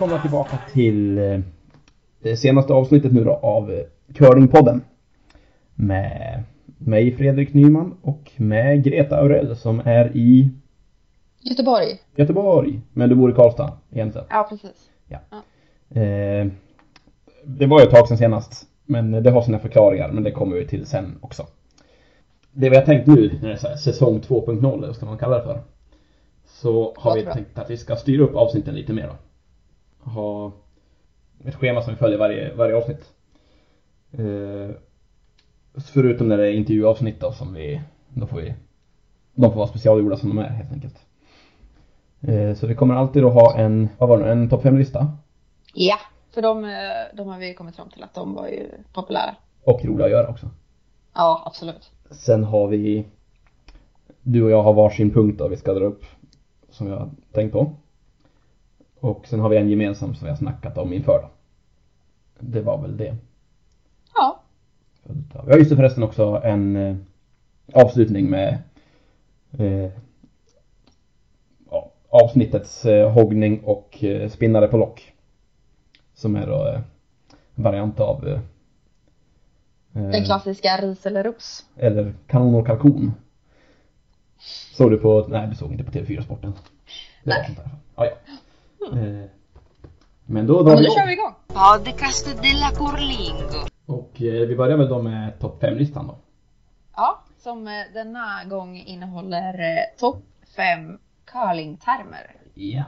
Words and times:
Välkomna 0.00 0.22
tillbaka 0.22 0.58
till 0.72 1.18
eh, 1.18 1.40
det 2.22 2.36
senaste 2.36 2.72
avsnittet 2.72 3.12
nu 3.12 3.24
då 3.24 3.32
av 3.32 3.72
eh, 3.72 3.80
Curlingpodden. 4.14 4.82
Med 5.74 6.42
mig 6.78 7.16
Fredrik 7.16 7.54
Nyman 7.54 7.96
och 8.02 8.32
med 8.36 8.84
Greta 8.84 9.16
Aurell 9.16 9.56
som 9.56 9.80
är 9.84 10.16
i 10.16 10.50
Göteborg. 11.40 11.86
Göteborg. 12.16 12.80
Men 12.92 13.08
du 13.08 13.14
bor 13.14 13.30
i 13.30 13.34
Karlstad 13.34 13.72
egentligen. 13.90 14.26
Ja, 14.30 14.46
precis. 14.50 14.90
Eh, 15.90 16.46
det 17.44 17.66
var 17.66 17.80
ju 17.80 17.86
ett 17.86 17.94
tag 17.94 18.08
sedan 18.08 18.18
senast. 18.18 18.66
Men 18.84 19.10
det 19.10 19.30
har 19.30 19.42
sina 19.42 19.58
förklaringar 19.58 20.12
men 20.12 20.24
det 20.24 20.30
kommer 20.30 20.56
vi 20.56 20.66
till 20.66 20.86
sen 20.86 21.18
också. 21.20 21.46
Det 22.52 22.70
vi 22.70 22.76
har 22.76 22.84
tänkt 22.84 23.06
nu, 23.06 23.38
när 23.42 23.48
det 23.48 23.54
är 23.54 23.58
så 23.58 23.68
här, 23.68 23.76
säsong 23.76 24.20
2.0 24.20 24.74
eller 24.74 24.86
vad 24.86 24.96
ska 24.96 25.06
man 25.06 25.18
kalla 25.18 25.36
det 25.36 25.44
för. 25.44 25.60
Så 26.46 26.94
har 26.96 27.14
vi 27.14 27.24
bra. 27.24 27.34
tänkt 27.34 27.58
att 27.58 27.70
vi 27.70 27.76
ska 27.76 27.96
styra 27.96 28.24
upp 28.24 28.34
avsnitten 28.34 28.74
lite 28.74 28.92
mer 28.92 29.06
då. 29.06 29.14
Ha 30.02 30.52
ett 31.44 31.54
schema 31.54 31.82
som 31.82 31.92
vi 31.92 31.98
följer 31.98 32.18
varje, 32.18 32.54
varje 32.54 32.76
avsnitt. 32.76 33.12
Eh, 34.12 34.76
förutom 35.92 36.28
när 36.28 36.38
det 36.38 36.48
är 36.48 36.52
intervjuavsnitt 36.52 37.20
då 37.20 37.32
som 37.32 37.54
vi, 37.54 37.80
då 38.08 38.26
får 38.26 38.36
vi, 38.36 38.54
de 39.34 39.50
får 39.50 39.58
vara 39.58 39.68
specialgjorda 39.68 40.16
som 40.16 40.28
de 40.28 40.38
är 40.38 40.48
helt 40.48 40.72
enkelt. 40.72 41.06
Eh, 42.20 42.54
så 42.54 42.66
vi 42.66 42.74
kommer 42.74 42.94
alltid 42.94 43.24
att 43.24 43.34
ha 43.34 43.56
en, 43.56 43.88
vad 43.98 44.08
var 44.08 44.18
det, 44.18 44.32
en 44.32 44.48
topp 44.48 44.64
5-lista. 44.64 45.16
Ja, 45.74 45.96
för 46.30 46.42
de, 46.42 46.64
eh, 46.64 46.70
de 47.14 47.28
har 47.28 47.38
vi 47.38 47.54
kommit 47.54 47.76
fram 47.76 47.90
till 47.90 48.02
att 48.02 48.14
de 48.14 48.34
var 48.34 48.48
ju 48.48 48.66
populära. 48.92 49.34
Och 49.64 49.84
roliga 49.84 50.04
att 50.04 50.12
göra 50.12 50.28
också. 50.28 50.50
Ja, 51.14 51.42
absolut. 51.46 51.90
Sen 52.10 52.44
har 52.44 52.66
vi 52.66 53.06
Du 54.22 54.42
och 54.42 54.50
jag 54.50 54.62
har 54.62 54.72
varsin 54.72 55.10
punkt 55.10 55.38
då 55.38 55.48
vi 55.48 55.56
ska 55.56 55.74
dra 55.74 55.84
upp 55.84 56.04
Som 56.70 56.86
jag 56.86 57.10
tänkt 57.32 57.52
på 57.52 57.72
Och 59.00 59.26
sen 59.26 59.40
har 59.40 59.48
vi 59.48 59.56
en 59.56 59.70
gemensam 59.70 60.14
som 60.14 60.24
vi 60.24 60.30
har 60.30 60.36
snackat 60.36 60.78
om 60.78 60.92
inför 60.92 61.22
då 61.22 61.30
Det 62.38 62.60
var 62.60 62.82
väl 62.82 62.96
det 62.96 63.16
Ja, 64.14 64.42
Vi 65.44 65.50
har 65.50 65.58
just 65.58 65.70
det 65.70 65.76
förresten 65.76 66.02
också 66.02 66.40
en 66.44 66.76
eh, 66.76 66.96
avslutning 67.72 68.30
med 68.30 68.58
eh, 69.58 69.90
avsnittets 72.08 72.84
eh, 72.84 73.10
hoggning 73.10 73.60
och 73.64 74.04
eh, 74.04 74.28
spinnare 74.30 74.68
på 74.68 74.76
lock 74.76 75.12
Som 76.14 76.36
är 76.36 76.46
då 76.46 76.68
eh, 76.68 76.80
variant 77.54 78.00
av 78.00 78.28
eh, 78.28 78.40
den 79.92 80.14
eh, 80.14 80.24
klassiska 80.24 80.68
ris 80.82 81.06
eller 81.06 81.24
ros. 81.24 81.66
Eller 81.76 82.14
kanon 82.26 82.54
och 82.54 82.66
kalkon. 82.66 83.12
Såg 84.72 84.90
du 84.90 84.98
på, 84.98 85.26
nej 85.28 85.48
du 85.48 85.54
såg 85.56 85.72
inte 85.72 85.84
på 85.84 85.90
TV4 85.90 86.22
Sporten. 86.22 86.52
Det 87.24 87.30
var 87.30 87.36
Nej. 87.36 87.46
sånt 87.46 87.58
där. 87.58 87.70
Ja, 87.96 88.04
ja. 88.04 88.32
Eh, 88.92 89.24
Men 90.26 90.46
då 90.46 90.62
drar 90.62 90.72
Men 90.74 90.78
vi 90.78 90.86
då 90.86 90.92
kör 90.94 91.06
vi 91.06 91.12
igång. 91.12 91.34
Podcast 91.46 92.26
della 92.42 92.70
Curlingo. 92.70 93.66
Och 93.86 94.22
eh, 94.22 94.48
vi 94.48 94.56
börjar 94.56 94.76
väl 94.76 94.88
då 94.88 95.02
med 95.02 95.38
topp 95.38 95.62
5-listan 95.62 96.06
då. 96.06 96.16
Ja, 96.96 97.24
som 97.38 97.68
eh, 97.68 97.72
denna 97.94 98.44
gång 98.44 98.76
innehåller 98.76 99.54
eh, 99.60 99.98
topp 99.98 100.22
fem 100.56 100.98
curlingtermer. 101.24 102.34
Ja. 102.54 102.84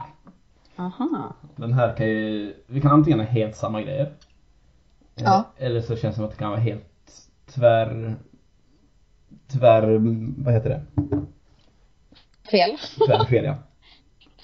Aha. 0.75 1.33
Den 1.55 1.73
här 1.73 1.95
kan 1.95 2.07
ju, 2.07 2.53
vi 2.67 2.81
kan 2.81 2.91
antingen 2.91 3.19
ha 3.19 3.25
helt 3.25 3.55
samma 3.55 3.81
grejer. 3.81 4.05
Eh, 4.05 4.11
Ja. 5.23 5.43
Eller 5.57 5.81
så 5.81 5.95
känns 5.95 6.15
det 6.15 6.19
som 6.19 6.25
att 6.25 6.31
det 6.31 6.37
kan 6.37 6.49
vara 6.49 6.59
helt 6.59 6.85
tvär, 7.45 8.15
tvär, 9.47 9.97
vad 10.43 10.53
heter 10.53 10.69
det? 10.69 10.81
Fel. 12.51 12.77
Tvärfel 13.07 13.45
ja. 13.45 13.55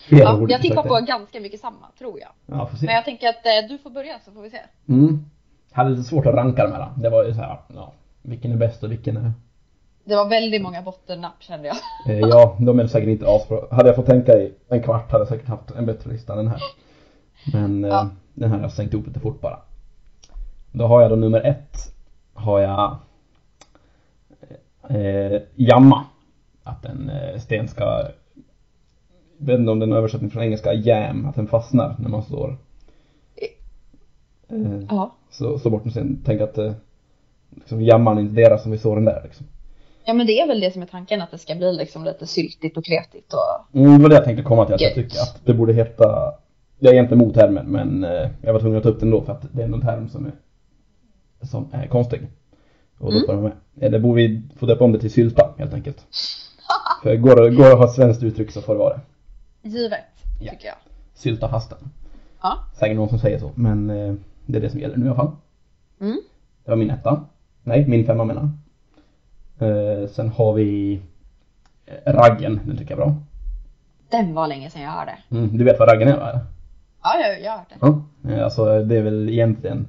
Ja, 0.09 0.45
jag 0.49 0.61
tippar 0.61 0.83
på 0.83 1.05
ganska 1.07 1.39
mycket 1.39 1.59
samma, 1.59 1.87
tror 1.97 2.19
jag. 2.19 2.29
Ja, 2.45 2.65
får 2.67 2.77
se. 2.77 2.85
Men 2.85 2.95
jag 2.95 3.05
tänker 3.05 3.29
att 3.29 3.45
eh, 3.45 3.69
du 3.69 3.77
får 3.77 3.89
börja 3.89 4.19
så 4.25 4.31
får 4.31 4.41
vi 4.41 4.49
se. 4.49 4.59
Mm. 4.87 5.25
Hade 5.71 5.89
lite 5.89 6.03
svårt 6.03 6.25
att 6.25 6.35
ranka 6.35 6.63
dem 6.63 6.71
här. 6.73 6.87
Det 6.97 7.09
var 7.09 7.23
ju 7.23 7.33
så 7.33 7.39
här, 7.39 7.57
ja, 7.75 7.93
vilken 8.21 8.51
är 8.51 8.55
bäst 8.57 8.83
och 8.83 8.91
vilken 8.91 9.17
är... 9.17 9.31
Det 10.03 10.15
var 10.15 10.29
väldigt 10.29 10.61
många 10.61 10.81
bottennapp 10.81 11.43
kände 11.43 11.67
jag. 11.67 11.77
Eh, 12.07 12.19
ja, 12.19 12.57
de 12.59 12.79
är 12.79 12.87
säkert 12.87 13.09
inte 13.09 13.25
asbra. 13.27 13.59
Hade 13.71 13.89
jag 13.89 13.95
fått 13.95 14.05
tänka 14.05 14.33
i 14.33 14.53
en 14.69 14.83
kvart 14.83 15.11
hade 15.11 15.21
jag 15.21 15.27
säkert 15.27 15.47
haft 15.47 15.71
en 15.71 15.85
bättre 15.85 16.11
lista 16.11 16.33
än 16.33 16.37
den 16.37 16.47
här. 16.47 16.61
Men 17.53 17.83
eh, 17.83 17.89
Ja. 17.89 18.09
den 18.33 18.49
här 18.49 18.57
har 18.57 18.63
jag 18.63 18.71
sänkt 18.71 18.93
ihop 18.93 19.07
lite 19.07 19.19
fort 19.19 19.41
bara. 19.41 19.59
Då 20.71 20.87
har 20.87 21.01
jag 21.01 21.11
då 21.11 21.15
nummer 21.15 21.41
ett. 21.41 21.77
Har 22.33 22.59
jag 22.59 22.97
eh, 24.89 25.41
jamma. 25.55 26.05
Att 26.63 26.85
en 26.85 27.09
eh, 27.09 27.39
sten 27.39 27.67
ska, 27.67 28.03
vet 29.39 29.59
inte 29.59 29.71
om 29.71 29.79
den 29.79 29.91
är 29.91 29.97
översättning 29.97 30.29
från 30.29 30.43
engelska, 30.43 30.73
jam, 30.73 31.25
att 31.25 31.35
den 31.35 31.47
fastnar 31.47 31.95
när 31.99 32.09
man 32.09 32.23
står. 32.23 32.57
Eh, 34.49 34.79
Ja. 34.89 35.11
så, 35.31 35.59
så 35.59 35.69
bort 35.69 35.85
en 35.85 35.91
sten. 35.91 36.21
Tänk 36.25 36.41
att 36.41 36.57
eh, 36.57 36.71
liksom, 37.55 37.81
jamman 37.81 38.19
inte 38.19 38.33
deras 38.41 38.63
som 38.63 38.71
vi 38.71 38.77
såg 38.77 38.97
den 38.97 39.05
där 39.05 39.21
liksom. 39.23 39.45
Ja 40.05 40.13
men 40.13 40.27
det 40.27 40.39
är 40.39 40.47
väl 40.47 40.59
det 40.59 40.71
som 40.71 40.81
är 40.81 40.85
tanken 40.85 41.21
att 41.21 41.31
det 41.31 41.37
ska 41.37 41.55
bli 41.55 41.73
liksom 41.73 42.03
lite 42.05 42.27
syltigt 42.27 42.77
och 42.77 42.85
kletigt 42.85 43.33
och 43.33 43.77
Mm, 43.79 43.91
det 43.97 44.01
var 44.03 44.09
det 44.09 44.15
jag 44.15 44.23
tänkte 44.25 44.43
komma 44.43 44.65
till, 44.65 44.75
att 44.75 44.81
jag 44.81 44.93
tycker 44.93 45.17
att 45.19 45.41
det 45.45 45.53
borde 45.53 45.73
heta 45.73 46.33
Jag 46.79 46.89
är 46.89 46.93
egentligen 46.93 47.21
emot 47.23 47.35
termen 47.35 47.65
men 47.67 48.03
eh, 48.03 48.29
jag 48.41 48.53
var 48.53 48.59
tvungen 48.59 48.77
att 48.77 48.83
ta 48.83 48.89
upp 48.89 48.99
den 48.99 49.11
då 49.11 49.21
för 49.21 49.31
att 49.33 49.45
det 49.51 49.61
är 49.61 49.65
en 49.65 49.81
term 49.81 50.09
som 50.09 50.25
är 50.25 50.31
Som 51.45 51.67
är 51.71 51.87
konstig 51.87 52.21
Och 52.99 53.11
då 53.11 53.17
Mm. 53.17 53.25
får 53.25 53.33
den 53.33 53.43
med 53.43 53.51
Eller 53.79 53.99
borde 53.99 54.15
vi 54.21 54.41
få 54.59 54.65
döpa 54.65 54.83
om 54.83 54.91
det 54.91 54.99
till 54.99 55.11
sylta 55.11 55.49
helt 55.57 55.73
enkelt 55.73 56.05
För 57.03 57.15
går 57.15 57.35
det, 57.35 57.49
går 57.49 57.63
det 57.63 57.71
att 57.71 57.77
ha 57.77 57.85
ett 57.85 57.93
svenskt 57.93 58.23
uttryck 58.23 58.51
så 58.51 58.61
får 58.61 58.73
det 58.73 58.79
vara 58.79 58.93
det 58.93 58.99
givet, 59.61 60.05
Ja. 60.39 60.51
tycker 60.51 60.67
jag. 60.67 60.75
Sylta 61.13 61.49
fasten 61.49 61.77
Ja. 62.41 62.59
Säkert 62.73 62.95
någon 62.97 63.09
som 63.09 63.19
säger 63.19 63.39
så 63.39 63.51
men 63.55 63.89
eh, 63.89 64.13
Det 64.45 64.57
är 64.57 64.61
det 64.61 64.69
som 64.69 64.79
gäller 64.79 64.97
nu 64.97 65.05
i 65.05 65.07
alla 65.09 65.15
fall 65.17 65.31
Mm. 66.01 66.17
Det 66.65 66.71
var 66.71 66.75
min 66.77 66.89
etta 66.89 67.25
Nej, 67.63 67.87
min 67.87 68.05
femma 68.05 68.23
menar 68.23 68.49
eh, 69.59 70.07
Sen 70.09 70.29
har 70.29 70.53
vi 70.53 71.01
eh, 71.85 72.13
Raggen, 72.13 72.59
den 72.65 72.77
tycker 72.77 72.91
jag 72.97 72.99
är 73.01 73.05
bra 73.05 73.15
Den 74.09 74.33
var 74.33 74.47
länge 74.47 74.69
sedan 74.69 74.81
jag 74.81 74.91
hörde. 74.91 75.17
mm, 75.31 75.57
Du 75.57 75.63
vet 75.63 75.79
vad 75.79 75.87
raggen 75.91 76.07
är 76.07 76.17
va? 76.19 76.39
Ja, 77.03 77.19
jag, 77.19 77.41
jag 77.41 77.51
har 77.51 77.57
hört 77.57 77.69
det. 77.69 77.75
Ja, 77.81 78.03
eh, 78.35 78.43
alltså 78.43 78.83
det 78.83 78.95
är 78.97 79.01
väl 79.01 79.29
egentligen 79.29 79.87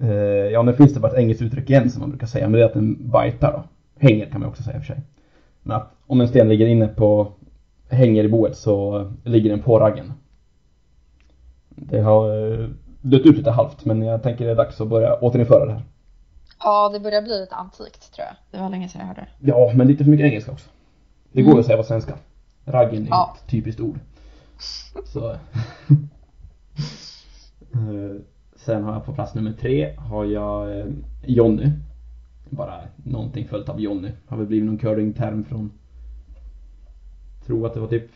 eh, 0.00 0.08
Ja 0.52 0.62
nu 0.62 0.72
finns 0.72 0.94
det 0.94 1.00
bara 1.00 1.12
ett 1.12 1.18
engelskt 1.18 1.42
uttryck 1.42 1.70
igen 1.70 1.90
som 1.90 2.00
man 2.00 2.10
brukar 2.10 2.26
säga 2.26 2.44
men 2.48 2.52
det 2.52 2.60
är 2.60 2.66
att 2.66 2.74
den 2.74 2.94
bitar 3.10 3.52
då 3.52 3.62
Hänger 4.06 4.26
kan 4.26 4.40
man 4.40 4.48
också 4.48 4.62
säga 4.62 4.76
i 4.76 4.78
och 4.80 4.84
för 4.84 4.94
sig 4.94 5.02
Men 5.62 5.76
att 5.76 5.94
om 6.06 6.20
en 6.20 6.28
sten 6.28 6.48
ligger 6.48 6.66
inne 6.66 6.88
på 6.88 7.32
Hänger 7.90 8.24
i 8.24 8.28
boet 8.28 8.56
så 8.56 9.06
ligger 9.24 9.50
den 9.50 9.62
på 9.62 9.78
raggen 9.78 10.12
Det 11.68 12.00
har 12.00 12.52
eh, 12.52 12.68
dött 13.02 13.26
ut 13.26 13.36
lite 13.36 13.50
halvt 13.50 13.84
men 13.84 14.02
jag 14.02 14.22
tänker 14.22 14.44
det 14.44 14.50
är 14.50 14.56
dags 14.56 14.80
att 14.80 14.88
börja 14.88 15.14
återinföra 15.14 15.66
det 15.66 15.72
här 15.72 15.82
Ja, 16.60 16.88
det 16.88 17.00
börjar 17.00 17.22
bli 17.22 17.40
lite 17.40 17.54
antikt 17.54 18.12
tror 18.14 18.26
jag. 18.26 18.36
Det 18.50 18.58
var 18.64 18.70
länge 18.70 18.88
sedan 18.88 19.00
jag 19.00 19.08
hörde 19.08 19.20
det. 19.40 19.48
Ja 19.48 19.72
men 19.74 19.86
lite 19.86 20.04
för 20.04 20.10
mycket 20.10 20.26
engelska 20.26 20.52
också 20.52 20.70
Det 21.32 21.42
går 21.42 21.50
Mm. 21.50 21.60
att 21.60 21.66
säga 21.66 21.76
på 21.78 21.82
svenska 21.84 22.14
Raggen 22.64 23.02
är 23.02 23.08
Ja. 23.10 23.36
ett 23.44 23.50
typiskt 23.50 23.80
ord 23.80 23.98
Så 25.04 25.30
Eh, 27.74 28.20
Sen 28.56 28.82
har 28.84 28.92
jag 28.92 29.04
på 29.04 29.12
plats 29.12 29.34
nummer 29.34 29.52
tre 29.52 29.94
har 29.96 30.24
jag 30.24 30.78
eh, 30.78 30.86
Jonny 31.26 31.70
Bara 32.50 32.80
någonting 32.96 33.48
följt 33.48 33.68
av 33.68 33.80
Jonny 33.80 34.10
Har 34.26 34.36
väl 34.36 34.46
blivit 34.46 34.66
någon 34.66 34.78
curlingterm 34.78 35.44
från 35.44 35.72
Tror 37.48 37.66
att 37.66 37.74
det 37.74 37.80
var 37.80 37.88
typ 37.88 38.10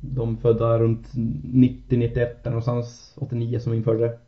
De 0.00 0.36
födda 0.36 0.78
runt 0.78 1.06
90-91 1.14 2.16
eller 2.16 2.36
någonstans 2.44 3.14
89 3.16 3.58
som 3.60 3.74
införde 3.74 3.98
det 3.98 4.18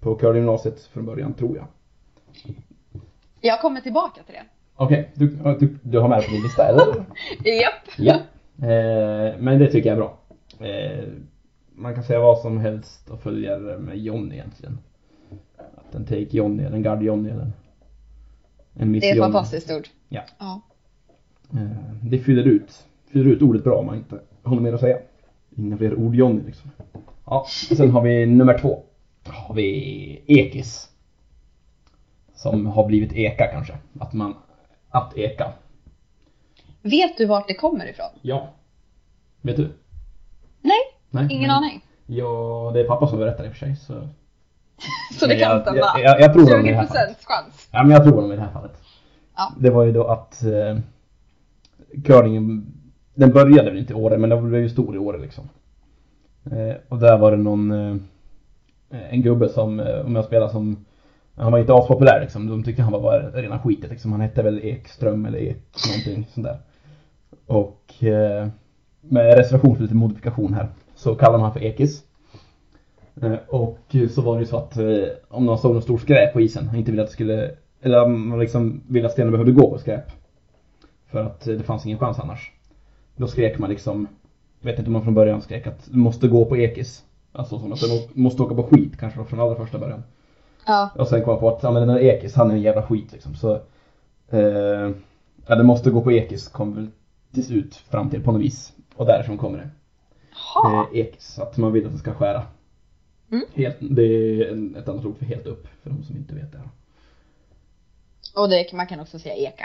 På 0.00 0.14
curlinggymnasiet 0.14 0.82
från 0.82 1.06
början 1.06 1.34
tror 1.34 1.56
jag 1.56 1.66
Jag 3.40 3.60
kommer 3.60 3.80
tillbaka 3.80 4.22
till 4.22 4.34
det. 4.34 4.44
Okej, 4.76 5.10
du, 5.14 5.26
du, 5.60 5.78
du 5.82 5.98
har 5.98 6.08
med 6.08 6.18
det 6.18 6.26
på 6.26 6.32
din 6.32 6.42
lista 6.42 6.68
eller? 6.68 6.86
Japp. 7.60 7.72
Ja. 7.98 8.14
Eh, 8.66 9.38
men 9.38 9.58
det 9.58 9.66
tycker 9.70 9.88
jag 9.88 9.98
är 9.98 10.02
bra. 10.02 10.18
Eh, 10.66 11.04
man 11.74 11.94
kan 11.94 12.04
säga 12.04 12.20
vad 12.20 12.38
som 12.38 12.58
helst 12.58 13.10
och 13.10 13.20
följa 13.20 13.58
det 13.58 13.78
med 13.78 13.98
Johnny 13.98 14.34
egentligen. 14.34 14.78
Att 15.56 15.94
en 15.94 16.04
take 16.04 16.26
Johnny 16.36 16.62
eller 16.62 16.76
en 16.76 16.82
guard 16.82 17.02
Johnny 17.02 17.30
eller 17.30 17.52
en 18.74 18.90
miss 18.90 19.00
Det 19.00 19.10
är 19.10 19.14
ett 19.14 19.20
fantastiskt 19.20 19.70
ord. 19.70 19.88
Ja. 20.08 20.22
Ja. 20.38 20.60
Eh, 21.52 21.94
det 22.02 22.18
fyller 22.18 22.44
ut, 22.44 22.86
fyller 23.12 23.30
ut 23.30 23.42
ordet 23.42 23.64
bra 23.64 23.76
om 23.78 23.86
man 23.86 23.96
inte 23.96 24.20
har 24.42 24.54
något 24.54 24.62
mer 24.62 24.72
att 24.72 24.80
säga. 24.80 24.98
Inga 25.56 25.76
fler 25.76 25.94
ord 25.94 26.14
Johnny 26.14 26.42
liksom. 26.46 26.70
Ja, 27.26 27.46
sen 27.76 27.90
har 27.90 28.02
vi 28.02 28.26
nummer 28.26 28.58
två. 28.58 28.82
Har 29.26 29.54
vi 29.54 30.22
Ekis. 30.26 30.88
Som 32.34 32.66
har 32.66 32.86
blivit 32.86 33.12
Eka 33.12 33.46
kanske. 33.46 33.74
Att 34.00 34.12
man, 34.12 34.34
att 34.90 35.18
Eka. 35.18 35.52
Vet 36.82 37.18
du 37.18 37.26
vart 37.26 37.48
det 37.48 37.54
kommer 37.54 37.86
ifrån? 37.90 38.06
Ja. 38.22 38.48
Vet 39.40 39.56
du? 39.56 39.72
Nej, 40.60 40.78
Nej. 41.10 41.26
ingen 41.30 41.48
nej. 41.48 41.56
aning. 41.56 41.84
Ja, 42.06 42.70
det 42.74 42.80
är 42.80 42.84
pappa 42.84 43.06
som 43.06 43.18
berättar 43.18 43.44
i 43.44 43.48
och 43.48 43.52
för 43.52 43.58
sig 43.58 43.76
så. 43.76 44.08
Så 45.20 45.26
det 45.26 45.38
kan 45.38 45.60
stämma. 45.62 45.76
jag, 45.78 46.00
jag, 46.00 46.20
jag 46.20 46.32
tror 46.32 46.42
honom 46.44 46.66
i 46.66 46.70
det 46.70 46.76
här 46.76 46.84
20% 46.86 46.88
fallet. 46.88 47.24
chans. 47.24 47.68
Ja 47.72 47.82
men 47.82 47.90
jag 47.90 48.02
tror 48.02 48.14
honom 48.14 48.32
i 48.32 48.36
det 48.36 48.42
här 48.42 48.52
fallet. 48.52 48.82
Ja. 49.36 49.52
Det 49.58 49.70
var 49.70 49.84
ju 49.84 49.92
då 49.92 50.04
att 50.06 50.42
eh, 50.42 50.78
curlingen, 52.04 52.66
den 53.14 53.32
började 53.32 53.70
väl 53.70 53.78
inte 53.78 53.92
i 53.92 53.96
Åre 53.96 54.18
men 54.18 54.30
den 54.30 54.50
blev 54.50 54.62
ju 54.62 54.68
stor 54.68 54.94
i 54.94 54.98
Åre 54.98 55.18
liksom. 55.18 55.48
Eh, 56.52 56.76
och 56.88 56.98
där 56.98 57.18
var 57.18 57.30
det 57.30 57.36
någon, 57.36 57.70
eh, 57.70 57.96
en 58.90 59.22
gubbe 59.22 59.48
som, 59.48 59.80
eh, 59.80 60.06
om 60.06 60.16
jag 60.16 60.24
spelar 60.24 60.48
som, 60.48 60.84
han 61.34 61.52
var 61.52 61.58
inte 61.58 61.74
aspopulär 61.74 62.20
liksom. 62.20 62.46
De 62.46 62.64
tyckte 62.64 62.82
han 62.82 62.92
var 62.92 63.00
bara 63.00 63.30
rena 63.30 63.58
skitet 63.58 63.90
liksom. 63.90 64.12
Han 64.12 64.20
hette 64.20 64.42
väl 64.42 64.60
Ekström 64.64 65.26
eller 65.26 65.38
Ek 65.38 65.62
någonting 65.88 66.26
sånt 66.34 66.46
där. 66.46 66.58
Och 67.46 68.04
eh, 68.04 68.48
med 69.00 69.36
reservation 69.36 69.76
för 69.76 69.82
lite 69.82 69.94
modifikation 69.94 70.54
här 70.54 70.68
så 70.94 71.14
kallade 71.14 71.38
man 71.38 71.44
han 71.44 71.52
för 71.52 71.64
Ekis. 71.64 72.04
Eh, 73.22 73.36
och 73.48 73.96
så 74.10 74.22
var 74.22 74.34
det 74.34 74.40
ju 74.40 74.46
så 74.46 74.56
att 74.56 74.76
eh, 74.76 75.08
om 75.28 75.46
någon 75.46 75.58
såg 75.58 75.74
något 75.74 75.84
stort 75.84 76.00
skräp 76.00 76.32
på 76.32 76.40
isen, 76.40 76.68
han 76.68 76.76
inte 76.76 76.90
ville 76.90 77.02
att 77.02 77.08
det 77.08 77.12
skulle, 77.12 77.50
eller 77.82 78.02
om 78.02 78.28
man 78.28 78.38
liksom 78.38 78.82
ville 78.88 79.06
att 79.06 79.12
stenen 79.12 79.32
behövde 79.32 79.52
gå 79.52 79.70
på 79.70 79.78
skräp. 79.78 80.04
För 81.06 81.24
att 81.24 81.46
eh, 81.46 81.54
det 81.54 81.64
fanns 81.64 81.86
ingen 81.86 81.98
chans 81.98 82.18
annars. 82.18 82.52
Då 83.20 83.26
skrek 83.26 83.58
man 83.58 83.70
liksom, 83.70 84.06
vet 84.60 84.78
inte 84.78 84.88
om 84.88 84.92
man 84.92 85.02
från 85.04 85.14
början 85.14 85.42
skrek 85.42 85.66
att 85.66 85.88
du 85.92 85.98
måste 85.98 86.28
gå 86.28 86.44
på 86.44 86.56
ekis. 86.56 87.04
Alltså 87.32 87.58
som 87.58 87.72
att 87.72 87.80
du 87.80 87.88
må- 87.88 88.22
måste 88.22 88.42
åka 88.42 88.54
på 88.54 88.62
skit 88.62 88.96
kanske 88.98 89.18
då 89.18 89.24
från 89.24 89.40
allra 89.40 89.56
första 89.56 89.78
början. 89.78 90.02
Ja. 90.66 90.90
Och 90.98 91.08
sen 91.08 91.22
kom 91.24 91.30
jag 91.30 91.40
på 91.40 91.48
att, 91.48 91.62
ja 91.62 91.70
men 91.70 91.86
den 91.88 91.96
där 91.96 92.04
ekis, 92.04 92.34
han 92.34 92.50
är 92.50 92.54
en 92.54 92.60
jävla 92.62 92.82
skit 92.82 93.12
liksom. 93.12 93.34
Så, 93.34 93.54
eh, 94.30 94.90
ja 95.46 95.54
det 95.56 95.62
måste 95.62 95.90
gå 95.90 96.00
på 96.02 96.12
ekis 96.12 96.48
kom 96.48 96.74
väl 96.74 96.88
till 97.34 97.44
slut 97.46 97.74
fram 97.76 98.10
till 98.10 98.22
på 98.22 98.32
något 98.32 98.40
vis. 98.42 98.72
Och 98.96 99.06
därifrån 99.06 99.38
kommer 99.38 99.58
det 99.58 99.70
Ha. 100.54 100.86
eh, 100.92 100.98
ekis, 101.00 101.38
att 101.38 101.56
man 101.56 101.72
vill 101.72 101.86
att 101.86 101.92
det 101.92 101.98
ska 101.98 102.12
skära. 102.14 102.42
Mm. 103.30 103.44
Helt, 103.54 103.76
det 103.80 104.02
är 104.02 104.52
en, 104.52 104.76
ett 104.76 104.88
annat 104.88 105.04
ord 105.04 105.16
för 105.18 105.24
helt 105.24 105.46
upp, 105.46 105.66
för 105.82 105.90
de 105.90 106.02
som 106.02 106.16
inte 106.16 106.34
vet 106.34 106.52
det. 106.52 106.58
här. 106.58 106.68
Och 108.36 108.48
det, 108.48 108.72
man 108.72 108.86
kan 108.86 109.00
också 109.00 109.18
säga 109.18 109.34
eka. 109.34 109.64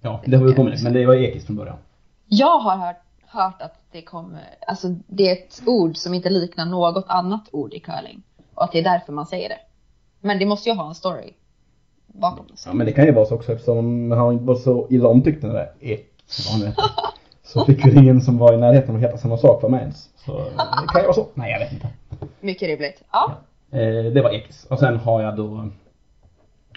Ja, 0.00 0.22
det 0.26 0.36
har 0.36 0.44
väl 0.44 0.54
kommit, 0.54 0.82
men 0.82 0.92
det 0.92 1.06
var 1.06 1.14
ekis 1.14 1.46
från 1.46 1.56
början. 1.56 1.76
Jag 2.26 2.58
har 2.58 2.76
hört, 2.76 3.02
hört 3.26 3.62
att 3.62 3.74
det 3.92 4.02
kommer, 4.02 4.42
alltså 4.66 4.88
det 5.06 5.30
är 5.30 5.32
ett 5.32 5.62
ord 5.66 5.96
som 5.96 6.14
inte 6.14 6.30
liknar 6.30 6.66
något 6.66 7.04
annat 7.08 7.48
ord 7.52 7.74
i 7.74 7.80
curling. 7.80 8.22
Och 8.54 8.64
att 8.64 8.72
det 8.72 8.78
är 8.78 8.84
därför 8.84 9.12
man 9.12 9.26
säger 9.26 9.48
det. 9.48 9.58
Men 10.20 10.38
det 10.38 10.46
måste 10.46 10.68
ju 10.68 10.74
ha 10.74 10.88
en 10.88 10.94
story 10.94 11.32
bakom 12.06 12.46
det. 12.46 12.54
Ja, 12.66 12.72
men 12.72 12.86
det 12.86 12.92
kan 12.92 13.04
ju 13.04 13.12
vara 13.12 13.26
så 13.26 13.34
också 13.34 13.52
eftersom 13.52 14.10
han 14.10 14.46
var 14.46 14.54
så 14.54 14.86
illa 14.90 15.08
omtyckt 15.08 15.42
den 15.42 15.52
där 15.52 15.72
ek, 15.80 16.12
vad 16.46 16.58
han 16.58 16.68
heter. 16.68 16.84
Så 17.42 17.64
fick 17.64 17.86
väl 17.86 17.98
ingen 17.98 18.20
som 18.20 18.38
var 18.38 18.52
i 18.52 18.56
närheten 18.56 18.96
att 18.96 19.02
heta 19.02 19.18
samma 19.18 19.36
sak 19.36 19.60
för 19.60 19.68
mig 19.68 19.80
ens. 19.80 20.10
Så 20.16 20.38
det 20.38 20.88
kan 20.92 21.00
ju 21.00 21.06
vara 21.06 21.14
så. 21.14 21.26
Nej, 21.34 21.50
jag 21.52 21.58
vet 21.58 21.72
inte. 21.72 21.88
Mycket 22.40 22.68
rimligt. 22.68 23.02
Ja. 23.12 23.32
Eh, 23.70 24.12
det 24.12 24.22
var 24.22 24.30
ekis. 24.30 24.66
Och 24.70 24.78
sen 24.78 24.96
har 24.96 25.22
jag 25.22 25.36
då 25.36 25.68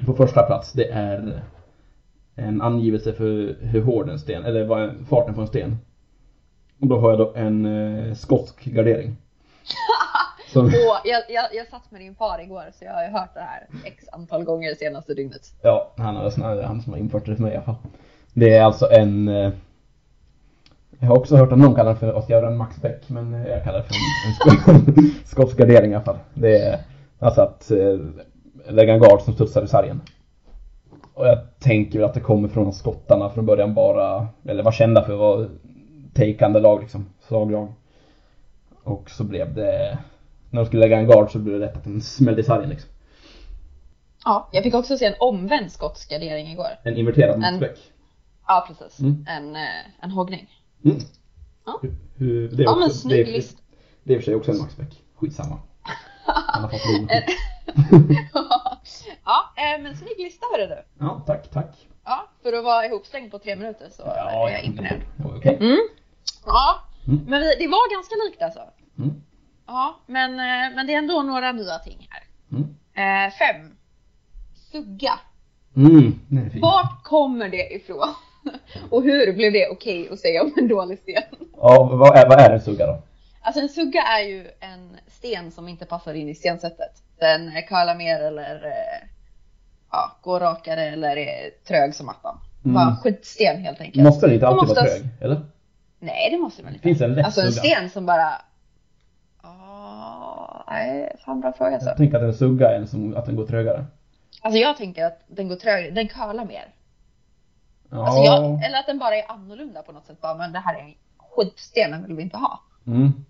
på 0.05 0.13
första 0.13 0.43
plats, 0.43 0.73
det 0.73 0.89
är 0.89 1.43
en 2.37 2.61
angivelse 2.61 3.13
för 3.13 3.55
hur 3.61 3.81
hård 3.81 4.09
en 4.09 4.19
sten, 4.19 4.45
eller 4.45 4.63
vad 4.65 4.91
farten 5.09 5.33
på 5.35 5.41
en 5.41 5.47
sten. 5.47 5.77
Och 6.81 6.87
då 6.87 6.99
har 6.99 7.09
jag 7.09 7.19
då 7.19 7.33
en 7.35 7.65
eh, 7.65 8.13
skotsk 8.13 8.63
gardering. 8.65 9.17
Som, 10.53 10.65
Och 10.65 10.71
jag, 11.03 11.23
jag, 11.29 11.45
jag 11.55 11.67
satt 11.67 11.91
med 11.91 12.01
din 12.01 12.15
far 12.15 12.41
igår 12.41 12.63
så 12.79 12.85
jag 12.85 12.93
har 12.93 13.03
ju 13.03 13.09
hört 13.09 13.33
det 13.33 13.39
här 13.39 13.67
x 13.85 14.05
antal 14.11 14.43
gånger 14.43 14.69
det 14.69 14.75
senaste 14.75 15.13
dygnet. 15.13 15.41
ja, 15.61 15.91
han, 15.97 16.15
har, 16.15 16.31
han, 16.41 16.63
han 16.63 16.81
som 16.81 16.93
har 16.93 16.99
infört 16.99 17.25
det 17.25 17.35
för 17.35 17.43
mig 17.43 17.53
i 17.53 17.55
alla 17.55 17.65
fall. 17.65 17.75
Det 18.33 18.53
är 18.53 18.63
alltså 18.63 18.91
en 18.91 19.27
eh, 19.27 19.51
jag 20.99 21.07
har 21.07 21.17
också 21.17 21.35
hört 21.35 21.51
att 21.51 21.57
någon 21.59 21.75
kallar 21.75 21.93
det 21.93 21.99
för 21.99 22.13
att 22.13 22.29
göra 22.29 22.47
en 22.47 22.57
Max 22.57 22.81
Beck, 22.81 23.09
men 23.09 23.33
eh, 23.33 23.47
jag 23.47 23.63
kallar 23.63 23.77
det 23.79 23.83
för 23.85 23.93
en, 23.95 24.27
en 24.27 24.83
sk- 24.93 25.13
skotsk 25.25 25.57
gardering 25.57 25.91
i 25.91 25.95
alla 25.95 26.03
fall. 26.05 26.17
Det 26.33 26.57
är 26.61 26.79
alltså 27.19 27.41
att 27.41 27.71
eh, 27.71 27.99
lägga 28.69 28.93
en 28.93 28.99
gard 28.99 29.21
som 29.21 29.33
studsar 29.33 29.63
i 29.63 29.67
sargen. 29.67 30.01
Och 31.17 31.27
jag 31.27 31.59
tänker 31.59 32.01
att 32.01 32.13
det 32.13 32.19
kommer 32.19 32.47
från 32.47 32.73
skottarna 32.73 33.29
från 33.29 33.45
början 33.45 33.73
bara, 33.73 34.27
eller 34.45 34.63
var 34.63 34.71
kända 34.71 35.03
för 35.03 35.13
att 35.13 35.19
vara 35.19 35.47
takande 36.13 36.59
lag 36.59 36.81
liksom, 36.81 37.05
slaglag. 37.27 37.73
Och 38.83 39.09
så 39.09 39.23
blev 39.23 39.53
det, 39.53 39.97
när 40.49 40.61
de 40.61 40.65
skulle 40.67 40.79
lägga 40.81 40.97
en 40.97 41.07
gard 41.07 41.31
så 41.31 41.39
blev 41.39 41.59
det 41.59 41.65
lätt 41.65 41.77
att 41.77 41.83
den 41.83 42.01
smällde 42.01 42.41
i 42.41 42.43
sargen 42.43 42.69
liksom. 42.69 42.89
Ja, 44.25 44.49
jag 44.51 44.63
fick 44.63 44.73
också 44.73 44.97
se 44.97 45.05
en 45.05 45.13
omvänd 45.19 45.71
skotsk 45.71 46.09
gardering 46.09 46.47
igår. 46.47 46.67
En 46.83 46.97
inverterad 46.97 47.59
Beck. 47.59 47.79
Ja, 48.47 48.65
precis. 48.67 48.99
Mm. 48.99 49.25
En, 49.29 49.55
eh, 49.55 49.61
en 50.01 50.11
hoggning. 50.11 50.49
Mm. 50.85 50.97
Ja. 51.65 51.79
Hur- 52.15 52.49
det 52.49 52.63
är 52.63 52.65
Ja, 52.65 52.71
också, 52.71 52.79
men 52.79 52.87
det, 52.89 52.93
snygg 52.95 53.27
är, 53.27 53.31
list. 53.31 53.57
det 54.03 54.13
är 54.13 54.15
i 54.15 54.19
och 54.19 54.23
för 54.23 54.25
sig 54.25 54.35
också 54.35 54.51
en 54.51 54.57
Max 54.57 54.77
Beck. 54.77 55.03
Skitsamma. 55.15 55.59
Han 56.25 56.63
har 56.63 56.69
fått. 56.69 56.79
ja, 59.25 59.53
eh, 59.57 59.81
men 59.83 59.97
snygg 59.97 60.17
lista 60.17 60.45
hörru 60.53 60.67
du. 60.67 60.83
Ja, 60.99 61.23
tack, 61.27 61.49
tack. 61.51 61.87
Ja, 62.05 62.27
för 62.43 62.53
att 62.53 62.63
vara 62.63 62.85
ihopslängd 62.85 63.31
på 63.31 63.39
tre 63.39 63.55
minuter 63.55 63.87
så 63.91 64.03
är 64.03 64.51
jag 64.51 64.63
imponerad. 64.63 65.01
Ja, 65.17 65.25
Okej. 65.37 65.57
Mm. 65.61 65.77
Ja, 66.45 66.83
Mm. 67.07 67.25
men 67.27 67.41
vi, 67.41 67.55
det 67.55 67.67
var 67.67 67.93
ganska 67.95 68.15
likt 68.25 68.41
alltså. 68.41 68.59
Mm. 68.99 69.21
Ja, 69.67 69.95
men, 70.05 70.31
eh, 70.31 70.75
men 70.75 70.87
det 70.87 70.93
är 70.93 70.97
ändå 70.97 71.21
några 71.21 71.51
nya 71.51 71.77
ting 71.79 72.07
här. 72.09 72.23
Mm. 72.51 73.27
Eh, 73.27 73.33
fem. 73.33 73.75
Sugga. 74.71 75.19
Mm. 75.75 76.19
Vart 76.61 77.03
kommer 77.03 77.49
det 77.49 77.73
ifrån? 77.73 78.07
Och 78.89 79.03
hur 79.03 79.33
blev 79.33 79.53
det 79.53 79.69
okej 79.71 80.09
att 80.11 80.19
säga 80.19 80.41
om 80.43 80.53
en 80.57 80.67
dålig 80.67 80.99
sten? 80.99 81.23
Ja, 81.57 81.83
vad 81.93 82.17
är, 82.17 82.29
vad 82.29 82.39
är 82.39 82.49
en 82.53 82.61
sugga 82.61 82.87
då? 82.87 83.01
Alltså 83.41 83.61
en 83.61 83.69
sugga 83.69 84.01
är 84.01 84.23
ju 84.23 84.47
en 84.59 84.97
sten 85.07 85.51
som 85.51 85.67
inte 85.67 85.85
passar 85.85 86.13
in 86.13 86.29
i 86.29 86.35
stensättet. 86.35 86.91
Den 87.19 87.47
eh, 87.55 87.65
curlar 87.67 87.95
mer 87.95 88.19
eller 88.19 88.65
eh, 88.65 89.07
ja, 89.91 90.11
går 90.21 90.39
rakare 90.39 90.83
eller 90.85 91.17
är 91.17 91.49
trög 91.67 91.95
som 91.95 92.09
attan. 92.09 92.39
Mm. 92.65 92.75
Bara 92.75 92.95
skitsten 92.95 93.57
helt 93.61 93.81
enkelt. 93.81 94.03
Måste 94.03 94.25
den 94.25 94.33
inte 94.33 94.47
alltid 94.47 94.75
vara 94.75 94.81
oftast- 94.81 94.97
trög? 95.01 95.09
Eller? 95.21 95.41
Nej 95.99 96.29
det 96.31 96.37
måste 96.37 96.61
den 96.61 96.65
väl 96.65 96.73
inte. 96.73 96.83
Finns 96.83 96.99
det 96.99 97.05
en 97.05 97.13
lätt 97.13 97.25
Alltså 97.25 97.41
en 97.41 97.51
sten 97.51 97.89
som 97.89 98.05
bara... 98.05 98.41
Ja, 99.43 100.63
nej, 100.67 101.15
fan 101.25 101.41
bra 101.41 101.53
fråga 101.53 101.73
alltså. 101.73 101.89
Jag 101.89 101.97
tänker 101.97 102.17
att 102.17 102.23
en 102.23 102.33
sugga 102.33 102.69
är 102.69 102.75
en 102.75 102.87
som, 102.87 103.15
att 103.17 103.25
den 103.25 103.35
går 103.35 103.45
trögare. 103.45 103.85
Alltså 104.41 104.59
jag 104.59 104.77
tänker 104.77 105.05
att 105.05 105.21
den 105.27 105.47
går 105.47 105.55
trögare, 105.55 105.91
den 105.91 106.07
curlar 106.07 106.45
mer. 106.45 106.73
Ja. 107.89 108.07
Alltså 108.07 108.23
jag, 108.23 108.65
eller 108.65 108.79
att 108.79 108.85
den 108.85 108.99
bara 108.99 109.15
är 109.15 109.31
annorlunda 109.31 109.81
på 109.83 109.91
något 109.91 110.05
sätt. 110.05 110.21
Bara, 110.21 110.35
men 110.35 110.51
det 110.51 110.59
här 110.59 110.75
är 110.75 110.93
skitstenen 111.17 112.03
vill 112.07 112.15
vi 112.15 112.23
inte 112.23 112.37
ha. 112.37 112.59
Mm. 112.87 113.25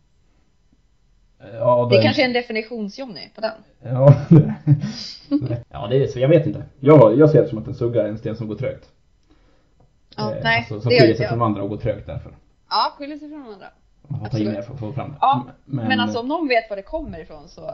Ja, 1.54 1.88
Det 1.90 1.96
den- 1.96 2.04
kanske 2.04 2.22
är 2.22 2.26
en 2.26 2.34
definitionsjonny 2.34 3.30
på 3.36 3.42
den. 3.42 3.52
Ja, 3.84 4.14
det- 4.30 5.64
ja, 5.72 5.88
det 5.88 6.04
är 6.04 6.08
så. 6.08 6.20
Jag 6.20 6.30
vet 6.30 6.46
inte. 6.46 6.64
Jag, 6.80 7.20
jag 7.20 7.30
ser 7.30 7.42
det 7.42 7.48
som 7.50 7.58
att 7.58 7.68
en 7.68 7.76
sugga 7.76 8.04
är 8.04 8.08
en 8.08 8.18
sten 8.18 8.36
som 8.36 8.48
går 8.48 8.56
trögt. 8.56 8.90
Ja, 10.18 10.32
Eh, 10.36 10.44
nej, 10.44 10.58
alltså, 10.58 10.82
som 10.82 10.90
det 10.90 11.00
skiljer 11.00 11.16
sig 11.16 11.24
jag. 11.24 11.30
från 11.32 11.42
andra 11.42 11.64
och 11.64 11.70
går 11.70 11.78
trögt 11.78 12.06
därför. 12.08 12.32
Ja, 12.70 12.94
skiljer 12.98 13.18
sig 13.18 13.30
från 13.30 13.42
andra. 13.54 13.68
Man 14.08 14.20
får 14.20 14.28
ta 14.28 14.38
in 14.38 14.52
mer 14.52 14.62
för 14.62 14.74
att 14.74 14.80
få 14.80 14.94
fram 14.94 15.10
det. 15.10 15.18
Ja, 15.22 15.46
men, 15.66 15.88
Men, 15.88 16.00
alltså 16.00 16.20
om 16.20 16.28
någon 16.28 16.48
vet 16.48 16.70
var 16.70 16.78
det 16.78 16.84
kommer 16.84 17.20
ifrån 17.20 17.48
så 17.50 17.66
eh, 17.68 17.74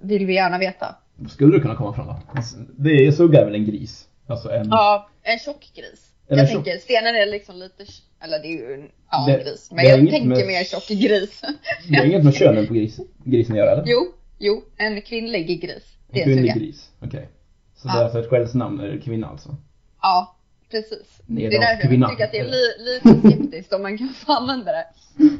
vill 0.00 0.26
vi 0.26 0.34
gärna 0.34 0.58
veta. 0.58 0.94
skulle 1.28 1.56
det 1.56 1.60
kunna 1.62 1.74
komma 1.76 1.92
från 1.92 2.06
då? 2.06 2.16
Alltså, 2.34 2.56
Det 2.76 2.90
är, 3.06 3.12
sugga 3.12 3.40
är 3.40 3.44
väl 3.44 3.54
en 3.54 3.64
gris? 3.64 4.08
Alltså 4.26 4.50
en... 4.52 4.68
Ja, 4.68 5.08
en 5.22 5.38
tjock 5.38 5.72
gris. 5.74 6.10
Eller 6.28 6.42
jag 6.42 6.50
tjock. 6.50 6.64
tänker 6.64 6.80
stenen 6.80 7.14
är 7.16 7.26
liksom 7.26 7.56
lite, 7.56 7.84
eller 8.20 8.38
det 8.38 8.46
är 8.48 8.52
ju 8.52 8.74
en, 8.74 8.90
ja, 9.10 9.24
Det- 9.26 9.44
gris. 9.44 9.68
Men 9.70 9.84
det 9.84 9.90
är 9.90 9.98
jag 9.98 10.10
tänker 10.10 10.28
med- 10.28 10.46
mer 10.46 10.64
tjock 10.64 10.88
gris. 10.88 11.42
Det 11.88 11.96
är 11.96 12.04
inget 12.06 12.24
med 12.24 12.34
könen 12.34 12.66
på 12.66 12.74
gris, 12.74 13.00
grisen 13.24 13.52
att 13.52 13.58
göra 13.58 13.70
eller? 13.72 13.84
jo, 13.86 14.12
jo, 14.38 14.62
en 14.76 15.02
kvinnlig 15.02 15.60
gris. 15.60 15.84
Det 16.10 16.22
En 16.22 16.30
är 16.30 16.34
kvinnlig 16.34 16.54
gris, 16.54 16.90
okej. 17.02 17.28
Så 17.76 17.88
Ja. 17.88 17.92
det 17.94 17.98
är 18.00 18.04
alltså 18.04 18.18
ett 18.20 18.30
skällsnamn, 18.30 18.80
eller 18.80 19.00
kvinna 19.00 19.26
alltså? 19.26 19.56
Ja, 20.02 20.36
precis. 20.70 21.20
Det 21.26 21.46
är 21.46 21.50
Nedans 21.50 21.60
därför 21.70 21.88
kvinna. 21.88 22.06
jag 22.06 22.10
tycker 22.10 22.24
att 22.24 22.32
det 22.32 22.38
är 22.38 22.44
li, 22.44 22.84
lite 22.92 23.28
skeptiskt 23.28 23.72
om 23.72 23.82
man 23.82 23.98
kan 23.98 24.08
få 24.08 24.32
använda 24.32 24.72
det. 24.72 24.86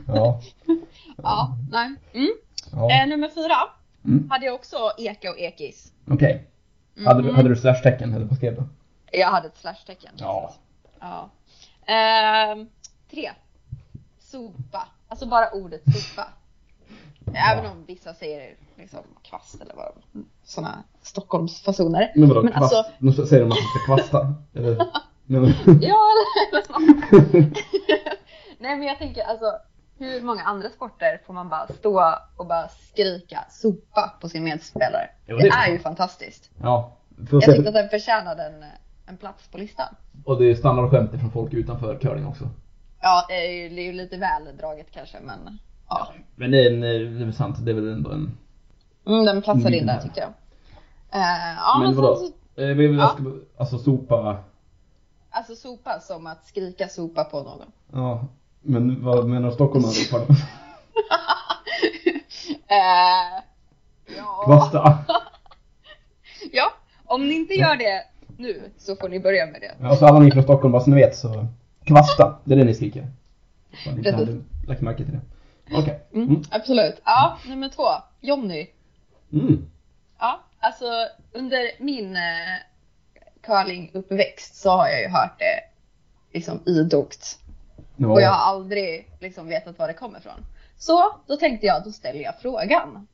Ja. 0.06 0.40
Ja, 1.22 1.56
nej. 1.70 1.94
Mm. 2.14 2.32
ja. 2.72 2.90
Eh, 3.02 3.08
nummer 3.08 3.28
fyra 3.28 3.56
Mm. 4.04 4.30
hade 4.30 4.46
jag 4.46 4.54
också 4.54 4.76
eka 4.98 5.30
och 5.30 5.38
ekis. 5.38 5.92
Okej. 6.10 6.46
Mm. 6.96 7.06
Hade, 7.06 7.22
du- 7.22 7.32
hade 7.32 7.48
du 7.48 7.56
slashtecken 7.56 8.14
eller 8.14 8.24
vad 8.26 8.36
skrev 8.36 8.54
du? 8.54 8.62
Jag 9.18 9.28
hade 9.30 9.46
ett 9.46 9.56
slashtecken. 9.60 10.10
Ja. 10.16 10.54
Ja. 11.00 11.30
Ehm, 11.86 12.68
tre. 13.10 13.30
Sopa. 14.18 14.88
Alltså 15.08 15.26
bara 15.26 15.50
ordet 15.50 15.82
sopa. 15.84 16.28
Även 17.34 17.66
om 17.70 17.84
vissa 17.86 18.14
säger 18.14 18.54
liksom 18.76 19.00
kvast 19.22 19.60
eller 19.62 19.74
vad 19.74 19.92
sådana 20.44 20.82
Stockholmsfasoner. 21.02 22.12
Men 22.14 22.28
vadå, 22.28 22.42
Men 22.42 22.52
kvast? 22.52 22.74
alltså- 22.74 22.92
Nu 22.98 23.12
säger 23.12 23.42
de 23.44 23.44
att 23.44 23.48
man 23.48 23.56
ska 23.56 23.94
kvasta? 23.94 24.34
Eller? 24.54 24.76
Ja 25.80 26.08
eller 26.52 26.64
Nej 28.58 28.76
men 28.76 28.82
jag 28.82 28.98
tänker 28.98 29.22
alltså 29.24 29.52
hur 29.98 30.20
många 30.22 30.42
andra 30.42 30.68
sporter 30.70 31.20
får 31.26 31.34
man 31.34 31.48
bara 31.48 31.66
stå 31.68 32.14
och 32.36 32.46
bara 32.46 32.68
skrika 32.68 33.44
sopa 33.50 34.14
på 34.20 34.28
sin 34.28 34.44
medspelare? 34.44 35.08
Jo, 35.26 35.36
det, 35.36 35.42
det 35.42 35.48
är 35.48 35.68
ju 35.72 35.78
fantastiskt. 35.78 36.50
ja. 36.62 36.92
Jag 37.30 37.42
tyckte 37.42 37.68
att 37.68 37.74
den 37.74 37.88
förtjänade 37.88 38.42
en, 38.42 38.64
en 39.06 39.16
plats 39.16 39.48
på 39.48 39.58
listan. 39.58 39.94
Och 40.24 40.38
det 40.38 40.50
är 40.50 40.54
standardskämt 40.54 41.10
från 41.20 41.30
folk 41.30 41.52
utanför 41.52 41.98
curling 41.98 42.26
också. 42.26 42.48
Ja, 43.00 43.24
det 43.28 43.34
är 43.46 43.52
ju, 43.52 43.68
det 43.68 43.80
är 43.82 43.86
ju 43.86 43.92
lite 43.92 44.16
väl 44.16 44.56
draget 44.56 44.86
kanske 44.90 45.20
men 45.20 45.58
ja. 45.88 46.08
Men 46.36 46.50
det 46.50 46.66
är, 46.66 46.72
en, 46.72 46.80
det 46.80 47.24
är 47.26 47.32
sant, 47.32 47.56
det 47.60 47.70
är 47.70 47.74
väl 47.74 47.88
ändå 47.92 48.10
en... 48.10 48.38
Mm, 49.06 49.24
den 49.24 49.42
platsade 49.42 49.76
in 49.76 49.86
där 49.86 50.00
tyckte 50.00 50.20
jag. 50.20 50.28
Eh, 51.20 51.54
ja 51.56 51.78
men, 51.78 51.86
men 51.90 51.96
vadå? 52.02 52.16
så, 52.16 52.26
Eh, 52.56 52.66
vill 52.66 52.98
Ja. 52.98 53.08
ska, 53.08 53.22
alltså 53.56 53.78
sopa, 53.78 54.36
alltså 55.30 55.54
sopa 55.56 56.00
som 56.00 56.26
att 56.26 56.44
skrika 56.46 56.88
sopa 56.88 57.24
på 57.24 57.42
någon. 57.42 57.72
ja. 57.92 58.24
Men 58.66 59.04
vad 59.04 59.28
menar 59.28 59.50
stockholmare? 59.50 59.92
Pardon. 60.10 60.36
Eh, 62.68 63.42
ja. 64.16 64.42
Kvasta. 64.44 64.98
ja, 66.52 66.72
om 67.04 67.28
ni 67.28 67.34
inte 67.34 67.54
gör 67.54 67.76
det 67.76 68.02
nu 68.44 68.70
så 68.78 68.96
får 68.96 69.08
ni 69.08 69.20
börja 69.20 69.46
med 69.46 69.60
det. 69.60 69.74
Ja, 69.80 69.96
så 69.96 70.06
alla 70.06 70.18
ni 70.18 70.30
från 70.30 70.42
Stockholm, 70.42 70.72
bara 70.72 70.82
så 70.82 70.90
ni 70.90 70.96
vet 70.96 71.16
så, 71.16 71.46
kvasta, 71.84 72.38
det 72.44 72.54
är 72.54 72.58
det 72.58 72.64
ni 72.64 72.74
skriker. 72.74 73.06
Så 73.84 73.90
ni 73.90 74.10
hade 74.10 74.40
lagt 74.68 74.80
märke 74.80 75.04
till 75.04 75.12
det. 75.12 75.20
Okej. 75.76 76.00
Mm, 76.14 76.28
Mm. 76.28 76.42
Absolut. 76.50 77.00
Ja, 77.04 77.38
nummer 77.48 77.68
två. 77.68 77.86
Jonny. 78.20 78.66
Mm. 79.32 79.66
Ja, 80.18 80.40
alltså 80.60 80.84
under 81.32 81.70
min 81.84 82.16
eh, 82.16 82.22
curlinguppväxt 83.42 84.54
så 84.56 84.70
har 84.70 84.88
jag 84.88 85.00
ju 85.00 85.08
hört 85.08 85.38
det 85.38 85.60
liksom 86.38 86.60
idogt. 86.66 87.38
Ja. 87.96 88.08
Och 88.08 88.20
jag 88.20 88.30
har 88.30 88.52
aldrig 88.52 89.08
liksom 89.20 89.48
vetat 89.48 89.78
var 89.78 89.88
det 89.88 89.94
kommer 89.94 90.18
ifrån. 90.18 90.46
Så 90.78 91.12
då 91.26 91.36
tänkte 91.36 91.66
jag, 91.66 91.84
då 91.84 91.92
ställer 91.92 92.20
jag 92.20 92.34
frågan. 92.40 93.08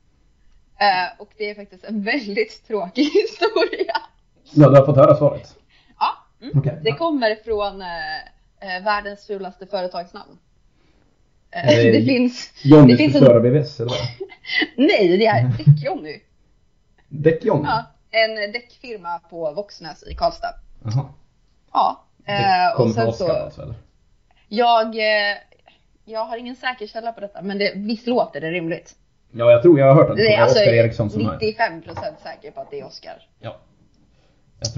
Eh, 0.79 1.21
och 1.21 1.29
det 1.39 1.51
är 1.51 1.55
faktiskt 1.55 1.85
en 1.85 2.03
väldigt 2.05 2.67
tråkig 2.69 3.05
historia. 3.05 3.97
Ja, 4.53 4.69
du 4.69 4.77
har 4.77 4.87
fått 4.87 4.97
höra 4.97 5.17
svaret. 5.17 5.57
Ja, 5.99 6.07
mm. 6.43 6.59
Okej. 6.59 6.79
det 6.83 6.93
kommer 6.93 7.35
från 7.45 7.83
eh, 7.83 8.77
eh, 8.77 8.85
världens 8.85 9.27
fulaste 9.27 9.67
företagsnamn. 9.67 10.39
Eh, 11.51 11.67
det 11.67 12.05
finns, 12.05 12.53
Johnny 12.63 12.93
det 12.93 12.97
finns 12.97 13.15
en, 13.15 13.43
BVS 13.43 13.81
eller 13.81 13.97
nej 14.77 15.19
det 15.19 15.27
är 15.27 15.43
Däck-Johnny. 15.45 16.21
Däck-Johnny? 17.09 17.65
Ja, 17.65 17.85
en 18.11 18.53
däckfirma 18.53 19.19
på 19.31 19.53
Våxnäs 19.53 20.05
i 20.07 20.15
Karlstad. 20.15 20.55
Jaha. 20.85 21.05
Ja, 21.73 22.05
eh, 22.25 22.77
kom 22.77 22.89
och 22.89 22.95
sen 22.95 23.09
Oscar 23.09 23.27
så, 23.27 23.33
alltså 23.33 23.63
eller? 23.63 23.75
jag, 24.49 24.87
eh, 24.87 25.37
jag 26.05 26.25
har 26.25 26.37
ingen 26.37 26.57
säker 26.57 26.87
källa 26.87 27.13
på 27.13 27.21
detta 27.21 27.43
men 27.43 27.59
det, 27.59 27.73
visst 27.77 28.07
låter 28.07 28.41
det 28.41 28.51
rimligt. 28.51 28.97
Ja, 29.31 29.51
jag 29.51 29.63
tror 29.63 29.79
jag 29.79 29.87
har 29.87 29.95
hört 29.95 30.11
att 30.11 30.17
det 30.17 30.35
är 30.35 30.43
alltså 30.43 30.59
Oskar 30.59 30.73
Eriksson 30.73 31.11
som 31.11 31.21
är. 31.21 31.39
95% 31.39 32.23
säker 32.23 32.51
på 32.51 32.61
att 32.61 32.71
det 32.71 32.81
är 32.81 32.87
Oscar. 32.87 33.29
Ja. 33.41 33.57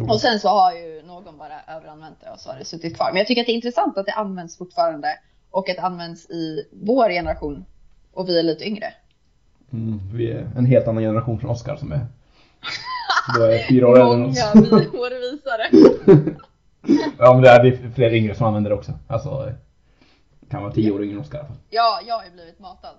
Och 0.08 0.20
sen 0.20 0.40
så 0.40 0.48
har 0.48 0.72
ju 0.72 1.02
någon 1.06 1.38
bara 1.38 1.76
överanvänt 1.76 2.20
det 2.20 2.30
och 2.30 2.40
så 2.40 2.50
har 2.50 2.58
det 2.58 2.64
suttit 2.64 2.96
kvar. 2.96 3.08
Men 3.12 3.16
jag 3.18 3.26
tycker 3.26 3.42
att 3.42 3.46
det 3.46 3.52
är 3.52 3.54
intressant 3.54 3.98
att 3.98 4.06
det 4.06 4.12
används 4.12 4.58
fortfarande 4.58 5.18
och 5.50 5.68
att 5.68 5.76
det 5.76 5.82
används 5.82 6.30
i 6.30 6.68
vår 6.72 7.08
generation 7.08 7.64
och 8.12 8.28
vi 8.28 8.38
är 8.38 8.42
lite 8.42 8.64
yngre. 8.64 8.94
Mm, 9.72 10.00
vi 10.14 10.30
är 10.32 10.50
en 10.56 10.66
helt 10.66 10.88
annan 10.88 11.02
generation 11.02 11.40
från 11.40 11.50
Oscar 11.50 11.76
som 11.76 11.92
är 11.92 12.06
då 13.36 13.42
är 13.44 13.68
fyra 13.68 13.88
år 13.88 14.00
äldre 14.00 14.14
än 14.14 14.24
oss. 14.24 14.54
Många 14.54 14.78
vi- 14.92 14.98
årvisare. 14.98 15.68
ja 17.18 17.34
men 17.34 17.42
det 17.42 17.48
är, 17.50 17.90
fler 17.94 18.14
yngre 18.14 18.34
som 18.34 18.46
använder 18.46 18.70
det 18.70 18.76
också. 18.76 18.92
Alltså, 19.08 19.52
kan 20.50 20.62
vara 20.62 20.72
tio 20.72 20.90
år 20.90 21.02
yngre 21.04 21.14
än 21.14 21.20
Oscar 21.20 21.38
i 21.38 21.40
alla 21.40 21.48
fall. 21.48 21.56
Ja, 21.70 22.00
jag 22.06 22.14
har 22.14 22.24
ju 22.24 22.30
blivit 22.30 22.58
matad 22.58 22.94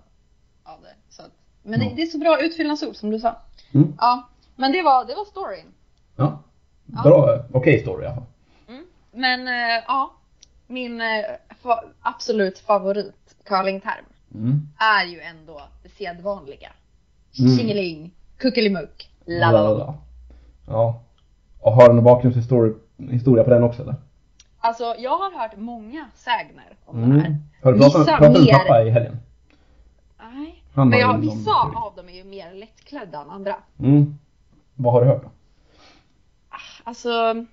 av 0.63 0.81
det. 0.81 0.95
Så 1.09 1.21
att, 1.21 1.31
men 1.63 1.79
det, 1.79 1.91
det 1.95 2.01
är 2.01 2.05
så 2.05 2.17
bra 2.17 2.41
utfyllnadsord 2.41 2.95
som 2.95 3.09
du 3.11 3.19
sa. 3.19 3.35
Mm. 3.71 3.93
Ja, 3.97 4.29
men 4.55 4.71
det 4.71 4.81
var, 4.81 5.05
det 5.05 5.15
var 5.15 5.25
storyn. 5.25 5.73
Ja. 6.15 6.43
Bra, 6.85 7.33
eh, 7.35 7.41
okej 7.51 7.79
story 7.79 8.03
i 8.03 8.07
alla 8.07 8.15
fall. 8.15 8.25
Mm. 8.67 8.85
Men 9.11 9.47
eh, 9.47 9.83
ja, 9.87 10.13
min 10.67 11.01
eh, 11.01 11.05
fa- 11.63 11.89
absolut 12.01 12.59
favorit 12.59 13.35
curlingterm 13.43 14.05
Mm. 14.35 14.67
är 14.79 15.05
ju 15.05 15.19
ändå 15.21 15.61
det 15.83 15.89
sedvanliga. 15.89 16.69
Mm. 17.39 17.57
Tjingeling, 17.57 18.11
kuckelimuck, 18.37 19.09
la 19.25 19.51
la 19.51 19.61
la. 19.73 19.95
Ja. 20.67 21.01
Och 21.59 21.71
har 21.71 21.87
du 21.89 21.93
någon 21.95 22.03
bakgrundshistoria 22.03 22.73
historia 22.97 23.43
på 23.43 23.49
den 23.49 23.63
också 23.63 23.81
eller? 23.81 23.95
Alltså 24.59 24.95
jag 24.99 25.17
har 25.17 25.31
hört 25.41 25.57
många 25.57 26.05
sägner 26.15 26.75
om 26.85 26.99
det 27.01 27.19
här. 27.19 27.27
Mm. 27.27 27.37
Har 27.63 27.73
du 27.73 27.79
pratat, 27.79 28.21
med 28.21 28.31
mer- 28.31 28.53
pappa 28.53 28.83
i 28.83 28.89
helgen? 28.89 29.17
Nej. 30.33 30.63
Han 30.73 30.89
Men 30.89 30.99
ja, 30.99 31.07
någon 31.11 31.21
vissa 31.21 31.51
av 31.75 31.93
dem 31.95 32.09
är 32.09 32.13
ju 32.13 32.23
mer 32.23 32.53
lättklädda 32.53 33.21
än 33.21 33.29
andra. 33.29 33.55
Mm. 33.79 34.17
Vad 34.75 34.93
har 34.93 35.01
du 35.01 35.07
hört 35.07 35.23
då? 35.23 35.29
Alltså, 36.83 37.45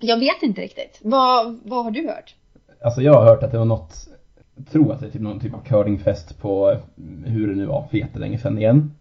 jag 0.00 0.18
vet 0.18 0.42
inte 0.42 0.60
riktigt. 0.60 1.00
Vad, 1.02 1.58
vad 1.64 1.84
har 1.84 1.90
du 1.90 2.08
hört? 2.08 2.34
Alltså 2.82 3.02
jag 3.02 3.12
har 3.14 3.24
hört 3.24 3.42
att 3.42 3.52
det 3.52 3.58
var 3.58 3.64
något, 3.64 4.08
jag 4.56 4.66
tror 4.66 4.92
att 4.92 5.00
det 5.00 5.06
är 5.06 5.10
typ 5.10 5.22
någon 5.22 5.40
typ 5.40 5.54
av 5.54 5.60
curlingfest 5.60 6.38
på, 6.38 6.76
hur 7.24 7.46
det 7.48 7.54
nu 7.54 7.66
var, 7.66 7.86
för 7.90 7.98
jättelänge 7.98 8.38
sedan 8.38 8.58
igen. 8.58 8.94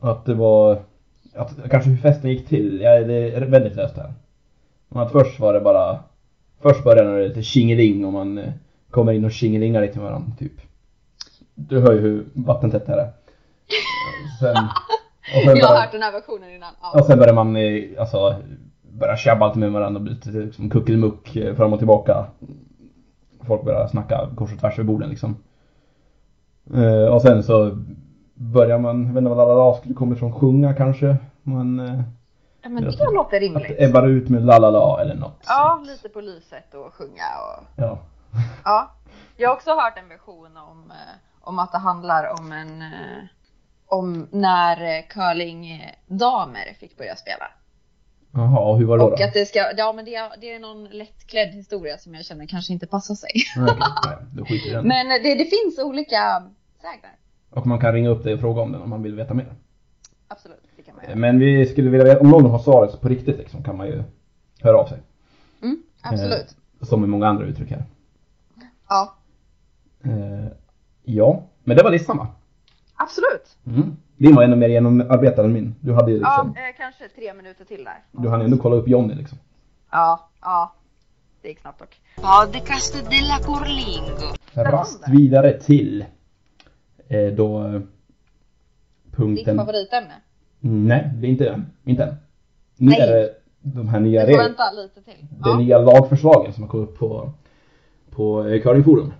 Att 0.00 0.24
det 0.24 0.34
var, 0.34 0.82
att 1.34 1.70
kanske 1.70 1.90
hur 1.90 1.96
festen 1.96 2.30
gick 2.30 2.48
till, 2.48 2.80
ja, 2.80 3.00
det 3.00 3.14
är 3.14 3.40
väldigt 3.40 3.76
löst 3.76 3.96
här. 3.96 4.12
Men 4.88 5.02
att 5.02 5.12
först 5.12 5.40
var 5.40 5.54
det 5.54 5.60
bara, 5.60 5.98
först 6.60 6.84
började 6.84 7.18
det 7.18 7.28
lite 7.28 7.42
tjingeling 7.42 8.04
och 8.04 8.12
man 8.12 8.38
eh, 8.38 8.52
kommer 8.90 9.12
in 9.12 9.24
och 9.24 9.32
tjingelingar 9.32 9.82
lite 9.82 9.98
med 9.98 10.06
varandra, 10.06 10.32
typ. 10.38 10.60
Du 11.54 11.80
hör 11.80 11.92
ju 11.92 12.00
hur 12.00 12.26
vattentätt 12.32 12.86
det 12.86 12.92
här 12.92 12.98
är. 12.98 13.12
Sen 14.40 14.68
Jag 15.32 15.40
har 15.40 15.46
började- 15.54 15.80
hört 15.80 15.92
den 15.92 16.02
här 16.02 16.12
versionen 16.12 16.50
innan. 16.50 16.72
Ja. 16.82 17.00
och 17.00 17.06
sen 17.06 17.18
börjar 17.18 17.34
man 17.34 17.56
alltså 18.00 18.36
börja 18.92 19.16
tjabba 19.16 19.46
lite 19.46 19.58
med 19.58 19.72
varandra 19.72 19.98
och 19.98 20.02
bli 20.04 20.14
lite 20.14 20.28
liksom 20.30 20.70
kuckelmuck 20.70 21.36
eh, 21.36 21.54
fram 21.56 21.72
och 21.72 21.78
tillbaka. 21.78 22.26
Folk 23.46 23.64
börjar 23.64 23.86
snacka 23.86 24.28
kors 24.36 24.52
och 24.52 24.60
tvärs 24.60 24.78
över 24.78 24.84
borden 24.86 25.08
liksom. 25.10 25.36
Eh, 26.74 27.14
och 27.14 27.22
sen 27.22 27.42
så 27.42 27.78
börjar 28.34 28.78
man, 28.78 29.06
jag 29.06 29.12
vet 29.12 29.18
inte 29.18 29.28
vad 29.28 29.38
lalala 29.48 29.76
skulle 29.76 29.94
komma 29.94 30.14
ifrån, 30.14 30.32
sjunga 30.32 30.74
kanske. 30.74 31.16
Man, 31.42 31.80
eh, 31.80 32.00
Ja, 32.62 32.68
men 32.68 32.84
det 32.84 32.90
låter 33.12 33.36
att 33.36 33.42
rimligt. 33.42 33.68
det 33.68 33.84
ebbar 33.84 34.06
ut 34.06 34.28
med 34.28 34.44
lalala 34.44 35.00
eller 35.02 35.14
något. 35.14 35.42
Ja, 35.46 35.82
lite 35.86 36.08
på 36.08 36.20
lyset 36.20 36.74
och 36.74 36.94
sjunga 36.94 37.24
och 37.46 37.64
Ja. 37.76 37.98
Ja. 38.64 38.90
Jag 39.36 39.48
har 39.48 39.56
också 39.56 39.70
hört 39.70 39.98
en 39.98 40.08
version 40.08 40.56
om, 40.56 40.92
om 41.40 41.58
att 41.58 41.72
det 41.72 41.78
handlar 41.78 42.40
om 42.40 42.52
en 42.52 42.82
eh, 42.82 43.18
om 43.88 44.28
när 44.30 44.96
eh, 44.98 45.02
curlingdamer 45.08 46.76
fick 46.80 46.96
börja 46.96 47.16
spela. 47.16 47.50
Jaha, 48.32 48.60
och 48.60 48.78
hur 48.78 48.86
var 48.86 48.98
det? 48.98 49.04
Och 49.04 49.18
då? 49.18 49.24
att 49.24 49.32
det 49.32 49.46
ska, 49.46 49.72
ja 49.76 49.92
men 49.92 50.04
det 50.04 50.14
är, 50.14 50.30
det 50.40 50.52
är 50.52 50.58
någon 50.58 50.84
lättklädd 50.84 51.54
historia 51.54 51.98
som 51.98 52.14
jag 52.14 52.24
känner 52.24 52.46
kanske 52.46 52.72
inte 52.72 52.86
passar 52.86 53.14
sig. 53.14 53.30
Nej, 53.56 53.76
nej, 54.32 54.66
i 54.66 54.70
den. 54.70 54.88
Men 54.88 55.08
det, 55.08 55.34
det 55.34 55.44
finns 55.44 55.78
olika 55.78 56.42
sägner. 56.80 57.16
Och 57.50 57.66
man 57.66 57.80
kan 57.80 57.92
ringa 57.92 58.08
upp 58.08 58.24
dig 58.24 58.34
och 58.34 58.40
fråga 58.40 58.62
om 58.62 58.72
den 58.72 58.82
om 58.82 58.90
man 58.90 59.02
vill 59.02 59.14
veta 59.14 59.34
mer. 59.34 59.54
Absolut, 60.28 60.62
det 60.76 60.82
kan 60.82 60.96
man 60.96 61.04
göra. 61.04 61.16
Men 61.16 61.38
vi 61.38 61.66
skulle 61.66 61.90
vilja 61.90 62.04
veta, 62.04 62.20
om 62.20 62.30
någon 62.30 62.50
har 62.50 62.58
svaret 62.58 63.00
på 63.00 63.08
riktigt 63.08 63.38
liksom, 63.38 63.62
kan 63.62 63.76
man 63.76 63.86
ju 63.86 64.02
höra 64.60 64.78
av 64.78 64.86
sig. 64.86 64.98
Mm, 65.62 65.82
absolut. 66.00 66.56
Som 66.82 67.00
med 67.00 67.08
många 67.08 67.28
andra 67.28 67.44
uttryck 67.46 67.70
här. 67.70 67.84
Ja, 68.88 69.18
Eh, 70.04 70.46
ja, 71.02 71.42
men 71.64 71.76
det 71.76 71.82
var 71.82 71.90
listan 71.90 72.16
va? 72.16 72.26
Absolut. 72.98 73.56
Mm. 73.66 73.96
Din 74.16 74.34
var 74.34 74.42
ännu 74.42 74.56
mer 74.56 74.68
genomarbetad 74.68 75.44
än 75.44 75.52
min. 75.52 75.74
Du 75.80 75.92
hade 75.94 76.10
ju 76.10 76.18
liksom, 76.18 76.52
Ja, 76.56 76.68
eh, 76.68 76.76
kanske 76.76 77.08
tre 77.08 77.34
minuter 77.34 77.64
till 77.64 77.84
där. 77.84 78.02
du 78.22 78.28
hann 78.28 78.40
ändå 78.42 78.56
kolla 78.56 78.76
upp 78.76 78.88
Johnny 78.88 79.14
liksom. 79.14 79.38
Ja, 79.90 80.28
ja. 80.40 80.74
Det 81.42 81.48
gick 81.48 81.60
snabbt 81.60 81.78
dock. 81.78 82.00
Podcast 82.16 82.94
della 83.10 83.38
Curlingo. 83.38 84.34
Rast 84.54 85.08
vidare 85.08 85.60
till 85.60 86.04
eh, 87.08 87.26
då 87.26 87.64
eh, 87.64 87.72
Ditt 87.72 87.86
punkten... 89.16 89.56
favoritämne. 89.56 90.14
Mm, 90.62 90.88
Nej, 90.88 91.10
det 91.14 91.26
är 91.26 91.30
inte 91.30 91.48
än. 91.48 91.66
Inte 91.84 92.04
än. 92.04 92.14
Nu 92.76 92.90
Nej. 92.90 93.00
är 93.00 93.06
det 93.12 93.34
de 93.62 93.88
här 93.88 94.00
nya 94.00 94.26
reglerna. 94.26 94.42
vänta 94.48 94.70
lite 94.72 95.02
till. 95.02 95.26
Det 95.30 95.48
Ja. 95.50 95.58
nya 95.58 95.78
lagförslagen 95.78 96.52
som 96.52 96.62
har 96.62 96.70
kommit 96.70 96.88
upp 96.88 96.98
på, 96.98 97.32
på 98.10 98.46
eh, 98.48 98.62
curlingforum. 98.62 99.12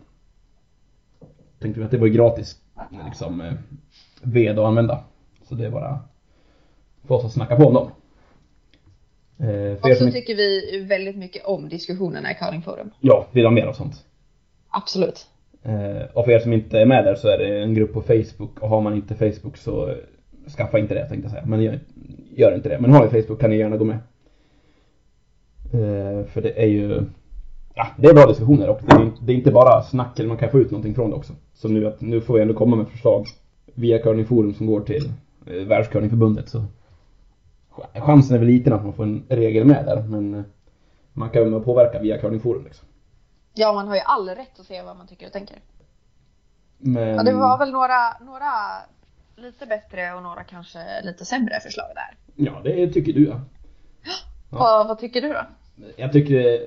Tänkte 1.58 1.80
vi 1.80 1.84
att 1.86 1.90
det 1.90 1.98
var 1.98 2.06
gratis 2.08 2.56
liksom 3.04 3.40
eh, 3.40 3.52
ved 4.22 4.58
att 4.58 4.64
använda. 4.66 5.04
Så 5.48 5.54
det 5.54 5.66
är 5.66 5.70
bara 5.70 5.98
för 7.06 7.14
oss 7.14 7.24
att 7.24 7.32
snacka 7.32 7.56
på 7.56 7.64
om 7.66 7.74
dem. 7.74 7.90
Eh, 9.48 9.90
Och 9.90 9.96
så 9.96 10.10
tycker 10.10 10.34
vi 10.36 10.80
väldigt 10.88 11.16
mycket 11.16 11.44
om 11.44 11.68
diskussionerna 11.68 12.30
i 12.30 12.34
curlingforum. 12.34 12.90
ja, 13.00 13.26
vill 13.32 13.44
ha 13.44 13.50
mer 13.50 13.66
av 13.66 13.72
sånt. 13.72 14.04
Absolut. 14.70 15.26
Eh, 15.62 16.02
och 16.14 16.24
för 16.24 16.32
er 16.32 16.38
som 16.38 16.52
inte 16.52 16.80
är 16.80 16.86
med 16.86 17.04
där 17.04 17.14
så 17.14 17.28
är 17.28 17.38
det 17.38 17.62
en 17.62 17.74
grupp 17.74 17.92
på 17.92 18.02
Facebook 18.02 18.60
och 18.60 18.68
har 18.68 18.80
man 18.80 18.94
inte 18.94 19.14
Facebook 19.14 19.56
så 19.56 19.88
eh, 19.88 19.96
skaffa 20.56 20.78
inte 20.78 20.94
det 20.94 21.08
tänkte 21.08 21.24
jag 21.24 21.30
säga. 21.30 21.44
Men 21.46 21.62
gör, 21.62 21.80
gör 22.36 22.54
inte 22.54 22.68
det. 22.68 22.78
Men 22.80 22.92
har 22.92 23.04
ni 23.04 23.22
Facebook 23.22 23.40
kan 23.40 23.50
ni 23.50 23.56
gärna 23.56 23.76
gå 23.76 23.84
med. 23.84 23.98
Eh, 25.72 26.26
för 26.26 26.40
det 26.42 26.62
är 26.62 26.66
ju 26.66 27.02
Ja, 27.80 27.86
det 27.96 28.08
är 28.08 28.14
bra 28.14 28.26
diskussioner 28.26 28.68
och 28.68 28.80
det 28.82 28.92
är, 28.92 29.10
det 29.22 29.32
är 29.32 29.36
inte 29.36 29.50
bara 29.50 29.82
snack, 29.82 30.18
eller 30.18 30.28
man 30.28 30.38
kan 30.38 30.50
få 30.50 30.58
ut 30.58 30.70
någonting 30.70 30.94
från 30.94 31.10
det 31.10 31.16
också. 31.16 31.32
Så 31.54 31.68
nu, 31.68 31.86
att, 31.86 32.00
nu 32.00 32.20
får 32.20 32.34
vi 32.34 32.40
ändå 32.42 32.54
komma 32.54 32.76
med 32.76 32.88
förslag 32.88 33.26
via 33.74 33.98
curlingforum 33.98 34.54
som 34.54 34.66
går 34.66 34.80
till 34.80 35.12
eh, 35.46 35.52
Världscurlingförbundet 35.66 36.48
så 36.48 36.64
ch- 37.70 38.00
chansen 38.00 38.34
är 38.34 38.38
väl 38.38 38.48
liten 38.48 38.72
att 38.72 38.84
man 38.84 38.92
får 38.92 39.02
en 39.02 39.24
regel 39.28 39.64
med 39.64 39.84
där 39.86 40.02
men 40.02 40.34
eh, 40.34 40.42
Man 41.12 41.30
kan 41.30 41.42
ju 41.52 41.60
påverka 41.60 41.98
via 41.98 42.18
curlingforum 42.18 42.64
liksom. 42.64 42.88
Ja, 43.54 43.72
man 43.72 43.88
har 43.88 43.94
ju 43.94 44.00
all 44.04 44.28
rätt 44.28 44.60
att 44.60 44.66
se 44.66 44.82
vad 44.82 44.96
man 44.96 45.06
tycker 45.06 45.26
och 45.26 45.32
tänker. 45.32 45.56
Men... 46.78 47.08
Ja, 47.08 47.22
det 47.22 47.32
var 47.32 47.58
väl 47.58 47.72
några, 47.72 48.18
några 48.20 48.52
lite 49.36 49.66
bättre 49.66 50.14
och 50.14 50.22
några 50.22 50.44
kanske 50.44 50.78
lite 51.04 51.24
sämre 51.24 51.60
förslag 51.60 51.86
där. 51.94 52.16
Ja, 52.44 52.60
det 52.64 52.88
tycker 52.92 53.12
du 53.12 53.26
ja. 53.26 53.40
Ja. 54.50 54.58
Vad, 54.58 54.88
vad 54.88 54.98
tycker 54.98 55.20
du 55.20 55.28
då? 55.28 55.40
Jag 55.96 56.12
tycker 56.12 56.66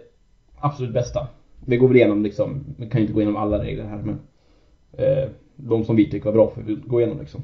absolut 0.62 0.94
bästa. 0.94 1.28
Vi 1.66 1.78
går 1.78 1.88
väl 1.88 1.98
igenom 1.98 2.24
liksom, 2.24 2.64
vi 2.78 2.88
kan 2.90 3.02
inte 3.02 3.14
gå 3.14 3.20
igenom 3.20 3.36
alla 3.36 3.60
regler 3.60 3.84
här 3.86 4.02
men 4.02 4.20
eh, 4.92 5.30
de 5.56 5.84
som 5.84 5.96
vi 5.96 6.06
tycker 6.10 6.26
var 6.26 6.32
bra 6.34 6.48
får 6.50 6.62
vi 6.62 6.76
gå 6.86 7.00
igenom 7.00 7.20
liksom. 7.20 7.44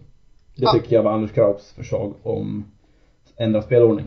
Det 0.56 0.64
Ja. 0.64 0.72
tycker 0.72 0.96
jag 0.96 1.04
var 1.04 1.12
Anders 1.12 1.32
Kraups 1.32 1.74
förslag 1.74 2.14
om 2.24 2.64
ändrad 3.36 3.64
spelordning. 3.64 4.06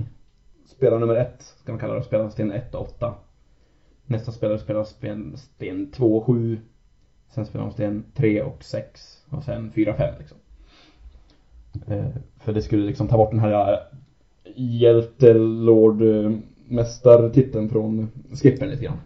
Spelare 0.67 1.01
nummer 1.01 1.15
ett 1.15 1.43
ska 1.43 1.73
man 1.73 1.79
kalla 1.79 1.95
det, 1.95 2.03
spelar 2.03 2.29
sten 2.29 2.51
1 2.51 2.75
och 2.75 2.81
8. 2.81 3.15
Nästa 4.07 4.33
spelare 4.33 4.59
spelar 4.59 4.85
sten, 4.85 5.37
sten 5.37 5.91
2 5.91 6.17
och 6.17 6.25
7. 6.25 6.59
Sen 7.29 7.47
spelar 7.47 7.65
de 7.65 7.73
sten 7.73 8.05
3 8.15 8.43
och 8.43 8.65
6 8.65 9.25
och 9.31 9.45
sen 9.45 9.71
4 9.71 9.91
och 9.91 9.97
5 9.97 10.15
liksom. 10.19 10.39
Eh, 11.87 12.07
för 12.39 12.53
det 12.53 12.63
skulle 12.63 12.85
liksom 12.87 13.09
ta 13.09 13.17
bort 13.17 13.31
den 13.31 13.41
här 13.41 13.73
eh, 13.73 13.79
hjältelord 14.57 16.03
eh, 16.03 16.31
mästartiteln 16.71 17.69
från 17.69 18.11
skippen 18.43 18.69
lite 18.69 18.85
grann. 18.85 19.01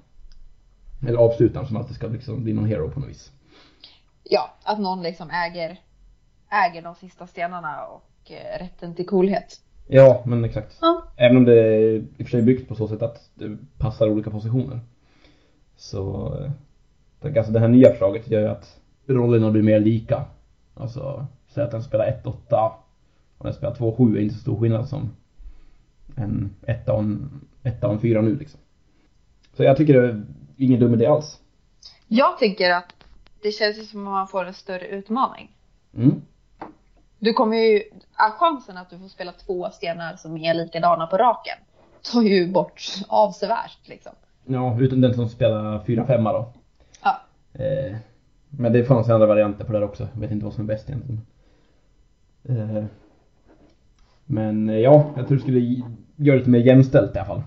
Eller 1.09 1.19
avslutaren 1.19 1.67
som 1.67 1.77
alltid 1.77 1.97
ska 1.97 2.07
liksom 2.07 2.45
bli 2.45 2.53
någon 2.53 2.67
hero 2.67 2.91
på 2.91 3.01
något 3.01 3.09
vis. 3.09 3.33
Ja, 4.25 4.55
att 4.63 4.81
någon 4.81 5.03
liksom 5.03 5.31
äger, 5.31 5.81
äger 6.51 6.83
de 6.83 6.95
sista 6.95 7.27
stenarna 7.27 7.85
och 7.87 8.33
eh, 8.33 8.59
rätten 8.59 8.95
till 8.95 9.07
coolhet. 9.07 9.61
Ja, 9.87 10.23
men 10.27 10.45
exakt. 10.45 10.79
Ja. 10.81 11.03
Även 11.17 11.37
om 11.37 11.45
det 11.45 11.63
är 11.63 11.95
i 11.95 12.09
och 12.13 12.17
för 12.17 12.31
sig 12.31 12.43
byggt 12.43 12.69
på 12.69 12.75
så 12.75 12.89
sätt 12.89 13.03
att 13.03 13.31
det 13.35 13.57
passar 13.79 14.09
olika 14.09 14.31
positioner. 14.31 14.81
Så, 15.77 16.35
eh, 17.23 17.37
alltså 17.37 17.53
det 17.53 17.61
här 17.61 17.69
nya 17.69 17.91
förslaget 17.91 18.31
gör 18.31 18.41
ju 18.41 18.49
att 18.49 18.81
rollerna 19.07 19.51
blir 19.51 19.63
mer 19.63 19.81
lika. 19.81 20.25
Alltså, 20.75 21.27
säg 21.49 21.65
att 21.65 21.71
den 21.71 21.83
spelar 21.83 22.21
1-8 22.25 22.73
och 23.39 23.45
den 23.45 23.55
spelar 23.55 23.75
2-7 23.75 24.17
är 24.17 24.21
inte 24.21 24.35
så 24.35 24.41
stor 24.41 24.61
skillnad 24.61 24.89
som 24.89 25.11
en 26.17 26.55
1 26.67 26.89
och 26.89 26.99
en, 26.99 27.41
etta 27.65 27.91
en 27.91 28.01
4 28.01 28.21
nu 28.21 28.37
liksom. 28.37 28.61
Så 29.57 29.63
jag 29.63 29.77
tycker 29.77 30.01
det 30.01 30.09
är 30.09 30.25
ingen 30.57 30.81
dum 30.81 30.95
idé 30.95 31.07
alls. 31.07 31.41
Jag 32.09 32.39
tycker 32.39 32.71
att 32.71 32.95
det 33.43 33.53
känns 33.53 33.91
som 33.91 34.07
att 34.07 34.13
man 34.13 34.29
får 34.29 34.45
en 34.45 34.55
större 34.55 34.87
utmaning. 34.87 35.51
Mm. 35.97 36.23
Du 37.19 37.33
kommer 37.33 37.57
ju, 37.57 37.83
chansen 38.39 38.77
att 38.77 38.91
du 38.91 38.99
får 38.99 39.09
spela 39.09 39.33
två 39.33 39.71
stenar 39.71 40.17
som 40.17 40.37
är 40.37 40.55
likadana 40.55 41.07
på 41.07 41.17
raken 41.17 41.57
tar 42.13 42.23
ju 42.23 42.53
bort 42.53 42.83
avsevärt 43.09 43.79
liksom. 43.89 44.13
Ja, 44.45 44.81
utan 44.81 45.01
den 45.01 45.15
som 45.15 45.29
spelar 45.29 45.79
4-5 45.79 46.33
då. 46.33 46.53
Ja. 47.03 47.21
Eh, 47.53 47.97
men 48.51 48.73
det 48.73 48.85
fanns 48.85 49.09
ju 49.09 49.13
andra 49.13 49.27
varianter 49.27 49.65
på 49.65 49.73
det 49.73 49.79
här 49.79 49.85
också. 49.85 50.09
Jag 50.13 50.21
vet 50.21 50.31
inte 50.31 50.45
vad 50.45 50.55
som 50.55 50.65
är 50.65 50.69
bäst 50.69 50.89
egentligen. 50.89 51.21
Eh, 52.45 52.85
men 54.25 54.69
eh, 54.69 54.79
ja, 54.79 55.11
jag 55.17 55.27
tror 55.27 55.37
det 55.37 55.43
skulle 55.43 55.61
göra 55.61 55.85
det 56.17 56.37
lite 56.37 56.51
mer 56.51 56.59
jämställt 56.59 57.17
i 57.17 57.19
alla 57.19 57.27
fall. 57.27 57.43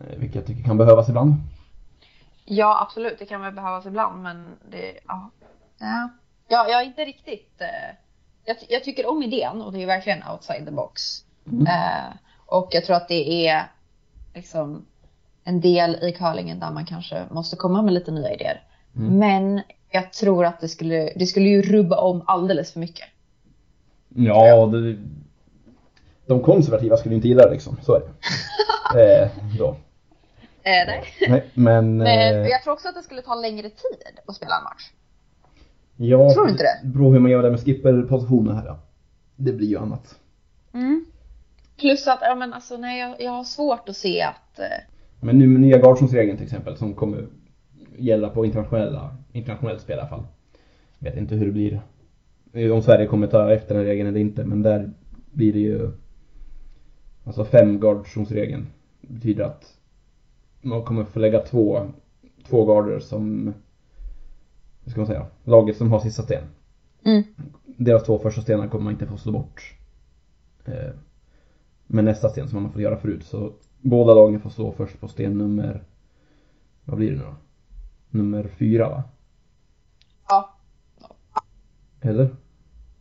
Eh, 0.00 0.18
vilket 0.18 0.34
jag 0.34 0.46
tycker 0.46 0.62
kan 0.62 0.78
behövas 0.78 1.08
ibland. 1.08 1.34
Ja, 2.44 2.82
absolut. 2.82 3.18
Det 3.18 3.26
kan 3.26 3.40
väl 3.40 3.52
behövas 3.52 3.86
ibland, 3.86 4.22
men 4.22 4.46
det, 4.70 5.00
ja. 5.08 5.30
Ja, 5.78 6.08
ja 6.48 6.68
jag 6.68 6.80
är 6.80 6.86
inte 6.86 7.04
riktigt, 7.04 7.60
eh, 7.60 7.96
jag, 8.44 8.56
jag 8.68 8.84
tycker 8.84 9.10
om 9.10 9.22
idén 9.22 9.62
och 9.62 9.72
det 9.72 9.82
är 9.82 9.86
verkligen 9.86 10.22
outside 10.32 10.66
the 10.66 10.72
box. 10.72 11.02
Mm. 11.46 11.66
Eh, 11.66 12.16
och 12.46 12.68
jag 12.70 12.84
tror 12.84 12.96
att 12.96 13.08
det 13.08 13.48
är 13.48 13.62
liksom 14.34 14.86
en 15.44 15.60
del 15.60 15.94
i 15.94 16.12
curlingen 16.12 16.60
där 16.60 16.70
man 16.70 16.86
kanske 16.86 17.24
måste 17.30 17.56
komma 17.56 17.82
med 17.82 17.94
lite 17.94 18.10
nya 18.10 18.34
idéer. 18.34 18.62
Mm. 18.96 19.18
Men 19.18 19.62
jag 19.90 20.12
tror 20.12 20.44
att 20.44 20.60
det 20.60 20.68
skulle, 20.68 21.12
det 21.16 21.26
skulle 21.26 21.48
ju 21.48 21.62
rubba 21.62 21.96
om 21.96 22.22
alldeles 22.26 22.72
för 22.72 22.80
mycket. 22.80 23.08
Ja, 24.08 24.66
det, 24.66 24.96
de 26.26 26.42
konservativa 26.42 26.96
skulle 26.96 27.14
inte 27.14 27.28
gilla 27.28 27.44
det 27.44 27.50
liksom. 27.50 27.76
Så 27.82 27.94
är 27.94 28.00
det. 28.00 29.22
eh, 29.22 29.30
då. 29.58 29.76
Eh, 30.62 30.86
nej. 30.86 31.04
Nej, 31.28 31.44
men... 31.54 31.96
Men 31.98 32.06
eh, 32.44 32.48
jag 32.48 32.62
tror 32.62 32.72
också 32.72 32.88
att 32.88 32.94
det 32.94 33.02
skulle 33.02 33.22
ta 33.22 33.34
längre 33.34 33.62
tid 33.70 33.98
att 34.26 34.34
spela 34.36 34.56
en 34.58 34.64
match. 34.64 34.90
ja, 35.96 36.32
tror 36.34 36.44
du 36.44 36.50
inte 36.50 36.62
det? 36.62 36.88
beror 36.88 37.12
hur 37.12 37.20
man 37.20 37.30
gör 37.30 37.42
det 37.42 37.50
med 37.50 37.60
skipperpositioner 37.60 38.52
här 38.52 38.66
ja. 38.66 38.78
Det 39.36 39.52
blir 39.52 39.68
ju 39.68 39.78
annat. 39.78 40.18
Plus 41.78 42.08
att, 42.08 42.18
ja 42.22 42.34
men 42.34 42.52
alltså 42.52 42.76
nej, 42.76 43.00
jag, 43.00 43.20
jag 43.22 43.30
har 43.30 43.44
svårt 43.44 43.88
att 43.88 43.96
se 43.96 44.22
att 44.22 44.58
eh, 44.58 44.64
Men 45.20 45.38
nu 45.38 45.46
med 45.46 45.60
nya 45.60 45.78
guardzonsregeln 45.78 46.36
till 46.36 46.46
exempel 46.46 46.76
som 46.76 46.94
kommer 46.94 47.26
gälla 47.98 48.28
på 48.28 48.44
internationella, 48.44 49.16
internationellt 49.32 49.80
spel 49.80 49.96
i 49.96 50.00
alla 50.00 50.08
fall. 50.08 50.22
Vet 50.98 51.16
inte 51.16 51.34
hur 51.34 51.46
det 51.46 51.52
blir. 51.52 51.80
eh, 52.52 52.70
Om 52.72 52.82
Sverige 52.82 53.06
kommer 53.06 53.26
ta 53.26 53.52
efter 53.52 53.74
den 53.74 53.84
regeln 53.84 54.08
eller 54.08 54.20
inte 54.20 54.44
men 54.44 54.62
där 54.62 54.90
blir 55.32 55.52
det 55.52 55.58
ju 55.58 55.90
Alltså 57.24 57.44
fem 57.44 57.80
guardzonsregeln 57.80 58.66
betyder 59.00 59.44
att 59.44 59.64
man 60.60 60.84
kommer 60.84 61.04
få 61.04 61.18
lägga 61.18 61.40
två, 61.40 61.86
två 62.48 62.64
guarder 62.64 63.00
som 63.00 63.54
Hur 64.84 64.90
ska 64.90 65.00
man 65.00 65.06
säga? 65.06 65.26
Laget 65.44 65.76
som 65.76 65.92
har 65.92 66.00
sista 66.00 66.22
sten. 66.22 66.44
Mm. 67.04 67.22
Deras 67.64 68.04
två 68.04 68.18
första 68.18 68.42
stenar 68.42 68.68
kommer 68.68 68.84
man 68.84 68.92
inte 68.92 69.06
få 69.06 69.16
slå 69.16 69.32
bort. 69.32 69.74
Eh, 70.64 70.90
med 71.86 72.04
nästa 72.04 72.28
sten 72.28 72.48
som 72.48 72.56
man 72.56 72.64
har 72.64 72.72
fått 72.72 72.82
göra 72.82 72.96
förut. 72.96 73.24
Så 73.24 73.52
båda 73.80 74.14
lagen 74.14 74.40
får 74.40 74.50
slå 74.50 74.72
först 74.72 75.00
på 75.00 75.08
sten 75.08 75.38
nummer, 75.38 75.84
vad 76.84 76.96
blir 76.96 77.10
det 77.10 77.16
nu 77.16 77.22
då? 77.22 77.34
Nummer 78.10 78.48
fyra 78.58 78.88
va? 78.88 79.02
ja, 80.28 80.54
Eller? 82.00 82.36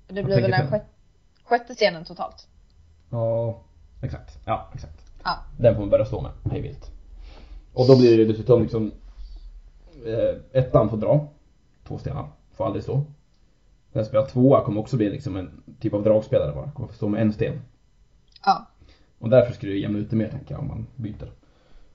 det 0.08 0.24
blir 0.24 0.42
väl 0.42 0.52
den 0.52 0.68
sjätte, 0.68 0.86
sjätte 1.44 1.76
scenen 1.76 2.06
totalt. 2.06 2.48
Ja, 3.10 3.60
exakt. 4.02 4.40
Ja, 4.46 4.70
exakt. 4.74 5.12
Ja. 5.24 5.38
Den 5.58 5.74
får 5.76 5.82
man 5.82 5.90
börja 5.90 6.06
slå 6.06 6.22
med, 6.22 6.32
hej 6.52 6.62
vilt. 6.62 6.92
Och 7.74 7.88
då 7.88 7.98
blir 7.98 8.18
det 8.18 8.26
dessutom 8.26 8.62
liksom 8.62 8.92
eh, 10.06 10.62
ettan 10.62 10.90
får 10.90 10.98
dra, 10.98 11.28
två 11.88 11.98
stenar, 11.98 12.28
får 12.54 12.66
aldrig 12.66 12.84
slå. 12.84 13.04
Den 13.94 14.06
som 14.06 14.10
spelar 14.10 14.26
tvåa 14.26 14.64
kommer 14.64 14.82
också 14.82 14.98
bli 14.98 15.10
liksom 15.10 15.36
en 15.36 15.64
typ 15.80 15.94
av 15.94 16.04
dragspelare 16.04 16.56
bara, 16.56 16.72
kommer 16.72 16.88
få 16.88 16.96
stå 16.96 17.08
med 17.08 17.22
en 17.22 17.34
sten. 17.34 17.62
Ja. 18.46 18.68
Och 19.20 19.30
därför 19.30 19.54
skulle 19.54 19.72
det 19.72 19.80
jämna 19.80 20.00
ut 20.00 20.10
det 20.10 20.16
mer 20.16 20.28
tänker 20.28 20.52
jag 20.52 20.62
om 20.62 20.68
man 20.68 20.88
byter. 20.96 21.32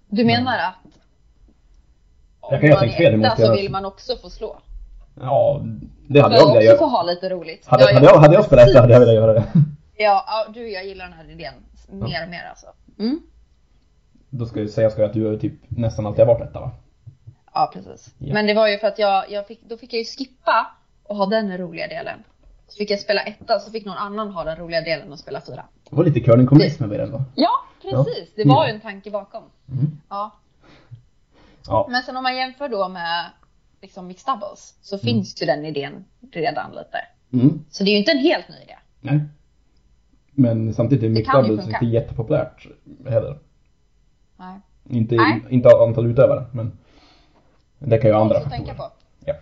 Du 0.08 0.24
menar 0.24 0.58
att 0.58 0.74
om 2.40 2.60
göra 2.62 2.80
man 2.80 2.90
fel, 2.90 3.12
är 3.12 3.16
måste 3.16 3.42
etta 3.42 3.46
så 3.46 3.54
vill 3.54 3.70
man 3.70 3.84
också 3.84 4.16
få 4.16 4.30
slå? 4.30 4.58
Ja, 5.20 5.62
det 6.08 6.20
hade 6.20 6.36
jag 6.36 6.46
velat 6.46 6.56
också 6.56 6.76
få 6.76 6.84
göra. 6.84 6.90
ha 6.90 7.02
lite 7.02 7.28
roligt. 7.28 7.66
Hade, 7.66 7.94
hade, 7.94 8.06
jag, 8.06 8.18
hade 8.18 8.34
jag 8.34 8.44
spelat 8.44 8.72
det 8.72 8.80
hade 8.80 8.92
jag 8.92 9.00
velat 9.00 9.14
göra 9.14 9.32
det. 9.32 9.44
Ja, 9.96 10.24
ja, 10.26 10.52
du 10.54 10.70
jag 10.70 10.86
gillar 10.86 11.04
den 11.04 11.14
här 11.14 11.30
idén 11.30 11.54
mer 11.88 12.24
och 12.24 12.30
mer 12.30 12.46
alltså. 12.50 12.66
Mm. 12.98 13.20
Då 14.38 14.46
ska 14.46 14.60
jag 14.60 14.70
säga 14.70 14.90
ska 14.90 15.00
jag 15.00 15.08
att 15.08 15.14
du 15.14 15.38
typ 15.38 15.52
nästan 15.68 16.06
alltid 16.06 16.26
har 16.26 16.34
varit 16.34 16.48
etta 16.48 16.60
va? 16.60 16.70
Ja, 17.54 17.70
precis. 17.72 18.14
Ja. 18.18 18.34
Men 18.34 18.46
det 18.46 18.54
var 18.54 18.68
ju 18.68 18.78
för 18.78 18.86
att 18.86 18.98
jag, 18.98 19.30
jag 19.30 19.46
fick, 19.46 19.62
då 19.68 19.76
fick 19.76 19.92
jag 19.92 19.98
ju 19.98 20.04
skippa 20.04 20.66
och 21.02 21.16
ha 21.16 21.26
den 21.26 21.58
roliga 21.58 21.88
delen. 21.88 22.18
Så 22.68 22.76
fick 22.76 22.90
jag 22.90 23.00
spela 23.00 23.20
etta, 23.22 23.58
så 23.58 23.70
fick 23.70 23.84
någon 23.84 23.96
annan 23.96 24.30
ha 24.30 24.44
den 24.44 24.56
roliga 24.56 24.80
delen 24.80 25.12
och 25.12 25.18
spela 25.18 25.40
fyra. 25.40 25.64
Det 25.90 25.96
var 25.96 26.04
lite 26.04 26.20
curlingkommunism 26.20 26.84
över 26.84 26.98
det 26.98 27.04
ändå. 27.04 27.22
Ja, 27.34 27.50
precis. 27.82 28.34
Det 28.36 28.48
var 28.48 28.66
ju 28.66 28.72
en 28.72 28.80
tanke 28.80 29.10
bakom. 29.10 29.42
Mm. 29.68 29.86
Ja. 30.08 30.30
Ja. 31.66 31.86
Men 31.90 32.02
sen 32.02 32.16
om 32.16 32.22
man 32.22 32.36
jämför 32.36 32.68
då 32.68 32.88
med 32.88 33.30
liksom 33.82 34.06
mixed 34.06 34.34
doubles 34.34 34.74
så 34.82 34.98
finns 34.98 35.42
ju 35.42 35.46
den 35.46 35.64
idén 35.64 36.04
redan 36.32 36.70
lite. 36.70 36.98
Mm. 37.32 37.64
Så 37.70 37.84
det 37.84 37.90
är 37.90 37.92
ju 37.92 37.98
inte 37.98 38.12
en 38.12 38.18
helt 38.18 38.48
ny 38.48 38.54
idé. 38.54 38.76
Nej. 39.00 39.20
Men 40.30 40.74
samtidigt 40.74 41.04
är 41.04 41.08
mixed 41.08 41.34
doubles 41.34 41.66
inte 41.66 41.86
jättepopulärt 41.86 42.66
heller. 43.08 43.38
Inte, 44.90 45.14
Nej. 45.14 45.42
inte 45.50 45.68
av 45.68 45.82
antal 45.82 46.06
utövare 46.06 46.44
men 46.52 46.78
det 47.78 47.98
kan 47.98 48.10
ju 48.10 48.16
andra 48.16 48.40
tänka 48.40 48.74
på. 48.74 48.90
Ja. 49.24 49.34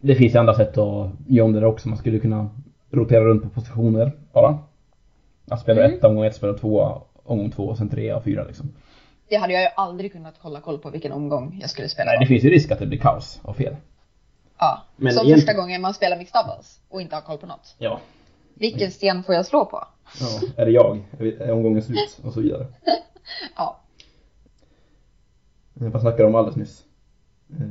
Det 0.00 0.14
finns 0.14 0.34
ju 0.34 0.38
andra 0.38 0.54
sätt 0.54 0.78
att 0.78 1.10
göra 1.26 1.44
om 1.44 1.52
det 1.52 1.66
också. 1.66 1.88
Man 1.88 1.98
skulle 1.98 2.18
kunna 2.18 2.50
rotera 2.90 3.24
runt 3.24 3.42
på 3.42 3.48
positioner 3.48 4.12
bara. 4.32 4.58
Att 5.50 5.60
spela 5.60 5.84
Mm. 5.84 5.96
ett 5.98 6.04
omgång 6.04 6.24
ett, 6.24 6.34
spela 6.36 6.52
två 6.54 7.02
omgång 7.24 7.50
två 7.50 7.62
och 7.68 7.78
sen 7.78 7.88
tre 7.88 8.12
och 8.12 8.24
fyra 8.24 8.44
liksom. 8.44 8.72
Det 9.28 9.36
hade 9.36 9.52
jag 9.52 9.62
ju 9.62 9.68
aldrig 9.76 10.12
kunnat 10.12 10.38
hålla 10.38 10.60
koll 10.60 10.78
på 10.78 10.90
vilken 10.90 11.12
omgång 11.12 11.58
jag 11.60 11.70
skulle 11.70 11.88
spela 11.88 12.10
Nej, 12.10 12.18
det 12.20 12.26
finns 12.26 12.44
ju 12.44 12.50
risk 12.50 12.70
att 12.70 12.78
det 12.78 12.86
blir 12.86 12.98
kaos 12.98 13.40
och 13.42 13.56
fel. 13.56 13.76
Ja. 14.58 14.82
Men 14.96 15.12
Som 15.12 15.18
egentligen- 15.26 15.38
första 15.40 15.60
gången 15.60 15.80
man 15.80 15.94
spelar 15.94 16.16
mixed 16.18 16.40
doubles 16.44 16.80
och 16.88 17.00
inte 17.02 17.14
har 17.14 17.22
koll 17.22 17.38
på 17.38 17.46
något. 17.46 17.74
Ja. 17.78 18.00
Vilken 18.54 18.90
sten 18.90 19.22
får 19.22 19.34
jag 19.34 19.46
slå 19.46 19.64
på? 19.64 19.84
ja. 20.20 20.40
Är 20.56 20.64
det 20.66 20.70
jag? 20.72 20.98
Är 21.20 21.52
omgången 21.52 21.82
slut? 21.82 22.18
Och 22.24 22.32
så 22.32 22.40
vidare. 22.40 22.66
Ja. 23.56 23.78
Eh, 25.82 25.90
Vad 25.92 26.00
snackade 26.02 26.22
de 26.22 26.26
om 26.28 26.34
alldeles 26.34 26.56
nyss? 26.56 26.84
Eh, 27.50 27.66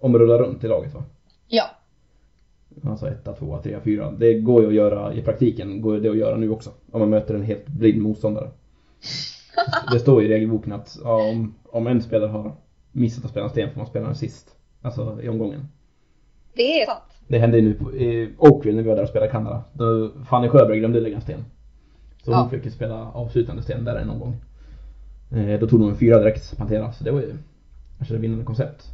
Om 0.00 0.18
rulla 0.18 0.38
runt 0.38 0.64
i 0.64 0.68
laget 0.68 0.94
va? 0.94 1.04
Ja. 1.46 1.64
Alltså 2.84 3.08
etta, 3.08 3.32
tvåa, 3.32 3.62
trea, 3.62 3.80
fyra. 3.80 4.10
Det 4.18 4.34
går 4.40 4.62
ju 4.62 4.68
att 4.68 4.74
göra 4.74 5.12
i 5.14 5.22
praktiken, 5.22 5.80
går 5.80 5.98
det 5.98 6.10
att 6.10 6.16
göra 6.16 6.36
nu 6.36 6.50
också. 6.50 6.70
Om 6.92 7.00
man 7.00 7.10
möter 7.10 7.34
en 7.34 7.42
helt 7.42 7.66
blind 7.66 8.02
motståndare. 8.02 8.50
Det 9.92 9.98
står 9.98 10.22
i 10.22 10.28
regelboken 10.28 10.72
att 10.72 10.98
ja, 11.04 11.30
om, 11.30 11.54
om 11.64 11.86
en 11.86 12.02
spelare 12.02 12.28
har 12.30 12.52
missat 12.92 13.24
att 13.24 13.30
spela 13.30 13.44
en 13.44 13.50
sten 13.50 13.70
får 13.70 13.76
man 13.80 13.86
spela 13.86 14.06
den 14.06 14.14
sist. 14.14 14.56
Alltså 14.82 15.18
i 15.22 15.28
omgången. 15.28 15.68
Det 16.54 16.82
är 16.82 16.86
sant. 16.86 17.02
Det 17.28 17.38
hände 17.38 17.58
ju 17.58 17.62
nu 17.68 17.74
på, 17.74 17.92
i 17.94 18.34
Oakville 18.38 18.76
när 18.76 18.82
vi 18.82 18.88
var 18.88 18.96
där 18.96 19.02
och 19.02 19.08
spelade 19.08 19.28
i 19.28 19.32
Kanada. 19.32 19.64
Då 19.72 20.10
Fanny 20.28 20.48
Sjöberg 20.48 20.78
glömde 20.78 21.00
lägga 21.00 21.16
en 21.16 21.22
sten. 21.22 21.44
Så 22.24 22.30
hon 22.32 22.40
Ja. 22.40 22.48
fick 22.48 22.64
ju 22.64 22.70
spela 22.70 23.10
avslutande 23.12 23.62
sten 23.62 23.84
där 23.84 23.96
en 23.96 24.10
omgång. 24.10 24.36
Eh, 25.30 25.60
då 25.60 25.66
tog 25.66 25.80
de 25.80 25.88
en 25.88 25.98
fyra 25.98 26.18
direkt 26.18 26.56
Pantera, 26.56 26.92
så 26.92 27.04
det 27.04 27.10
var 27.10 27.20
ju 27.20 27.36
kanske 27.98 28.14
det 28.14 28.20
vinnande 28.20 28.44
koncept. 28.44 28.84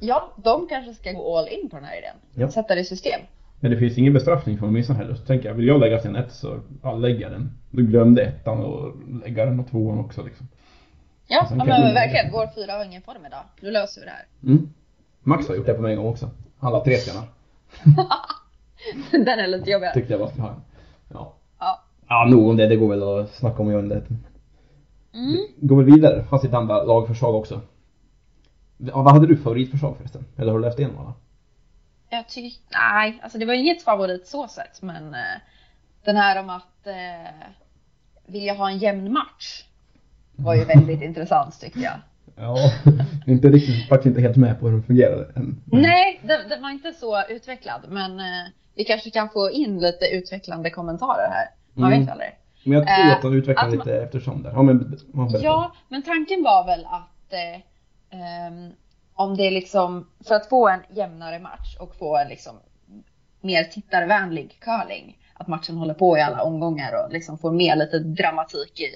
Ja, 0.00 0.32
de 0.36 0.68
kanske 0.68 0.94
ska 0.94 1.12
gå 1.12 1.38
all 1.38 1.48
in 1.48 1.70
på 1.70 1.76
den 1.76 1.84
här 1.84 1.98
idén. 1.98 2.16
Ja. 2.34 2.50
Sätta 2.50 2.74
det 2.74 2.80
i 2.80 2.84
system. 2.84 3.20
Men 3.60 3.70
det 3.70 3.76
finns 3.76 3.98
ingen 3.98 4.12
bestraffning 4.12 4.58
för 4.58 4.66
att 4.66 4.72
missa 4.72 4.92
heller. 4.92 5.14
Så 5.14 5.24
tänker 5.24 5.48
jag, 5.48 5.54
vill 5.54 5.66
jag 5.66 5.80
lägga 5.80 5.98
sten 5.98 6.16
ett 6.16 6.32
så 6.32 6.60
ja, 6.82 6.94
lägger 6.94 7.20
jag 7.20 7.30
den. 7.30 7.50
Du 7.70 7.86
glömde 7.86 8.22
ettan 8.22 8.58
och 8.58 8.94
lägga 9.24 9.44
den 9.44 9.60
och 9.60 9.70
tvåan 9.70 9.98
också 9.98 10.22
liksom. 10.24 10.48
Ja, 11.26 11.46
ja 11.50 11.64
men 11.64 11.94
verkligen. 11.94 12.32
Vår 12.32 12.46
fyra 12.54 12.72
har 12.72 12.84
ingen 12.84 13.02
form 13.02 13.26
idag. 13.26 13.42
Nu 13.60 13.70
löser 13.70 14.00
vi 14.00 14.04
det 14.04 14.12
här. 14.12 14.26
Mm. 14.42 14.72
Max 15.22 15.48
har 15.48 15.54
gjort 15.54 15.66
det 15.66 15.74
på 15.74 15.82
mig 15.82 15.92
en 15.92 15.98
gång 15.98 16.06
också. 16.06 16.30
Han 16.58 16.72
la 16.72 16.84
tre 16.84 16.96
stenar. 16.96 17.24
den 19.24 19.38
är 19.38 19.46
lite 19.46 19.70
jobbig. 19.70 19.92
Tyckte 19.94 20.12
jag 20.12 20.20
bara 20.20 20.30
skulle 20.30 20.42
ha 20.42 20.50
en. 20.50 20.60
Ja. 21.12 21.34
Ja. 21.58 21.82
Ja, 22.08 22.26
nog 22.30 22.48
om 22.48 22.56
det. 22.56 22.66
Det 22.66 22.76
går 22.76 22.88
väl 22.88 23.02
att 23.02 23.34
snacka 23.34 23.62
om 23.62 23.70
i 23.70 23.74
oändligheten. 23.74 24.24
Mm. 25.14 25.36
Går 25.56 25.76
väl 25.82 25.94
vidare. 25.94 26.24
Fanns 26.24 26.44
ett 26.44 26.54
andra 26.54 26.82
lagförslag 26.82 27.34
också. 27.34 27.60
Ja, 28.76 29.02
vad 29.02 29.12
hade 29.14 29.26
du 29.26 29.36
favoritförslag 29.36 29.96
förresten? 29.96 30.24
Eller 30.36 30.52
har 30.52 30.58
du 30.58 30.64
läst 30.64 30.78
igenom 30.78 30.98
alla? 30.98 31.14
Jag 32.10 32.28
tycker, 32.28 32.60
nej, 32.72 33.20
alltså 33.22 33.38
det 33.38 33.44
var 33.46 33.54
inget 33.54 33.82
favorit 33.82 34.26
så 34.26 34.48
sett 34.48 34.82
men 34.82 35.14
eh, 35.14 35.20
den 36.04 36.16
här 36.16 36.40
om 36.40 36.50
att 36.50 36.86
eh, 36.86 37.46
vilja 38.26 38.54
ha 38.54 38.70
en 38.70 38.78
jämn 38.78 39.12
match 39.12 39.64
var 40.36 40.54
ju 40.54 40.64
väldigt 40.74 41.02
intressant 41.02 41.60
tyckte 41.60 41.80
jag. 41.80 41.94
Ja, 42.36 42.56
inte 43.26 43.48
riktigt, 43.48 43.88
faktiskt 43.88 44.06
inte 44.06 44.20
helt 44.20 44.36
med 44.36 44.60
på 44.60 44.66
hur 44.66 44.72
den 44.72 44.82
fungerade 44.82 45.32
än. 45.36 45.62
Nej, 45.66 46.20
den, 46.24 46.48
den 46.48 46.62
var 46.62 46.70
inte 46.70 46.92
så 46.92 47.22
utvecklad 47.28 47.80
men 47.88 48.20
eh, 48.20 48.46
vi 48.74 48.84
kanske 48.84 49.10
kan 49.10 49.28
få 49.28 49.50
in 49.50 49.80
lite 49.80 50.06
utvecklande 50.06 50.70
kommentarer 50.70 51.28
här. 51.30 51.46
Man 51.74 51.92
Mm. 51.92 52.00
vet 52.00 52.10
aldrig. 52.10 52.30
Men 52.64 52.78
jag 52.78 52.86
tror 52.86 53.06
Eh, 53.06 53.12
att 53.12 53.22
de 53.22 53.34
utvecklar 53.34 53.64
att 53.64 53.70
man- 53.74 53.78
lite 53.78 54.02
eftersom 54.02 54.42
där. 54.42 54.50
Ja 54.50 54.62
men. 54.62 54.98
Ja, 55.42 55.72
men 55.88 56.02
tanken 56.02 56.42
var 56.42 56.66
väl 56.66 56.84
att 56.84 57.32
eh, 57.32 57.60
ehm, 58.20 58.72
om 59.14 59.36
det 59.36 59.46
är 59.46 59.50
liksom, 59.50 60.08
för 60.26 60.34
att 60.34 60.48
få 60.48 60.68
en 60.68 60.80
jämnare 60.90 61.38
match 61.38 61.76
och 61.80 61.96
få 61.96 62.16
en 62.16 62.28
liksom 62.28 62.56
mer 63.40 63.64
tittarvänlig 63.64 64.58
curling, 64.60 65.18
att 65.34 65.48
matchen 65.48 65.76
håller 65.76 65.94
på 65.94 66.18
i 66.18 66.20
alla 66.20 66.42
omgångar 66.42 67.04
och 67.04 67.12
liksom 67.12 67.38
får 67.38 67.52
med 67.52 67.78
lite 67.78 67.98
dramatik 67.98 68.80
i, 68.80 68.86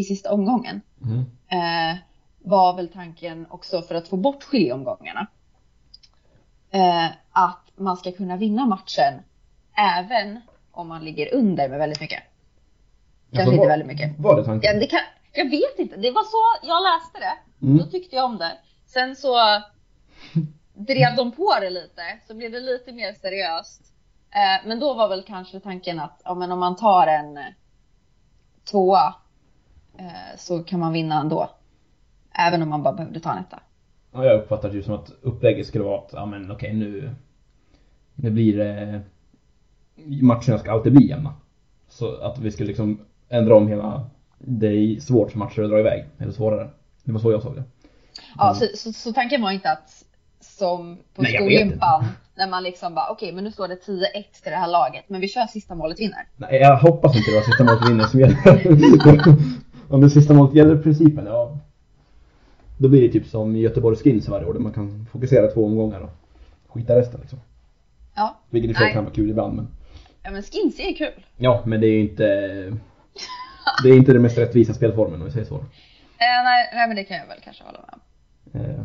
i 0.00 0.02
sista 0.02 0.32
omgången. 0.32 0.80
Mm. 1.02 1.20
Eh, 1.48 1.98
var 2.44 2.76
väl 2.76 2.88
tanken 2.88 3.46
också 3.50 3.82
för 3.82 3.94
att 3.94 4.08
få 4.08 4.16
bort 4.16 4.42
skiljeomgångarna. 4.42 5.26
Eh, 6.70 7.06
att 7.32 7.62
man 7.76 7.96
ska 7.96 8.12
kunna 8.12 8.36
vinna 8.36 8.66
matchen 8.66 9.14
även 9.98 10.40
om 10.70 10.88
man 10.88 11.04
ligger 11.04 11.34
under 11.34 11.68
med 11.68 11.78
väldigt 11.78 12.00
mycket. 12.00 12.22
Kanske 13.32 13.42
Alltså, 13.42 13.54
inte 13.54 13.68
väldigt 13.68 13.88
mycket. 13.88 14.18
Var 14.18 14.36
det 14.36 14.44
tanken? 14.44 14.74
Ja, 14.74 14.80
det 14.80 14.86
kan, 14.86 15.00
jag 15.32 15.50
vet 15.50 15.78
inte, 15.78 15.96
det 15.96 16.10
var 16.10 16.22
så 16.24 16.66
jag 16.66 16.82
läste 16.82 17.18
det. 17.18 17.66
Mm. 17.66 17.78
Då 17.78 17.84
tyckte 17.84 18.16
jag 18.16 18.24
om 18.24 18.38
det. 18.38 18.52
Sen 18.86 19.16
så 19.16 19.36
drev 20.74 21.16
de 21.16 21.32
på 21.32 21.56
det 21.60 21.70
lite, 21.70 22.02
så 22.26 22.34
blev 22.34 22.52
det 22.52 22.60
lite 22.60 22.92
mer 22.92 23.12
seriöst. 23.12 23.82
Eh, 24.30 24.68
men 24.68 24.80
då 24.80 24.94
var 24.94 25.08
väl 25.08 25.22
kanske 25.22 25.60
tanken 25.60 26.00
att 26.00 26.22
ja, 26.24 26.34
men 26.34 26.52
om 26.52 26.58
man 26.58 26.76
tar 26.76 27.06
en 27.06 27.36
eh, 27.36 27.44
tvåa 28.70 29.14
eh, 29.98 30.36
så 30.38 30.62
kan 30.64 30.80
man 30.80 30.92
vinna 30.92 31.20
ändå. 31.20 31.50
Även 32.32 32.62
om 32.62 32.68
man 32.68 32.82
bara 32.82 32.94
behövde 32.94 33.20
ta 33.20 33.32
en 33.32 33.38
etta. 33.38 33.60
Ja, 34.12 34.24
jag 34.24 34.40
uppfattar 34.40 34.68
det 34.68 34.74
ju 34.74 34.82
som 34.82 34.94
att 34.94 35.12
upplägget 35.22 35.66
skulle 35.66 35.84
vara 35.84 35.98
att, 35.98 36.10
ja 36.12 36.26
men 36.26 36.50
okej 36.50 36.72
nu, 36.72 37.14
nu 38.14 38.30
blir 38.30 38.56
det, 38.56 39.00
matcherna 40.22 40.58
ska 40.58 40.72
alltid 40.72 40.92
bli 40.92 41.08
jämna. 41.08 41.34
Så 41.88 42.16
att 42.16 42.38
vi 42.38 42.50
skulle 42.50 42.68
liksom 42.68 43.00
ändra 43.32 43.56
om 43.56 43.68
hela, 43.68 44.06
det 44.38 44.66
är 44.66 45.00
svårt 45.00 45.30
för 45.30 45.38
matcher 45.38 45.62
att 45.62 45.70
dra 45.70 45.80
iväg, 45.80 46.04
eller 46.18 46.32
svårare. 46.32 46.68
Det 47.04 47.12
var 47.12 47.20
så 47.20 47.32
jag 47.32 47.42
såg 47.42 47.54
det. 47.54 47.62
Ja, 48.36 48.54
så, 48.54 48.66
så, 48.74 48.92
så 48.92 49.12
tanken 49.12 49.42
var 49.42 49.50
inte 49.50 49.70
att 49.70 50.04
som 50.40 50.98
på 51.14 51.22
Nej, 51.22 51.32
skolgympan 51.32 52.04
när 52.34 52.48
man 52.48 52.62
liksom 52.62 52.94
bara 52.94 53.10
okej 53.10 53.32
men 53.32 53.44
nu 53.44 53.50
står 53.52 53.68
det 53.68 53.74
10-1 53.74 53.78
till 54.42 54.50
det 54.52 54.56
här 54.56 54.68
laget 54.68 55.04
men 55.08 55.20
vi 55.20 55.28
kör 55.28 55.46
sista 55.46 55.74
målet 55.74 56.00
vinner. 56.00 56.26
Nej, 56.36 56.60
jag 56.60 56.76
hoppas 56.76 57.16
inte 57.16 57.30
det 57.30 57.34
var 57.36 57.42
sista 57.42 57.64
målet 57.64 57.90
vinner 57.90 58.04
som 58.04 58.20
gäller. 58.20 59.36
Om 59.88 60.00
det 60.00 60.10
sista 60.10 60.34
målet 60.34 60.54
gäller 60.54 60.76
principen, 60.76 61.26
ja. 61.26 61.58
Då 62.78 62.88
blir 62.88 63.02
det 63.02 63.08
typ 63.08 63.26
som 63.26 63.56
Göteborg 63.56 63.96
Skins 63.96 64.28
varje 64.28 64.46
år, 64.46 64.52
där 64.52 64.60
man 64.60 64.72
kan 64.72 65.06
fokusera 65.12 65.46
två 65.46 65.64
omgångar 65.66 66.00
och 66.00 66.10
skita 66.68 66.96
resten 66.96 67.20
liksom. 67.20 67.38
Ja, 68.14 68.36
Vilket 68.50 68.70
i 68.70 68.72
och 68.72 68.76
för 68.76 68.84
sig 68.84 68.92
kan 68.92 69.04
vara 69.04 69.14
kul 69.14 69.30
ibland 69.30 69.54
men. 69.54 69.68
ja 70.22 70.30
men 70.30 70.42
skins 70.42 70.80
är 70.80 70.94
kul. 70.94 71.24
Ja, 71.36 71.62
men 71.66 71.80
det 71.80 71.86
är 71.86 71.90
ju 71.92 72.00
inte, 72.00 72.76
det 73.82 73.88
är 73.88 73.96
inte 73.96 74.12
den 74.12 74.22
mest 74.22 74.38
rättvisa 74.38 74.74
spelformen 74.74 75.20
om 75.20 75.26
vi 75.26 75.32
säger 75.32 75.46
så. 75.46 75.54
Eh, 75.54 76.42
nej, 76.44 76.70
nej 76.74 76.86
men 76.88 76.96
det 76.96 77.04
kan 77.04 77.16
jag 77.16 77.26
väl 77.26 77.40
kanske 77.44 77.64
hålla 77.64 77.80
med 77.80 77.94
om. 77.94 78.00
Eh, 78.60 78.84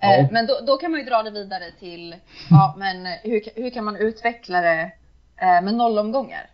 Eh, 0.00 0.20
Ja. 0.20 0.28
Men 0.32 0.46
då, 0.46 0.54
då 0.66 0.76
kan 0.76 0.90
man 0.90 1.00
ju 1.00 1.06
dra 1.06 1.22
det 1.22 1.30
vidare 1.30 1.64
till, 1.78 2.16
ja 2.50 2.74
men 2.78 3.06
hur, 3.06 3.40
hur 3.54 3.70
kan 3.70 3.84
man 3.84 3.96
utveckla 3.96 4.60
det 4.60 4.92
eh, 5.36 5.62
med 5.62 5.74
nollomgångar? 5.74 6.50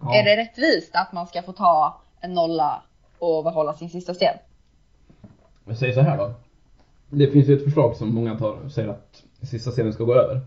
ja. 0.00 0.14
Är 0.14 0.24
det 0.24 0.36
rättvist 0.36 0.90
att 0.94 1.12
man 1.12 1.26
ska 1.26 1.42
få 1.42 1.52
ta 1.52 2.00
en 2.20 2.34
nolla 2.34 2.82
och 3.18 3.44
behålla 3.44 3.72
sin 3.72 3.90
sista 3.90 4.14
sten? 4.14 4.34
Jag 5.64 5.76
säger 5.76 5.94
så 5.94 6.00
här 6.00 6.16
då. 6.16 6.34
Det 7.08 7.26
finns 7.26 7.48
ju 7.48 7.56
ett 7.56 7.64
förslag 7.64 7.96
som 7.96 8.14
många 8.14 8.38
tar, 8.38 8.68
säger 8.68 8.88
att 8.88 9.22
sista 9.42 9.70
scenen 9.70 9.92
ska 9.92 10.04
gå 10.04 10.14
över. 10.14 10.40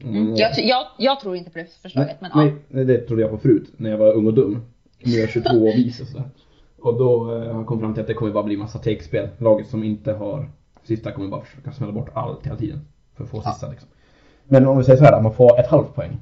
Mm. 0.00 0.36
Jag, 0.36 0.58
jag, 0.58 0.86
jag 0.98 1.20
tror 1.20 1.36
inte 1.36 1.50
på 1.50 1.58
det 1.58 1.66
förslaget 1.82 2.20
men 2.20 2.30
nej, 2.34 2.46
ja. 2.46 2.54
nej, 2.68 2.84
det 2.84 2.98
trodde 2.98 3.22
jag 3.22 3.30
på 3.30 3.38
förut 3.38 3.72
när 3.76 3.90
jag 3.90 3.98
var 3.98 4.12
ung 4.12 4.26
och 4.26 4.34
dum. 4.34 4.71
Nu 5.04 5.12
är 5.16 5.20
jag 5.20 5.30
22 5.30 5.48
och 5.50 6.06
sådär. 6.08 6.30
Och 6.78 6.98
då 6.98 7.34
eh, 7.34 7.38
har 7.52 7.58
jag 7.58 7.66
kommit 7.66 7.82
fram 7.82 7.94
till 7.94 8.00
att 8.00 8.06
det 8.06 8.14
kommer 8.14 8.32
bara 8.32 8.44
bli 8.44 8.56
massa 8.56 8.78
takespel. 8.78 9.28
Laget 9.38 9.66
som 9.68 9.84
inte 9.84 10.12
har 10.12 10.50
sista 10.84 11.12
kommer 11.12 11.28
bara 11.28 11.44
försöka 11.44 11.72
smälla 11.72 11.92
bort 11.92 12.10
allt 12.14 12.46
hela 12.46 12.56
tiden. 12.56 12.80
För 13.16 13.24
att 13.24 13.30
få 13.30 13.42
sista 13.42 13.70
liksom. 13.70 13.88
Men 14.44 14.66
om 14.66 14.78
vi 14.78 14.84
säger 14.84 14.98
så 14.98 15.04
här, 15.04 15.22
man 15.22 15.34
får 15.34 15.60
ett 15.60 15.66
halvt 15.66 15.94
poäng. 15.94 16.20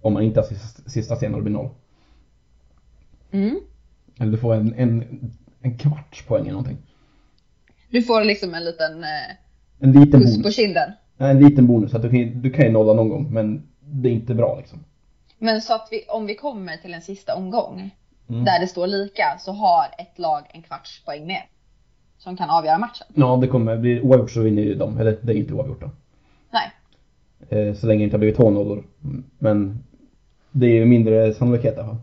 Om 0.00 0.12
man 0.12 0.22
inte 0.22 0.40
har 0.40 0.46
sista, 0.46 0.90
sista 0.90 1.16
scenen 1.16 1.34
och 1.34 1.40
det 1.40 1.44
blir 1.44 1.52
noll. 1.58 1.68
Mm. 3.30 3.60
Eller 4.20 4.32
du 4.32 4.38
får 4.38 4.54
en, 4.54 4.74
en, 4.76 5.04
en 5.60 5.78
kvarts 5.78 6.22
poäng 6.26 6.42
eller 6.42 6.52
någonting. 6.52 6.78
Du 7.90 8.02
får 8.02 8.24
liksom 8.24 8.54
en 8.54 8.64
liten 8.64 9.04
eh, 9.04 9.08
En 9.78 9.92
liten 9.92 10.20
puss 10.20 10.36
på 10.36 10.42
bonus. 10.42 10.56
kinden. 10.56 10.90
Ja, 11.16 11.26
En 11.26 11.38
liten 11.40 11.66
bonus, 11.66 11.94
att 11.94 12.02
du 12.02 12.10
kan, 12.10 12.42
du 12.42 12.50
kan 12.50 12.64
ju 12.64 12.72
nolla 12.72 12.92
någon 12.92 13.08
gång 13.08 13.32
men 13.32 13.62
det 13.80 14.08
är 14.08 14.12
inte 14.12 14.34
bra 14.34 14.56
liksom. 14.58 14.84
Men 15.38 15.60
så 15.62 15.74
att 15.74 15.88
vi, 15.90 16.04
om 16.08 16.26
vi 16.26 16.34
kommer 16.34 16.76
till 16.76 16.94
en 16.94 17.02
sista 17.02 17.34
omgång 17.34 17.90
Mm. 18.28 18.44
där 18.44 18.60
det 18.60 18.66
står 18.66 18.86
lika 18.86 19.38
så 19.40 19.52
har 19.52 19.84
ett 19.98 20.18
lag 20.18 20.42
en 20.54 20.62
kvarts 20.62 21.04
poäng 21.04 21.26
med. 21.26 21.42
Som 22.18 22.36
kan 22.36 22.50
avgöra 22.50 22.78
matchen. 22.78 23.06
Ja, 23.14 23.36
det 23.40 23.46
kommer 23.48 23.76
bli 23.76 24.00
oavgjort 24.00 24.30
så 24.30 24.40
vinner 24.40 24.62
ju 24.62 24.74
de. 24.74 24.98
Eller 24.98 25.18
det 25.22 25.32
är 25.32 25.36
inte 25.36 25.54
oavgjort 25.54 25.80
då. 25.80 25.90
Nej. 26.50 26.70
Eh, 27.48 27.74
så 27.74 27.86
länge 27.86 27.98
det 27.98 28.04
inte 28.04 28.14
har 28.14 28.18
blivit 28.18 28.36
två 28.36 28.50
nollor. 28.50 28.84
Men 29.38 29.84
det 30.50 30.66
är 30.66 30.70
ju 30.74 30.84
mindre 30.86 31.34
sannolikhet 31.34 31.74
i 31.74 31.78
alla 31.78 31.88
fall. 31.88 31.96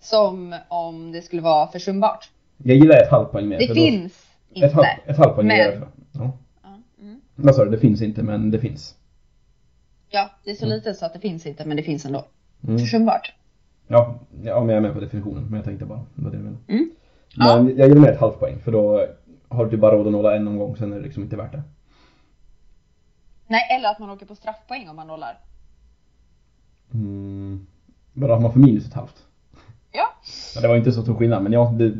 Som 0.00 0.56
om 0.68 1.12
det 1.12 1.22
skulle 1.22 1.42
vara 1.42 1.66
försumbart. 1.66 2.30
Jag 2.56 2.76
gillar 2.76 2.96
ett 3.02 3.10
halvt 3.10 3.32
poäng 3.32 3.48
mer. 3.48 3.58
Det 3.58 3.66
för 3.66 3.74
då- 3.74 3.80
finns 3.80 4.26
inte. 4.50 4.66
Ett, 4.66 4.72
halv, 4.72 4.86
ett 5.06 5.18
halvt 5.18 5.34
poäng 5.34 5.46
Men- 5.46 5.56
mer. 5.56 5.88
Ja. 6.12 6.32
Mm. 7.00 7.20
Vad 7.34 7.54
sa 7.54 7.64
du? 7.64 7.70
Det 7.70 7.78
finns 7.78 8.02
inte 8.02 8.22
men 8.22 8.50
det 8.50 8.58
finns. 8.58 8.94
ja, 10.10 10.30
det 10.44 10.50
är 10.50 10.54
så 10.54 10.66
lite 10.66 10.94
så 10.94 11.06
att 11.06 11.12
det 11.12 11.20
finns 11.20 11.46
inte 11.46 11.64
men 11.64 11.76
det 11.76 11.82
finns 11.82 12.04
ändå. 12.06 12.24
Mm. 12.64 12.78
Försumbart. 12.78 13.34
Ja, 13.86 14.18
ja, 14.42 14.60
men 14.60 14.68
jag 14.68 14.76
är 14.76 14.80
med 14.80 14.94
på 14.94 15.00
definitionen. 15.00 15.44
Men 15.44 15.54
jag 15.54 15.64
tänkte 15.64 15.86
bara, 15.86 16.00
det 16.14 16.24
var 16.24 16.30
det 16.30 16.36
jag 16.36 16.44
menade. 16.44 16.62
Mm. 16.68 16.90
Men 17.36 17.78
jag 17.78 17.88
gillar 17.88 18.00
mer 18.00 18.12
ett 18.12 18.20
halvt 18.20 18.38
poäng 18.38 18.58
för 18.58 18.72
då 18.72 19.06
har 19.48 19.64
du 19.64 19.70
typ 19.70 19.80
bara 19.80 19.96
råd 19.96 20.06
att 20.06 20.12
nolla 20.12 20.36
en 20.36 20.48
omgång, 20.48 20.76
sen 20.76 20.92
är 20.92 20.96
det 20.96 21.02
liksom 21.02 21.22
inte 21.22 21.36
värt 21.36 21.52
det. 21.52 21.62
Nej, 23.46 23.76
eller 23.76 23.90
att 23.90 23.98
man 23.98 24.10
åker 24.10 24.26
på 24.26 24.34
straffpoäng 24.34 24.88
om 24.88 24.96
man 24.96 25.06
nollar. 25.06 25.38
Mm. 26.94 27.66
Vad 28.12 28.30
har 28.30 28.40
man 28.40 28.52
för 28.52 28.60
minus 28.60 28.86
ett 28.86 28.94
halvt? 28.94 29.24
Ja. 29.92 30.08
Ja, 30.54 30.60
det 30.60 30.68
var 30.68 30.76
inte 30.76 30.92
så 30.92 31.02
stor 31.02 31.14
skillnad 31.14 31.42
men 31.42 31.52
ja, 31.52 31.74
det, 31.78 31.94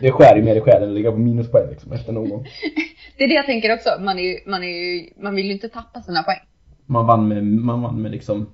det 0.00 0.12
skär 0.12 0.36
ju 0.36 0.42
mer 0.42 0.56
i 0.56 0.60
själen 0.60 0.88
att 0.88 0.94
ligga 0.94 1.12
på 1.12 1.18
minuspoäng 1.18 1.68
liksom 1.70 1.92
efter 1.92 2.12
någon 2.12 2.28
gång. 2.28 2.46
Det 3.18 3.24
är 3.24 3.28
det 3.28 3.34
jag 3.34 3.46
tänker 3.46 3.74
också. 3.74 3.88
Man, 4.00 4.18
är 4.18 4.50
man, 4.50 4.64
är 4.64 5.08
man 5.22 5.34
vill 5.34 5.46
ju 5.46 5.52
inte 5.52 5.68
tappa 5.68 6.02
sina 6.02 6.22
poäng. 6.22 6.40
Man 6.86 7.06
vann 7.06 7.28
med, 7.28 7.44
man 7.44 7.82
vann 7.82 8.02
med 8.02 8.10
liksom 8.10 8.46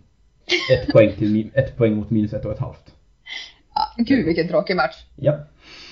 ett 0.73 0.93
poäng, 0.93 1.13
till, 1.17 1.51
ett 1.55 1.77
poäng 1.77 1.97
mot 1.97 2.11
minus 2.11 2.33
ett 2.33 2.45
och 2.45 2.53
ett 2.53 2.59
halvt. 2.59 2.95
Ja, 3.75 3.83
gud 3.97 4.27
vilken 4.27 4.49
tråkig 4.49 4.77
match. 4.77 5.05
Ja. 5.17 5.39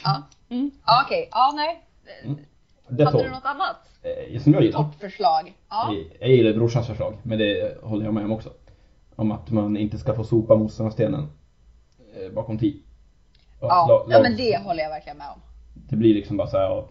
Ja, 0.05 0.23
mm. 0.49 0.71
ja 0.87 1.03
okej. 1.07 1.29
Ja, 1.33 1.53
nej. 1.57 1.83
Det 2.89 3.05
Hade 3.05 3.19
tål. 3.19 3.27
du 3.27 3.31
något 3.31 3.45
annat 3.45 3.77
Eh, 4.03 4.41
Som 4.41 4.53
jag 4.53 4.63
gillar. 4.63 4.79
toppförslag? 4.83 5.55
Ja. 5.71 5.95
Jag 6.21 6.31
gillar 6.31 6.53
brorsans 6.53 6.87
förslag, 6.87 7.15
men 7.23 7.39
det 7.39 7.79
håller 7.83 8.05
jag 8.05 8.15
med 8.15 8.25
om 8.25 8.33
också. 8.33 8.51
Om 9.17 9.33
att 9.33 9.51
man 9.51 9.77
inte 9.77 9.99
ska 9.99 10.15
få 10.15 10.25
sopa 10.25 10.57
motståndarstenen 10.57 11.29
eh, 12.17 12.33
bakom 12.33 12.57
att 12.57 12.63
Ja, 12.63 12.73
la- 13.61 13.87
ja, 13.89 14.07
lag- 14.09 14.23
men 14.23 14.37
det 14.37 14.57
håller 14.59 14.83
jag 14.83 14.91
verkligen 14.91 15.19
med 15.19 15.27
om. 15.35 15.41
Det 15.75 15.97
blir 15.97 16.15
liksom 16.15 16.37
bara 16.37 16.49
så 16.49 16.57
här, 16.59 16.85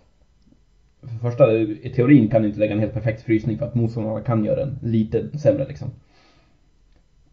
för 1.01 1.29
första, 1.29 1.53
i 1.57 1.91
teorin 1.95 2.29
kan 2.29 2.41
du 2.41 2.47
inte 2.47 2.59
lägga 2.59 2.73
en 2.73 2.79
helt 2.79 2.93
perfekt 2.93 3.21
frysning 3.21 3.57
för 3.57 3.65
att 3.65 3.75
motståndarna 3.75 4.21
kan 4.21 4.45
göra 4.45 4.65
den 4.65 4.79
lite 4.81 5.37
sämre 5.39 5.67
liksom. 5.67 5.91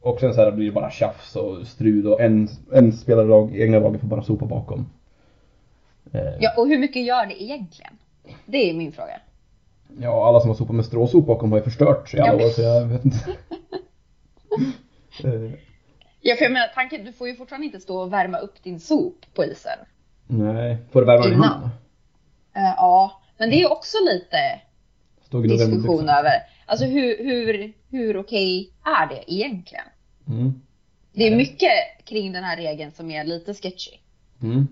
Och 0.04 0.20
sen 0.20 0.34
så 0.34 0.40
här 0.40 0.50
blir 0.52 0.66
det 0.66 0.72
bara 0.72 0.90
tjafs 0.90 1.36
och 1.36 1.66
strul 1.66 2.06
och 2.06 2.20
en, 2.20 2.48
en 2.72 2.92
spelare 2.92 3.26
lag, 3.26 3.56
egna 3.56 3.78
laget 3.78 4.00
får 4.00 4.08
bara 4.08 4.22
sopa 4.22 4.46
bakom. 4.46 4.90
Eh, 6.12 6.20
Ja, 6.40 6.50
och 6.56 6.68
hur 6.68 6.78
mycket 6.78 7.02
gör 7.04 7.26
det 7.26 7.42
egentligen? 7.42 7.92
Det 8.46 8.70
är 8.70 8.74
min 8.74 8.92
fråga. 8.92 9.20
Ja, 10.00 10.28
alla 10.28 10.40
som 10.40 10.48
har 10.50 10.56
sopat 10.56 10.76
med 10.76 10.84
stråsop 10.84 11.26
bakom 11.26 11.52
har 11.52 11.58
ju 11.58 11.64
förstört 11.64 12.14
i 12.14 12.18
alla 12.20 12.40
Ja, 12.40 12.46
år 12.46 12.50
så 12.50 12.62
jag 12.62 12.86
vet 12.86 13.04
inte. 13.04 13.18
Eh, 15.24 15.52
Ja, 16.20 16.34
för 16.36 16.44
jag 16.44 16.52
menar, 16.52 16.66
tanken, 16.74 17.04
du 17.04 17.12
får 17.12 17.28
ju 17.28 17.34
fortfarande 17.36 17.66
inte 17.66 17.80
stå 17.80 17.96
och 18.00 18.12
värma 18.12 18.38
upp 18.38 18.62
din 18.62 18.80
sop 18.80 19.26
på 19.34 19.44
isen. 19.44 19.78
nej, 20.26 20.76
får 20.92 21.04
du 21.04 21.12
i 21.12 21.32
Innan. 21.32 21.42
handen? 21.42 21.70
Eh, 22.54 22.74
ja, 22.76 23.22
men 23.38 23.50
det 23.50 23.62
är 23.62 23.72
också 23.72 23.96
lite 24.12 24.36
Stå 25.26 25.40
diskussion 25.40 26.08
över. 26.08 26.32
Alltså 26.66 26.84
hur, 26.86 27.18
hur, 27.24 27.72
hur 27.90 28.16
okej 28.16 28.72
är 28.84 29.06
det 29.08 29.32
egentligen? 29.32 29.84
Mm. 30.28 30.62
Det 31.12 31.24
är 31.26 31.36
mycket 31.36 31.70
kring 32.04 32.32
den 32.32 32.44
här 32.44 32.56
regeln 32.56 32.90
som 32.92 33.10
är 33.10 33.24
lite 33.24 33.54
sketchy. 33.54 33.96
Mm. 34.42 34.68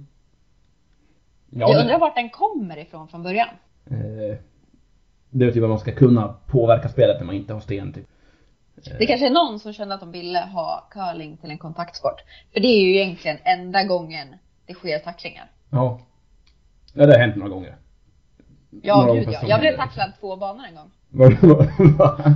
Ja, 1.51 1.61
jag 1.61 1.75
det- 1.77 1.81
undrar 1.81 1.99
vart 1.99 2.15
den 2.15 2.31
kommer 2.31 2.77
ifrån 2.79 3.09
från 3.09 3.23
början. 3.23 3.49
Eh, 3.91 4.37
det 5.31 5.45
är 5.47 5.53
typ 5.53 5.63
att 5.63 5.69
man 5.69 5.79
ska 5.79 5.93
kunna 5.93 6.35
påverka 6.47 6.89
spelet 6.89 7.17
när 7.19 7.27
man 7.27 7.35
inte 7.35 7.53
har 7.53 7.61
sten 7.61 7.93
typ. 7.93 8.07
Det 8.99 9.07
kanske 9.07 9.27
är 9.27 9.31
någon 9.31 9.61
som 9.61 9.73
kände 9.73 9.95
att 9.95 10.01
de 10.01 10.13
ville 10.13 10.39
ha 10.39 10.89
curling 10.91 11.37
till 11.37 11.51
en 11.51 11.59
kontaktsport. 11.59 12.21
För 12.53 12.61
det 12.61 12.69
är 12.69 12.81
ju 12.83 12.97
egentligen 12.97 13.39
enda 13.45 13.85
gången 13.85 14.29
det 14.67 14.75
sker 14.75 14.99
tacklingar. 14.99 15.51
Ja. 15.71 16.01
Ja, 16.95 17.07
det 17.07 17.13
har 17.13 17.21
hänt 17.21 17.37
några 17.37 17.49
gånger. 17.51 17.77
Ja, 18.83 18.97
Några 19.07 19.21
gud 19.21 19.29
ja. 19.33 19.41
Jag 19.49 19.61
blev 19.61 19.77
tacklad 19.77 20.13
två 20.21 20.37
banor 20.37 20.65
en 20.69 20.75
gång. 20.75 20.91
Vad- 21.09 21.33
vad- 21.33 21.69
vad- 21.79 22.35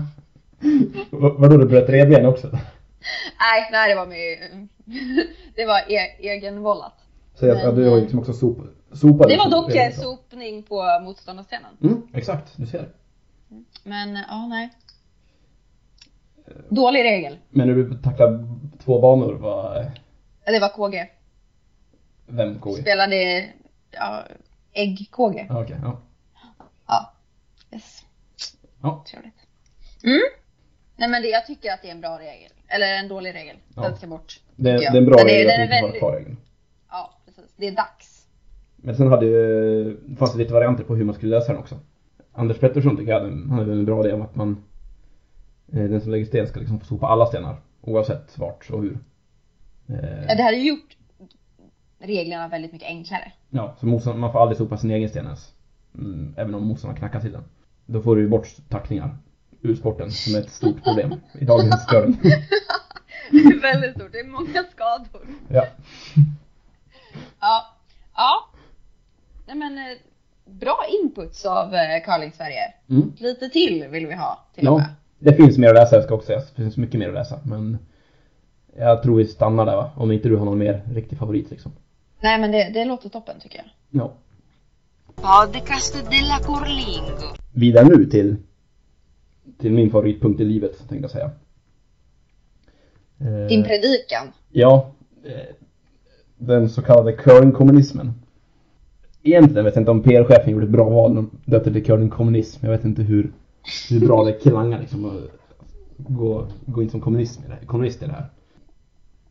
vad- 1.10 1.40
Vadå, 1.40 1.56
du 1.56 1.66
bröt 1.68 1.88
revben 1.88 2.26
också? 2.26 2.58
Nej, 3.40 3.68
nej 3.72 3.88
det 3.88 3.94
var 3.94 4.06
med, 4.06 4.68
det 5.56 5.66
var 5.66 5.78
e- 5.78 6.16
egenvållat. 6.18 6.94
Så 7.34 7.46
jag, 7.46 7.58
ja, 7.58 7.66
Men, 7.66 7.74
du 7.76 7.82
har 7.84 7.90
ju 7.90 7.96
eh, 7.96 8.02
liksom 8.02 8.18
också 8.18 8.32
sop, 8.32 8.58
sopat. 8.92 9.28
Det 9.28 9.36
var 9.36 9.44
liksom 9.44 9.50
dock 9.50 9.74
eh, 9.74 9.92
så. 9.92 10.02
sopning 10.02 10.62
på 10.62 11.00
motståndarstenen. 11.04 11.76
Mm, 11.82 12.02
exakt, 12.14 12.52
du 12.56 12.66
ser. 12.66 12.88
Men 13.84 14.16
eh, 14.16 14.22
ja, 14.28 14.46
nej. 14.46 14.70
Dålig 16.68 17.04
regel. 17.04 17.38
Men 17.50 17.68
när 17.68 17.74
du 17.74 17.94
tacklar 18.02 18.46
två 18.84 19.00
banor, 19.00 19.34
vad, 19.34 19.90
Det 20.44 20.58
var 20.60 20.68
KG. 20.68 21.08
vem 22.26 22.60
går 22.60 22.76
Spelade, 22.76 23.48
ja, 23.90 24.24
ägg-KG. 24.72 25.46
Ja, 25.48 25.62
okej, 25.62 25.76
ja. 25.82 26.00
Ja. 26.86 27.12
Yes. 27.72 28.02
Ja. 28.82 29.04
Trevligt. 29.10 29.36
Mm. 30.04 30.20
Nej 30.96 31.08
men 31.08 31.22
det, 31.22 31.28
jag 31.28 31.46
tycker 31.46 31.72
att 31.72 31.82
det 31.82 31.88
är 31.88 31.92
en 31.92 32.00
bra 32.00 32.18
regel. 32.18 32.50
Eller 32.68 32.94
en 32.94 33.08
dålig 33.08 33.34
regel. 33.34 33.56
Den 33.74 33.84
Ja. 33.84 33.96
ska 33.96 34.06
bort. 34.06 34.40
Det, 34.56 34.72
det 34.76 34.84
är 34.84 34.96
en 34.96 35.04
bra 35.06 35.16
Den 35.16 35.26
regel 35.26 35.46
den 35.46 35.60
att 35.60 35.64
inte 35.64 36.00
vara 36.00 36.12
väldigt- 36.12 36.28
kvar. 36.28 36.36
Ja, 36.90 37.18
precis. 37.26 37.54
Det 37.56 37.66
är 37.66 37.72
dags. 37.72 38.26
Men 38.76 38.96
sen 38.96 39.08
hade 39.08 39.26
ju, 39.26 39.84
det 40.06 40.16
fanns 40.16 40.32
det 40.32 40.38
lite 40.38 40.52
varianter 40.54 40.84
på 40.84 40.96
hur 40.96 41.04
man 41.04 41.14
skulle 41.14 41.30
lösa 41.36 41.52
den 41.52 41.60
också. 41.60 41.78
Anders 42.32 42.58
Pettersson 42.58 42.96
tycker 42.96 43.12
jag 43.12 43.20
hade, 43.20 43.30
han 43.32 43.50
hade 43.50 43.72
en 43.72 43.84
bra 43.84 44.04
idé 44.04 44.12
om 44.14 44.22
att 44.22 44.34
man 44.36 44.64
eh, 45.72 45.82
Den 45.84 46.00
som 46.00 46.10
lägger 46.10 46.24
sten 46.26 46.46
ska 46.46 46.60
liksom 46.60 46.80
få 46.80 46.86
sopa 46.86 47.06
alla 47.06 47.26
stenar 47.26 47.56
oavsett 47.80 48.38
vart 48.38 48.70
och 48.70 48.82
hur. 48.82 48.98
Ja, 50.28 50.34
det 50.36 50.42
hade 50.42 50.56
gjort 50.56 50.96
reglerna 51.98 52.48
väldigt 52.48 52.72
mycket 52.72 52.88
enklare. 52.88 53.32
Ja, 53.50 53.76
så 53.80 53.86
motståndaren, 53.86 54.20
man 54.20 54.32
får 54.32 54.42
aldrig 54.42 54.56
sopa 54.58 54.76
sin 54.76 54.90
egen 54.90 55.08
sten 55.08 55.24
ens. 55.24 55.52
Mm, 55.94 56.34
även 56.38 56.54
om 56.54 56.66
motståndaren 56.66 56.98
knackar 56.98 57.20
till 57.20 57.32
den. 57.32 57.44
Då 57.86 58.00
får 58.02 58.16
du 58.16 58.22
ju 58.22 58.28
bort 58.28 58.48
tacklingar 58.68 59.16
ur 59.70 59.76
sporten 59.76 60.10
som 60.10 60.34
är 60.34 60.38
ett 60.38 60.50
stort 60.50 60.84
problem 60.84 61.14
i 61.40 61.44
dagens 61.44 61.86
curling. 61.86 62.18
Det 63.30 63.38
är 63.38 63.60
väldigt 63.60 63.94
stort. 63.94 64.12
Det 64.12 64.18
är 64.18 64.26
många 64.26 64.64
skador. 64.72 65.26
ja. 65.48 65.66
Ja. 67.40 67.66
Ja. 68.16 68.48
Nej 69.46 69.56
men 69.56 69.78
eh, 69.78 69.98
bra 70.44 70.78
inputs 71.02 71.46
av 71.46 71.74
eh, 71.74 72.04
Curling 72.04 72.32
Sverige. 72.32 72.74
Mm. 72.90 73.12
Lite 73.18 73.48
till 73.48 73.86
vill 73.90 74.06
vi 74.06 74.14
ha 74.14 74.46
till 74.54 74.68
och 74.68 74.74
ja. 74.74 74.78
med. 74.78 74.94
Det 75.18 75.32
finns 75.36 75.58
mer 75.58 75.68
att 75.68 75.74
läsa, 75.74 75.96
jag 75.96 76.04
ska 76.04 76.14
också 76.14 76.26
säga. 76.26 76.38
Det 76.56 76.62
finns 76.62 76.76
mycket 76.76 77.00
mer 77.00 77.08
att 77.08 77.14
läsa. 77.14 77.38
Men 77.44 77.78
jag 78.76 79.02
tror 79.02 79.16
vi 79.16 79.26
stannar 79.26 79.66
där 79.66 79.76
va? 79.76 79.90
Om 79.96 80.12
inte 80.12 80.28
du 80.28 80.36
har 80.36 80.44
någon 80.44 80.58
mer 80.58 80.82
riktig 80.94 81.18
favorit 81.18 81.50
liksom. 81.50 81.72
Nej 82.20 82.40
men 82.40 82.52
det, 82.52 82.70
det 82.74 82.84
låter 82.84 83.08
toppen 83.08 83.40
tycker 83.40 83.58
jag. 83.58 83.66
Ja. 84.02 84.12
Podcast 85.14 85.94
della 85.94 86.38
Curlingo. 86.38 87.36
Vidare 87.52 87.84
nu 87.84 88.04
till 88.04 88.36
till 89.58 89.72
min 89.72 89.90
favoritpunkt 89.90 90.40
i 90.40 90.44
livet 90.44 90.78
tänkte 90.78 90.96
jag 90.96 91.10
säga. 91.10 91.30
Eh, 93.18 93.48
Din 93.48 93.62
predikan. 93.62 94.26
Ja, 94.50 94.90
eh, 95.24 95.54
den 96.38 96.68
så 96.68 96.82
kallade 96.82 97.12
curlingkommunismen. 97.12 98.12
Egentligen 99.22 99.64
vet 99.64 99.74
jag 99.74 99.82
inte 99.82 99.90
om 99.90 100.02
PR-chefen 100.02 100.52
gjorde 100.52 100.64
ett 100.64 100.72
bra 100.72 100.88
val 100.88 101.14
när 101.14 101.22
de 101.22 101.30
döpte 101.44 101.72
till 101.72 101.84
curlingkommunism. 101.84 102.66
Jag 102.66 102.72
vet 102.72 102.84
inte 102.84 103.02
hur, 103.02 103.32
hur 103.90 104.00
bra 104.00 104.24
det 104.24 104.32
klangar 104.32 104.80
liksom 104.80 105.04
att 105.04 105.22
gå, 105.96 106.46
gå 106.66 106.82
in 106.82 106.90
som 106.90 107.00
kommunism 107.00 107.42
i 107.44 107.48
det 107.48 107.66
kommunist 107.66 108.02
i 108.02 108.06
det 108.06 108.12
här. 108.12 108.26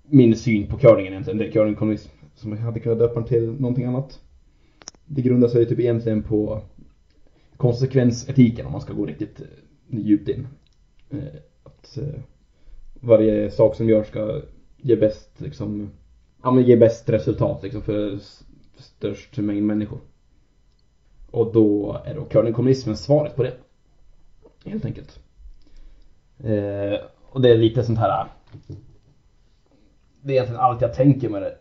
Min 0.07 0.35
syn 0.35 0.67
på 0.67 0.77
curlingen 0.77 1.13
egentligen, 1.13 1.37
det 1.37 1.47
är 1.47 1.51
curlingkommunism. 1.51 2.09
Som 2.35 2.51
jag 2.51 2.57
hade 2.57 2.79
kunnat 2.79 2.99
döpa 2.99 3.19
den 3.19 3.23
till 3.23 3.51
någonting 3.51 3.85
annat. 3.85 4.19
Det 5.05 5.21
grundar 5.21 5.47
sig 5.47 5.65
typ 5.65 5.79
egentligen 5.79 6.23
på 6.23 6.61
konsekvensetiken 7.57 8.65
om 8.65 8.71
man 8.71 8.81
ska 8.81 8.93
gå 8.93 9.05
riktigt 9.05 9.41
djupt 9.87 10.29
in. 10.29 10.47
Eh, 11.09 11.39
att 11.63 11.97
eh, 11.97 12.19
varje 12.99 13.51
sak 13.51 13.75
som 13.75 13.89
görs 13.89 14.07
ska 14.07 14.41
ge 14.77 14.95
bäst 14.95 15.29
liksom, 15.37 15.91
ja 16.43 16.51
men 16.51 16.63
ge 16.63 16.75
bäst 16.75 17.09
resultat 17.09 17.63
liksom 17.63 17.81
för 17.81 18.19
störst 18.77 19.37
mängd 19.37 19.65
människor. 19.65 19.99
Och 21.31 21.53
då 21.53 22.01
är 22.05 22.15
då 22.15 22.25
curlingkommunismen 22.25 22.97
svaret 22.97 23.35
på 23.35 23.43
det. 23.43 23.53
Helt 24.65 24.85
enkelt. 24.85 25.19
Eh, 26.37 26.99
och 27.29 27.41
det 27.41 27.49
är 27.49 27.57
lite 27.57 27.83
sånt 27.83 27.99
här 27.99 28.27
Det 30.21 30.31
är 30.31 30.33
egentligen 30.33 30.61
allt 30.61 30.81
jag 30.81 30.93
tänker 30.93 31.29
med 31.29 31.41
det. 31.41 31.57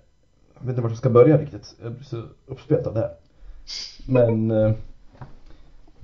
Jag 0.55 0.61
vet 0.61 0.69
inte 0.69 0.83
vart 0.83 0.91
jag 0.91 0.99
ska 0.99 1.11
börja 1.11 1.39
riktigt. 1.39 1.75
Jag 1.83 1.93
blir 1.93 2.05
så 2.05 2.23
uppspelt 2.47 2.87
av 2.87 2.95
det 2.95 3.01
här. 3.01 3.15
Men 4.09 4.51
eh, 4.51 4.73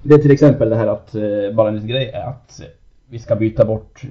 det 0.02 0.14
är 0.14 0.18
till 0.18 0.30
exempel 0.30 0.70
det 0.70 0.76
här 0.76 0.86
att, 0.86 1.14
eh, 1.14 1.54
bara 1.54 1.68
en 1.68 1.74
liten 1.74 1.88
grej 1.88 2.08
är 2.08 2.26
att 2.26 2.60
eh, 2.60 2.66
vi 3.08 3.18
ska 3.18 3.36
byta 3.36 3.64
bort 3.64 4.04
eh, 4.04 4.10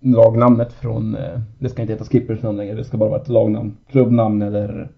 lagnamnet 0.00 0.72
från, 0.72 1.16
det 1.58 1.68
ska 1.68 1.82
inte 1.82 1.92
heta 1.92 2.04
Skippers 2.04 2.42
namn 2.42 2.56
längre, 2.56 2.74
det 2.74 2.84
ska 2.84 2.96
bara 2.96 3.10
vara 3.10 3.20
ett 3.20 3.28
lagnamn, 3.28 3.76
klubbnamn 3.90 4.42
eller 4.42 4.88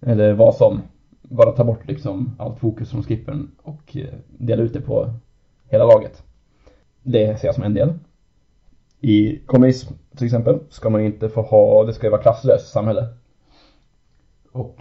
eller 0.00 0.32
vad 0.32 0.54
som. 0.54 0.82
Bara 1.22 1.52
ta 1.52 1.64
bort 1.64 1.88
liksom 1.88 2.36
allt 2.38 2.58
fokus 2.58 2.90
från 2.90 3.02
skippern 3.02 3.50
och 3.62 3.96
dela 4.28 4.62
ut 4.62 4.72
det 4.72 4.80
på 4.80 5.10
hela 5.68 5.84
laget. 5.84 6.22
Det 7.02 7.40
ser 7.40 7.48
jag 7.48 7.54
som 7.54 7.64
en 7.64 7.74
del. 7.74 7.92
I 9.00 9.38
kommunism 9.46 9.94
till 10.16 10.26
exempel 10.26 10.58
ska 10.68 10.90
man 10.90 11.00
inte 11.00 11.28
få 11.28 11.42
ha, 11.42 11.84
det 11.84 11.92
ska 11.92 12.06
ju 12.06 12.10
vara 12.10 12.22
klasslöst 12.22 12.72
samhälle. 12.72 13.06
Och 14.52 14.80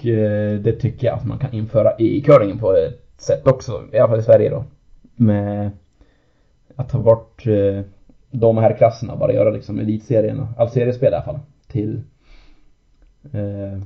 det 0.62 0.79
tycker 0.79 1.07
jag 1.07 1.15
att 1.17 1.25
man 1.25 1.39
kan 1.39 1.53
införa 1.53 1.97
i 1.99 2.21
curlingen 2.21 2.60
på 2.60 2.73
ett 2.73 3.06
sätt 3.17 3.47
också, 3.47 3.84
i 3.93 3.97
alla 3.97 4.10
fall 4.10 4.19
i 4.19 4.23
Sverige 4.23 4.49
då. 4.49 4.63
Med 5.15 5.71
att 6.75 6.89
ta 6.89 6.99
bort 6.99 7.47
eh, 7.47 7.82
de 8.32 8.58
här 8.58 8.77
klasserna 8.77 9.15
bara 9.15 9.34
göra 9.34 9.49
liksom 9.49 9.80
elitserien, 9.80 10.47
all 10.58 10.69
seriespel 10.69 11.13
i 11.13 11.15
alla 11.15 11.25
fall, 11.25 11.39
till 11.67 12.01
eh, 13.34 13.82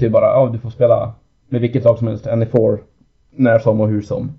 är 0.00 0.08
bara, 0.08 0.26
ja 0.26 0.50
du 0.52 0.58
får 0.58 0.70
spela 0.70 1.14
med 1.48 1.60
vilket 1.60 1.84
lag 1.84 1.98
som 1.98 2.06
helst, 2.06 2.26
any 2.26 2.46
four, 2.46 2.82
när 3.30 3.58
som 3.58 3.80
och 3.80 3.88
hur 3.88 4.02
som. 4.02 4.32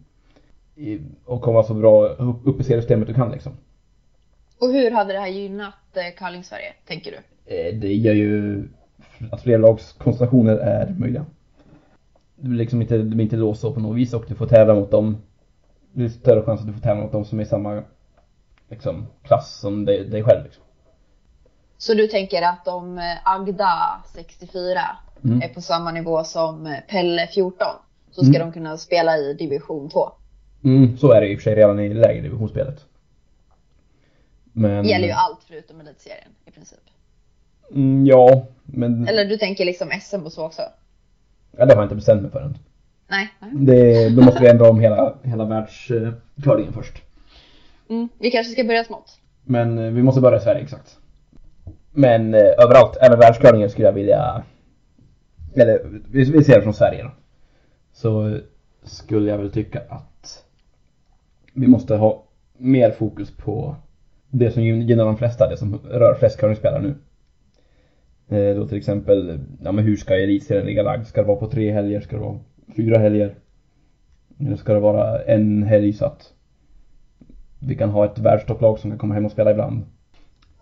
I, 0.76 1.00
och 1.26 1.42
komma 1.42 1.63
så 1.63 1.74
bra 1.74 2.08
upp, 2.08 2.60
i 2.60 2.63
seriesystemet 2.63 3.08
du 3.08 3.13
kan 3.13 3.32
liksom. 3.32 3.52
Och 4.60 4.74
hur 4.74 4.92
hade 4.92 5.13
det 5.13 5.20
här 5.20 5.28
gynnat 5.28 5.74
eh, 5.94 6.18
Curling 6.18 6.44
Sverige, 6.44 6.74
tänker 6.88 7.12
du? 7.12 7.18
Eh, 7.56 7.76
det 7.76 7.94
gör 7.94 8.13
ju 8.13 8.63
att 9.32 9.42
fler 9.42 9.58
lags 9.58 9.94
konstellationer 9.94 10.58
är 10.58 10.96
möjliga. 10.98 11.26
Du 12.43 12.53
liksom 12.53 12.82
inte, 12.82 12.97
du 12.97 13.03
blir 13.03 13.23
inte 13.23 13.36
låst 13.36 13.62
på 13.62 13.79
något 13.79 13.97
vis 13.97 14.13
och 14.13 14.25
du 14.27 14.36
får 14.36 14.47
tävla 14.47 14.73
mot 14.73 14.91
dem. 14.91 15.17
Det 15.91 15.97
blir 15.97 16.10
större 16.10 16.43
chans 16.43 16.62
att 16.62 16.67
du 16.67 16.73
får 16.73 16.79
tävla 16.82 17.03
mot 17.03 17.12
dem 17.12 17.25
som 17.25 17.39
är 17.39 17.43
i 17.43 17.45
samma 17.45 17.84
liksom, 18.69 19.08
klass 19.23 19.60
som 19.60 19.86
dig, 19.86 20.06
dig 20.10 20.23
själv. 20.23 20.43
Liksom. 20.43 20.63
Så 21.77 21.93
du 21.93 22.08
tänker 22.08 22.41
att 22.41 22.67
om 22.67 22.97
eh, 22.97 23.03
Agda 23.23 24.03
64 24.13 24.79
Mm. 25.25 25.41
är 25.41 25.47
på 25.47 25.62
samma 25.62 25.91
nivå 25.91 26.23
som 26.23 26.65
eh, 26.67 26.79
Pelle 26.89 27.27
14 27.27 27.67
så 28.12 28.21
ska 28.21 28.36
Mm. 28.36 28.47
de 28.47 28.53
kunna 28.53 28.77
spela 28.77 29.17
i 29.17 29.34
division 29.34 29.89
2? 29.89 30.10
Mm, 30.63 30.97
så 30.97 31.12
är 31.12 31.21
det 31.21 31.27
i 31.27 31.36
och 31.36 31.39
för 31.39 31.43
sig 31.43 31.56
redan 31.56 31.79
i 31.79 31.93
lägre 31.93 32.21
divisionsspelet. 32.21 32.86
Men... 34.43 34.84
Det 34.84 34.89
gäller 34.89 35.08
ju 35.08 35.13
allt 35.13 35.39
förutom 35.47 35.79
elitserien 35.79 36.29
i 36.45 36.51
princip. 36.51 36.79
Mm, 37.71 38.06
ja, 38.06 38.45
men... 38.63 39.08
Eller 39.08 39.25
du 39.25 39.38
tänker 39.38 39.65
liksom 39.65 39.89
SM 40.01 40.25
och 40.25 40.32
så 40.32 40.45
också? 40.45 40.62
Ja, 41.58 41.66
det 41.66 41.74
har 41.74 41.82
jag 41.82 41.86
inte 41.86 41.96
bestämt 41.96 42.22
mig 42.22 42.32
för 42.32 42.42
än. 42.42 42.58
Nej. 43.08 43.30
Det, 43.52 44.10
då 44.10 44.22
måste 44.22 44.42
vi 44.42 44.50
ändra 44.50 44.70
om 44.70 44.80
hela, 44.80 45.13
hela 45.24 45.46
världskörningen 45.46 46.74
först. 46.74 47.02
Mm. 47.89 48.10
Vi 48.20 48.32
kanske 48.32 48.54
ska 48.54 48.63
börja 48.63 48.84
smått. 48.84 49.20
Men 49.44 49.78
eh, 49.78 49.92
vi 49.92 50.04
måste 50.04 50.22
börja 50.22 50.38
i 50.38 50.42
Sverige 50.42 50.62
exakt. 50.62 50.98
Men 51.92 52.34
eh, 52.34 52.42
överallt, 52.42 52.98
även 53.02 53.20
världskörningen 53.20 53.70
skulle 53.70 53.88
jag 53.88 53.94
vilja 53.94 54.44
Eller 55.56 56.02
vi, 56.12 56.32
vi 56.32 56.44
ser 56.44 56.56
det 56.56 56.62
från 56.62 56.74
Sverige 56.74 57.04
då. 57.04 57.12
Så 57.94 58.38
skulle 58.84 59.32
jag 59.32 59.38
väl 59.38 59.52
tycka 59.52 59.82
att 59.89 60.44
vi 61.54 61.68
måste 61.68 61.96
ha 61.96 62.24
mer 62.58 62.92
fokus 62.92 63.32
på 63.32 63.76
det 64.30 64.52
som 64.52 64.63
gynnar 64.63 65.06
de 65.06 65.18
flesta, 65.18 65.50
det 65.50 65.58
som 65.58 65.80
rör 65.89 66.16
flest 66.20 66.39
curlingspelare 66.39 66.82
nu. 66.82 66.96
Eh, 68.30 68.56
då 68.56 68.68
till 68.68 68.78
exempel, 68.78 69.40
ja 69.64 69.72
men 69.72 69.84
hur 69.86 69.96
ska 69.96 70.16
elitserien 70.16 70.66
ligga 70.66 70.84
lagd? 70.84 71.06
Ska 71.06 71.22
det 71.22 71.28
vara 71.28 71.38
på 71.38 71.48
tre 71.50 71.72
helger? 71.72 72.02
Ska 72.02 72.16
det 72.16 72.22
vara 72.22 72.40
fyra 72.76 72.98
helger? 72.98 73.36
Eller 74.40 74.56
ska 74.56 74.74
det 74.74 74.80
vara 74.80 75.22
en 75.24 75.64
helg 75.64 75.94
så 75.94 76.06
att 76.06 76.34
vi 77.60 77.76
kan 77.76 77.90
ha 77.90 78.06
ett 78.06 78.20
världstopplag 78.20 78.80
som 78.80 78.92
kan 78.92 78.98
komma 78.98 79.14
hem 79.14 79.26
och 79.26 79.32
spela 79.32 79.52
ibland? 79.52 79.82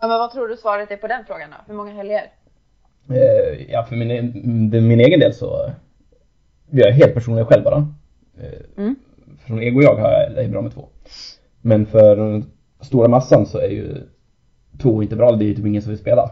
Ja, 0.00 0.08
men 0.08 0.18
vad 0.18 0.30
tror 0.32 0.48
du 0.48 0.56
svaret 0.56 0.90
är 0.90 0.96
på 0.96 1.06
den 1.06 1.24
frågan 1.26 1.50
då? 1.50 1.56
Hur 1.66 1.74
många 1.74 1.92
helger? 1.92 2.22
Eh, 3.10 3.70
ja, 3.72 3.84
för 3.84 3.96
min, 3.96 4.10
e- 4.10 4.80
min 4.80 5.00
egen 5.00 5.20
del 5.20 5.34
så 5.34 5.70
vi 6.70 6.82
är 6.82 6.92
helt 6.92 7.14
personliga 7.14 7.44
själv 7.46 7.64
bara. 7.64 7.86
Eh, 8.40 8.82
Mm. 8.82 8.96
Från 9.46 9.62
ego 9.62 9.78
och 9.90 9.98
har 9.98 10.10
jag, 10.12 10.44
är 10.44 10.48
bra 10.48 10.62
med 10.62 10.72
två. 10.72 10.88
Men 11.60 11.86
för 11.86 12.16
den 12.16 12.44
stora 12.80 13.08
massan 13.08 13.46
så 13.46 13.58
är 13.58 13.68
ju 13.68 13.94
två 14.78 15.02
inte 15.02 15.16
bra, 15.16 15.32
det 15.32 15.44
är 15.44 15.46
ju 15.46 15.54
typ 15.54 15.66
ingen 15.66 15.82
som 15.82 15.90
vill 15.90 15.98
spela. 15.98 16.30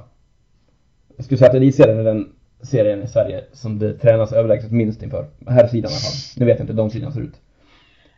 Jag 1.20 1.24
skulle 1.24 1.38
säga 1.38 1.48
att 1.50 1.56
elitserien 1.56 1.98
är 1.98 2.04
den 2.04 2.32
serien 2.62 3.02
i 3.02 3.06
Sverige 3.08 3.44
som 3.52 3.78
det 3.78 3.94
tränas 3.98 4.32
överlägset 4.32 4.72
minst 4.72 5.02
inför. 5.02 5.30
Här 5.46 5.66
sidan 5.68 5.90
i 5.90 5.94
alla 5.94 6.00
fall. 6.00 6.12
Nu 6.36 6.46
vet 6.46 6.58
jag 6.58 6.62
inte 6.64 6.72
hur 6.72 6.76
de 6.76 6.90
sidorna 6.90 7.12
ser 7.12 7.20
ut. 7.20 7.40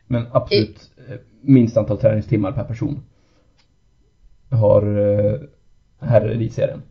Men 0.06 0.26
absolut 0.32 0.90
eh, 1.08 1.14
minst 1.40 1.76
antal 1.76 1.98
träningstimmar 1.98 2.52
per 2.52 2.64
person. 2.64 3.02
Har 4.50 4.82
eh, 4.98 5.40
här 6.00 6.20
elitserien. 6.20 6.82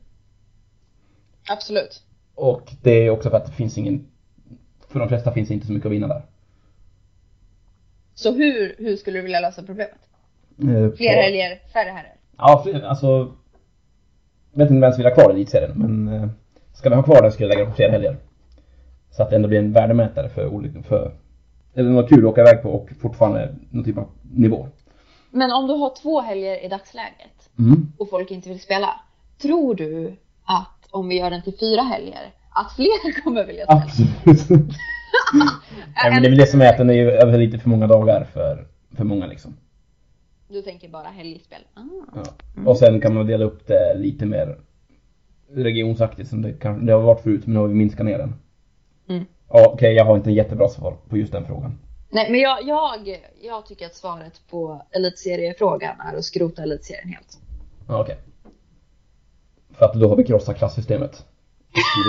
Absolut. 1.50 2.04
Och 2.36 2.72
det 2.82 2.92
är 2.92 3.10
också 3.10 3.30
för 3.30 3.38
att 3.38 3.46
det 3.46 3.52
finns 3.52 3.78
ingen, 3.78 4.08
för 4.90 5.00
de 5.00 5.08
flesta 5.08 5.32
finns 5.32 5.52
inte 5.52 5.66
så 5.68 5.74
mycket 5.74 5.86
att 5.86 5.92
vinna 5.92 6.08
där. 6.08 6.26
Så 8.14 8.32
hur, 8.34 8.76
hur 8.78 8.96
skulle 8.96 9.18
du 9.18 9.22
vilja 9.24 9.40
lösa 9.40 9.64
problemet? 9.64 10.00
Eh, 10.60 10.66
Fler 10.68 11.14
på- 11.16 11.22
helger, 11.22 11.60
färre 11.74 11.90
herrar? 11.90 12.16
Ja, 12.38 12.66
alltså. 12.84 13.36
Jag 14.54 14.60
vet 14.60 14.72
inte 14.72 14.82
vem 14.82 14.92
som 14.92 14.98
vill 14.98 15.14
ha 15.14 15.16
kvar 15.16 15.30
elitserien, 15.30 15.72
men 15.76 16.08
eh, 16.08 16.30
ska 16.74 16.90
vi 16.90 16.96
ha 16.96 17.04
kvar 17.04 17.22
den 17.22 17.32
skulle 17.32 17.48
jag 17.48 17.54
lägga 17.56 17.64
den 17.64 17.72
på 17.72 17.76
fler 17.76 17.90
helger. 17.90 18.18
Så 19.12 19.24
att 19.24 19.30
det 19.30 19.36
ändå 19.36 19.48
blir 19.48 19.60
en 19.60 19.74
värdemätare 19.74 20.30
för 20.30 20.48
olika, 20.48 20.84
för, 20.84 21.12
eller 21.74 21.90
något 21.90 22.10
kul 22.10 22.20
att 22.26 22.32
åka 22.32 22.42
iväg 22.42 22.62
på 22.62 22.70
och 22.70 22.90
fortfarande 23.02 23.56
någon 23.70 23.84
typ 23.84 23.98
av 23.98 24.08
nivå. 24.36 24.68
Men 25.32 25.52
om 25.52 25.68
du 25.68 25.74
har 25.74 25.94
två 26.02 26.22
helger 26.22 26.66
i 26.66 26.68
dagsläget 26.68 27.50
Mm. 27.60 27.92
och 27.98 28.10
folk 28.10 28.32
inte 28.32 28.50
vill 28.50 28.60
spela. 28.60 28.90
Tror 29.42 29.76
du 29.76 30.16
att 30.46 30.88
om 30.92 31.10
vi 31.10 31.20
gör 31.20 31.30
den 31.30 31.44
till 31.44 31.58
fyra 31.60 31.82
helger, 31.82 32.34
att 32.50 32.76
fler 32.76 33.22
kommer 33.24 33.46
vilja 33.46 33.66
spela? 33.66 33.82
Absolut. 33.82 34.48
Nej, 36.04 36.12
men 36.12 36.22
det 36.22 36.28
är 36.28 36.30
väl 36.30 36.38
det 36.40 36.48
som 36.48 36.62
är 36.62 36.70
att 36.70 36.78
den 36.78 36.90
är 36.90 36.94
ju 36.94 37.12
över 37.12 37.38
lite 37.38 37.58
för 37.60 37.70
många 37.70 37.88
dagar 37.88 38.28
för, 38.34 38.66
för 38.98 39.04
många 39.04 39.28
liksom. 39.28 39.58
Du 40.52 40.62
tänker 40.62 40.90
bara 40.90 41.08
helgspel? 41.08 41.62
Ah. 41.74 41.82
Ja. 42.16 42.24
Och 42.66 42.78
sen 42.78 43.02
kan 43.02 43.14
man 43.14 43.28
dela 43.28 43.46
upp 43.46 43.68
det 43.68 43.94
lite 43.96 44.26
mer 44.26 44.58
regionsaktigt 45.50 46.30
som 46.30 46.42
det, 46.42 46.54
kan, 46.54 46.86
det 46.86 46.94
har 46.94 47.02
varit 47.02 47.22
förut, 47.22 47.42
men 47.46 47.54
nu 47.54 47.60
har 47.60 47.68
vi 47.68 47.74
minskat 47.74 48.06
ner 48.06 48.18
den. 48.18 48.34
Mm. 49.08 49.26
Ja, 49.50 49.72
okej, 49.74 49.94
jag 49.94 50.06
har 50.06 50.16
inte 50.16 50.30
en 50.30 50.34
jättebra 50.34 50.70
svar 50.70 50.98
på 51.10 51.18
just 51.18 51.32
den 51.32 51.46
frågan. 51.46 51.80
Nej 52.10 52.32
men 52.32 52.40
jag, 52.40 52.64
jag, 52.64 53.20
jag 53.42 53.66
tycker 53.66 53.86
att 53.86 53.96
svaret 53.96 54.42
på 54.50 54.86
elitseriefrågan 54.92 56.00
är 56.00 56.18
att 56.18 56.26
skrota 56.26 56.64
elitserien 56.64 57.10
helt. 57.10 57.40
Ja, 57.88 58.02
okej. 58.02 58.18
För 59.72 59.86
att 59.86 59.94
då 59.94 60.10
har 60.10 60.16
vi 60.16 60.24
krossat 60.24 60.58
klassystemet. 60.58 61.26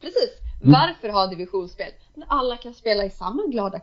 Precis. 0.00 0.30
Mm. 0.62 0.72
Varför 0.72 1.08
ha 1.08 1.26
divisionsspel? 1.26 1.90
När 2.14 2.26
alla 2.30 2.56
kan 2.56 2.74
spela 2.74 3.04
i 3.04 3.10
samma 3.10 3.42
glada 3.46 3.80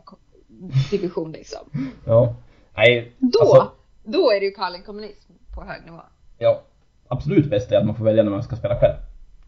division 0.90 1.32
liksom. 1.32 1.92
Ja. 2.04 2.34
Nej, 2.76 3.12
Då, 3.18 3.40
alltså, 3.40 3.70
då 4.04 4.30
är 4.30 4.40
det 4.40 4.46
ju 4.46 4.52
Karlen 4.52 4.82
kommunism 4.82 5.32
på 5.54 5.64
hög 5.64 5.84
nivå. 5.84 6.00
ja. 6.38 6.62
Absolut 7.08 7.50
bäst 7.50 7.72
är 7.72 7.76
att 7.78 7.86
man 7.86 7.94
får 7.94 8.04
välja 8.04 8.22
när 8.22 8.30
man 8.30 8.42
ska 8.42 8.56
spela 8.56 8.80
själv. 8.80 8.94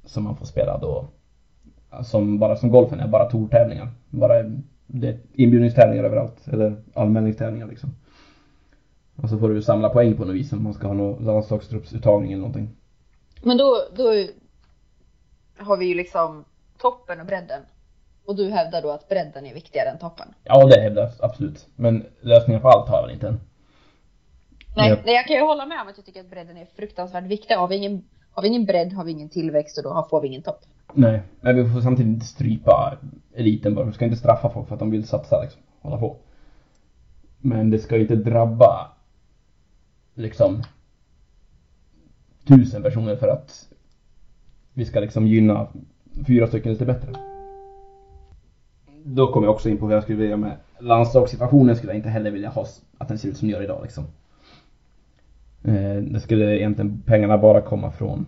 Så 0.05 0.21
man 0.21 0.37
får 0.37 0.47
spela 0.47 0.79
då, 0.79 1.09
som 2.05 2.39
bara 2.39 2.57
som 2.57 2.71
golfen 2.71 3.01
är, 3.01 3.09
bara 3.09 3.31
tourtävlingar. 3.31 3.89
Bara 4.11 4.43
det 4.87 5.09
är 5.09 5.19
inbjudningstävlingar 5.33 6.05
överallt, 6.05 6.49
eller 6.49 6.83
anmälningstävlingar 6.95 7.67
liksom. 7.67 7.91
Och 9.17 9.29
så 9.29 9.39
får 9.39 9.49
du 9.49 9.63
samla 9.63 9.89
poäng 9.89 10.17
på 10.17 10.25
något 10.25 10.35
vis 10.35 10.53
om 10.53 10.63
man 10.63 10.75
ska 10.75 10.87
ha 10.87 10.95
någon 10.95 11.25
landslagstruppsuttagning 11.25 12.33
eller 12.33 12.41
någonting. 12.41 12.69
Men 13.43 13.57
då, 13.57 13.77
då 13.97 14.05
har 15.59 15.77
vi 15.77 15.87
ju 15.87 15.95
liksom 15.95 16.45
toppen 16.79 17.21
och 17.21 17.27
bredden. 17.27 17.63
Och 18.27 18.37
du 18.37 18.51
hävdar 18.51 18.83
då 18.83 18.91
att 18.91 19.09
bredden 19.09 19.47
är 19.47 19.55
viktigare 19.55 19.89
än 19.89 19.99
toppen. 19.99 20.29
Ja, 20.45 20.67
det 20.67 20.81
hävdas 20.81 21.21
absolut. 21.21 21.67
Men 21.77 22.07
lösningen 22.21 22.63
på 22.63 22.69
allt 22.69 22.89
har 22.89 22.97
jag 22.97 23.03
väl 23.03 23.15
inte 23.15 23.29
än. 23.29 23.41
Nej, 24.77 24.91
Ja. 24.91 24.97
nej, 25.05 25.15
jag 25.15 25.27
kan 25.27 25.37
ju 25.37 25.43
hålla 25.43 25.67
med 25.67 25.81
om 25.83 25.89
att 25.89 25.97
jag 25.97 26.07
tycker 26.07 26.21
att 26.21 26.31
bredden 26.31 26.57
är 26.57 26.67
fruktansvärt 26.77 27.25
viktig. 27.25 27.55
Har 27.55 27.69
vi 27.69 27.77
ingen, 27.77 28.05
har 28.31 28.43
vi 28.43 28.49
ingen 28.49 28.65
bredd 28.65 28.93
har 28.93 29.05
vi 29.05 29.11
ingen 29.13 29.29
tillväxt 29.29 29.79
och 29.79 29.85
då 29.85 30.07
får 30.11 30.21
vi 30.21 30.29
ingen 30.29 30.43
topp. 30.43 30.61
Nej, 30.93 31.23
men 31.41 31.57
vi 31.57 31.71
får 31.73 31.81
samtidigt 31.81 32.13
inte 32.13 32.27
strypa 32.27 32.97
eliten 33.35 33.75
bara. 33.75 33.85
Vi 33.87 33.93
ska 33.93 34.05
inte 34.05 34.17
straffa 34.17 34.51
folk 34.51 34.69
för 34.69 34.75
att 34.75 34.79
de 34.81 34.91
vill 34.91 35.07
satsa 35.07 35.43
liksom. 35.43 35.63
Hålla 35.81 35.99
på. 35.99 36.17
Men 37.39 37.71
det 37.71 37.79
ska 37.79 37.97
ju 37.97 38.03
inte 38.03 38.17
drabba 38.17 38.93
liksom 40.15 40.63
tusen 42.49 42.83
personer 42.83 43.17
för 43.17 43.29
att 43.29 43.69
vi 44.73 44.85
ska 44.85 45.01
liksom 45.01 45.27
gynna 45.27 45.67
fyra 46.27 46.47
stycken 46.47 46.73
lite 46.73 46.85
bättre. 46.85 47.13
Då 49.09 49.33
kommer 49.33 49.47
jag 49.47 49.55
också 49.55 49.69
in 49.69 49.79
på 49.79 49.87
vad 49.87 49.97
jag 49.97 50.03
skulle 50.03 50.19
vilja 50.19 50.37
med 50.37 50.57
landslagssituationen 50.79 51.77
skulle 51.77 51.93
jag 51.93 51.99
inte 51.99 52.09
heller 52.09 52.31
vilja 52.31 52.49
ha 52.49 52.67
att 52.99 53.09
den 53.09 53.19
ser 53.19 53.29
ut 53.29 53.37
som 53.37 53.49
den 53.49 53.57
gör 53.57 53.65
idag 53.65 53.81
liksom. 53.83 54.05
Eh, 55.65 55.97
Det 55.97 56.21
skulle 56.21 56.59
egentligen 56.59 57.03
pengarna 57.07 57.39
bara 57.39 57.61
komma 57.61 57.91
från 57.91 58.27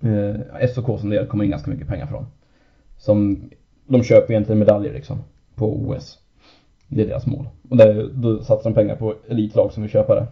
eh, 0.00 0.68
SOK 0.74 1.00
som 1.00 1.10
det 1.10 1.18
är, 1.18 1.26
kommer 1.26 1.44
in 1.44 1.50
ganska 1.50 1.70
mycket 1.70 1.88
pengar 1.88 2.06
från. 2.06 2.26
Som, 2.96 3.50
de 3.86 4.02
köper 4.02 4.32
egentligen 4.32 4.58
medaljer 4.58 4.92
liksom 4.92 5.18
på 5.54 5.76
OS. 5.76 6.18
Det 6.88 7.02
är 7.02 7.06
deras 7.06 7.26
mål. 7.26 7.48
Och 7.70 7.76
där, 7.76 8.10
då 8.14 8.42
satsar 8.42 8.70
de 8.70 8.74
pengar 8.74 8.96
på 8.96 9.14
elitlag 9.28 9.72
som 9.72 9.82
vill 9.82 9.92
köpa 9.92 10.14
det. 10.14 10.26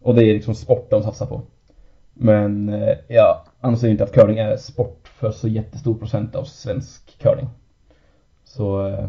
Och 0.00 0.14
det 0.14 0.24
är 0.24 0.34
liksom 0.34 0.54
sport 0.54 0.90
de 0.90 1.02
satsar 1.02 1.26
på. 1.26 1.42
Men 2.14 2.68
eh, 2.68 2.96
jag 3.08 3.36
anser 3.60 3.88
inte 3.88 4.04
att 4.04 4.12
curling 4.12 4.38
är 4.38 4.56
sport 4.56 5.08
för 5.14 5.30
så 5.30 5.48
jättestor 5.48 5.94
procent 5.94 6.36
av 6.36 6.44
svensk 6.44 7.18
curling. 7.18 7.48
Så 8.56 8.86
eh, 8.86 9.08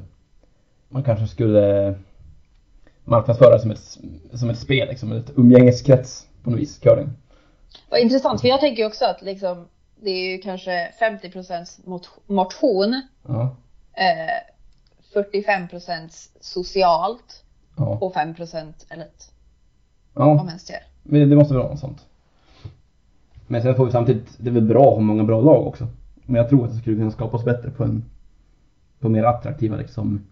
man 0.90 1.04
kanske 1.04 1.28
skulle 1.28 1.96
marknadsföra 3.04 3.60
som 3.60 3.72
ett, 3.72 3.98
som 4.34 4.50
ett 4.50 4.60
spel, 4.60 4.88
liksom 4.88 5.12
ett 5.12 5.32
umgängeskrets 5.38 6.28
på 6.44 6.50
något 6.50 6.60
vis, 6.60 6.80
curling. 6.80 7.10
Vad 7.90 8.00
intressant, 8.00 8.42
för 8.42 8.48
jag 8.48 8.60
tänker 8.60 8.86
också 8.88 9.06
att 9.06 9.22
liksom, 9.22 9.68
det 10.02 10.10
är 10.10 10.32
ju 10.32 10.38
kanske 10.38 10.92
50% 11.02 11.88
mot, 11.90 12.10
motion, 12.28 13.02
Ja, 13.28 13.56
eh, 13.94 15.24
45% 15.24 16.30
socialt 16.42 17.44
ja, 17.78 17.98
och 18.02 18.14
5% 18.16 18.74
elit. 18.90 19.32
ja. 20.16 20.26
Om 20.26 20.48
ens 20.48 20.66
det. 20.66 20.80
Men 21.04 21.30
det 21.30 21.36
måste 21.36 21.54
väl 21.54 21.62
vara 21.62 21.72
något 21.72 21.80
sånt. 21.80 22.06
Men 23.48 23.62
sen 23.62 23.76
får 23.76 23.86
vi 23.86 23.92
samtidigt, 23.92 24.36
det 24.38 24.50
är 24.50 24.54
väl 24.54 24.68
bra 24.68 24.88
att 24.88 24.94
ha 24.94 25.00
många 25.00 25.24
bra 25.24 25.42
lag 25.42 25.68
också. 25.68 25.88
Men 26.26 26.36
jag 26.36 26.50
tror 26.50 26.66
att 26.66 26.72
det 26.72 26.78
skulle 26.78 26.96
kunna 26.96 27.12
skapas 27.12 27.46
bättre 27.46 27.72
på 27.72 27.84
en, 27.84 28.04
på 29.02 29.10
mer 29.10 29.24
attraktiva 29.24 29.76
liksom 29.78 30.26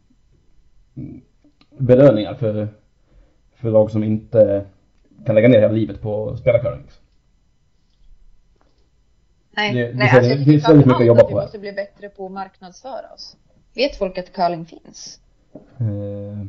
belöningar 1.78 2.34
för, 2.34 2.68
för 3.56 3.72
lag 3.72 3.92
som 3.92 4.04
inte 4.04 4.66
kan 5.26 5.36
lägga 5.36 5.48
ner 5.48 5.60
hela 5.62 5.74
livet 5.74 6.02
på 6.02 6.30
att 6.30 6.40
spela 6.40 6.60
curling. 6.60 6.82
Liksom. 6.82 7.04
Nej, 9.52 9.74
Det- 9.74 9.88
det 9.88 9.94
nej 9.98 10.10
alltså, 10.10 10.22
det 10.30 10.30
tycker 10.38 10.52
finns 10.52 10.70
väldigt 10.70 10.86
mycket 10.86 11.00
att 11.02 11.08
jobba 11.08 11.22
på 11.24 11.28
här. 11.30 11.36
Vi 11.36 11.42
måste 11.42 11.60
bli 11.60 11.72
bättre 11.72 12.10
på 12.10 12.26
att 12.26 12.32
marknadsföra 12.32 13.14
oss. 13.16 13.38
Vet 13.76 13.96
folk 13.96 14.18
att 14.18 14.34
curling 14.34 14.66
finns? 14.66 15.20
Eh, 15.78 16.46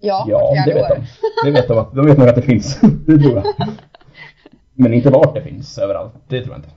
Ja, 0.00 0.24
ja, 0.28 0.64
det 0.66 0.74
vet 0.74 0.90
år. 0.90 0.96
de. 0.96 1.04
Det 1.44 1.50
vet 1.50 1.68
de, 1.68 1.86
de 1.94 2.06
vet 2.06 2.18
nog 2.18 2.28
att 2.28 2.34
det 2.36 2.42
finns. 2.42 2.80
det 3.06 3.18
tror 3.18 3.34
jag. 3.34 3.44
Men 4.72 4.94
inte 4.94 5.10
vart 5.10 5.34
det 5.34 5.42
finns 5.42 5.78
överallt, 5.78 6.12
det 6.28 6.40
tror 6.42 6.54
jag 6.54 6.58
inte. 6.58 6.70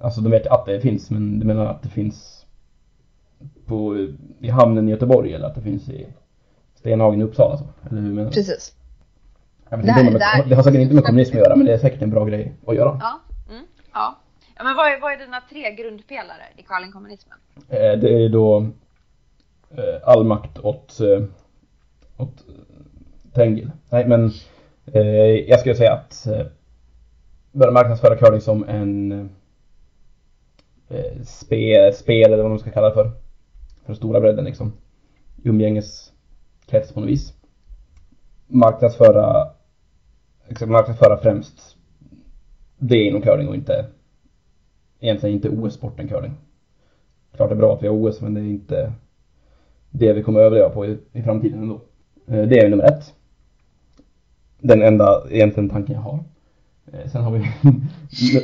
Alltså 0.00 0.20
de 0.20 0.30
vet 0.30 0.46
att 0.46 0.66
det 0.66 0.80
finns, 0.80 1.10
men 1.10 1.40
du 1.40 1.46
menar 1.46 1.66
att 1.66 1.82
det 1.82 1.88
finns 1.88 2.37
på, 3.68 4.06
i 4.40 4.48
hamnen 4.48 4.88
i 4.88 4.90
Göteborg 4.90 5.34
eller 5.34 5.46
att 5.46 5.54
det 5.54 5.62
finns 5.62 5.88
i 5.88 6.06
Stenhagen 6.74 7.20
i 7.20 7.24
Uppsala 7.24 7.56
så? 7.56 7.64
Eller 7.90 8.00
hur 8.02 8.08
menar 8.12 8.30
du? 8.30 8.34
Precis. 8.34 8.74
Jag 9.68 9.78
vet 9.78 9.86
inte 9.98 10.12
där- 10.18 10.48
det 10.48 10.54
har 10.54 10.62
säkert 10.62 10.80
inte 10.80 10.94
med 10.94 11.04
kommunism 11.04 11.36
att 11.36 11.42
göra 11.42 11.56
men 11.56 11.66
det 11.66 11.72
är 11.72 11.78
säkert 11.78 12.02
en 12.02 12.10
bra 12.10 12.24
grej 12.24 12.52
att 12.66 12.74
göra. 12.74 12.98
Ja. 13.00 13.20
Mm, 13.50 13.64
ja. 13.92 14.16
Ja, 14.56 14.64
men 14.64 14.76
vad 14.76 14.86
är, 14.86 15.00
vad 15.00 15.12
är 15.12 15.16
dina 15.18 15.40
tre 15.50 15.74
grundpelare 15.74 16.42
i 16.56 16.62
curlingkommunismen? 16.62 17.38
Eh, 17.68 17.98
det 17.98 18.24
är 18.24 18.28
då 18.28 18.66
eh, 19.70 20.02
all 20.04 20.24
makt 20.24 20.58
åt, 20.58 21.00
eh, 21.00 21.22
åt 22.16 22.44
Tengil. 23.34 23.70
Nej 23.90 24.06
men 24.06 24.30
eh, 24.92 25.02
jag 25.48 25.60
skulle 25.60 25.74
säga 25.74 25.92
att 25.92 26.26
eh, 26.26 26.46
börja 27.52 27.72
marknadsföra 27.72 28.16
curling 28.16 28.40
som 28.40 28.64
en 28.68 29.12
eh, 30.88 31.22
spe, 31.24 31.92
spel 31.92 32.32
eller 32.32 32.42
vad 32.42 32.50
man 32.50 32.58
ska 32.58 32.70
kalla 32.70 32.88
det 32.88 32.94
för. 32.94 33.10
För 33.88 33.92
den 33.92 33.96
stora 33.96 34.20
bredden 34.20 34.44
liksom. 34.44 34.72
Umgängeskrets 35.42 36.92
på 36.94 37.00
något 37.00 37.08
vis. 37.08 37.34
Marknadsföra, 38.46 39.48
liksom 40.48 40.72
marknadsföra 40.72 41.16
främst 41.16 41.76
det 42.78 42.96
inom 42.96 43.22
curling 43.22 43.48
och 43.48 43.54
inte 43.54 43.86
egentligen 45.00 45.36
inte 45.36 45.48
OS-sporten 45.48 46.08
curling. 46.08 46.34
Klart 47.36 47.48
det 47.48 47.54
är 47.54 47.56
bra 47.56 47.74
att 47.74 47.82
vi 47.82 47.86
har 47.86 47.94
OS 47.94 48.20
men 48.20 48.34
det 48.34 48.40
är 48.40 48.44
inte 48.44 48.92
det 49.90 50.12
vi 50.12 50.22
kommer 50.22 50.40
överleva 50.40 50.70
på 50.70 50.86
i, 50.86 50.98
i 51.12 51.22
framtiden 51.22 51.58
ändå. 51.58 51.80
Eh, 52.26 52.48
det 52.48 52.58
är 52.58 52.68
nummer 52.68 52.84
ett. 52.84 53.14
Den 54.60 54.82
enda 54.82 55.22
egentligen 55.30 55.70
tanken 55.70 55.94
jag 55.94 56.02
har. 56.02 56.24
Eh, 56.92 57.10
sen 57.10 57.22
har 57.22 57.30
vi 57.32 57.46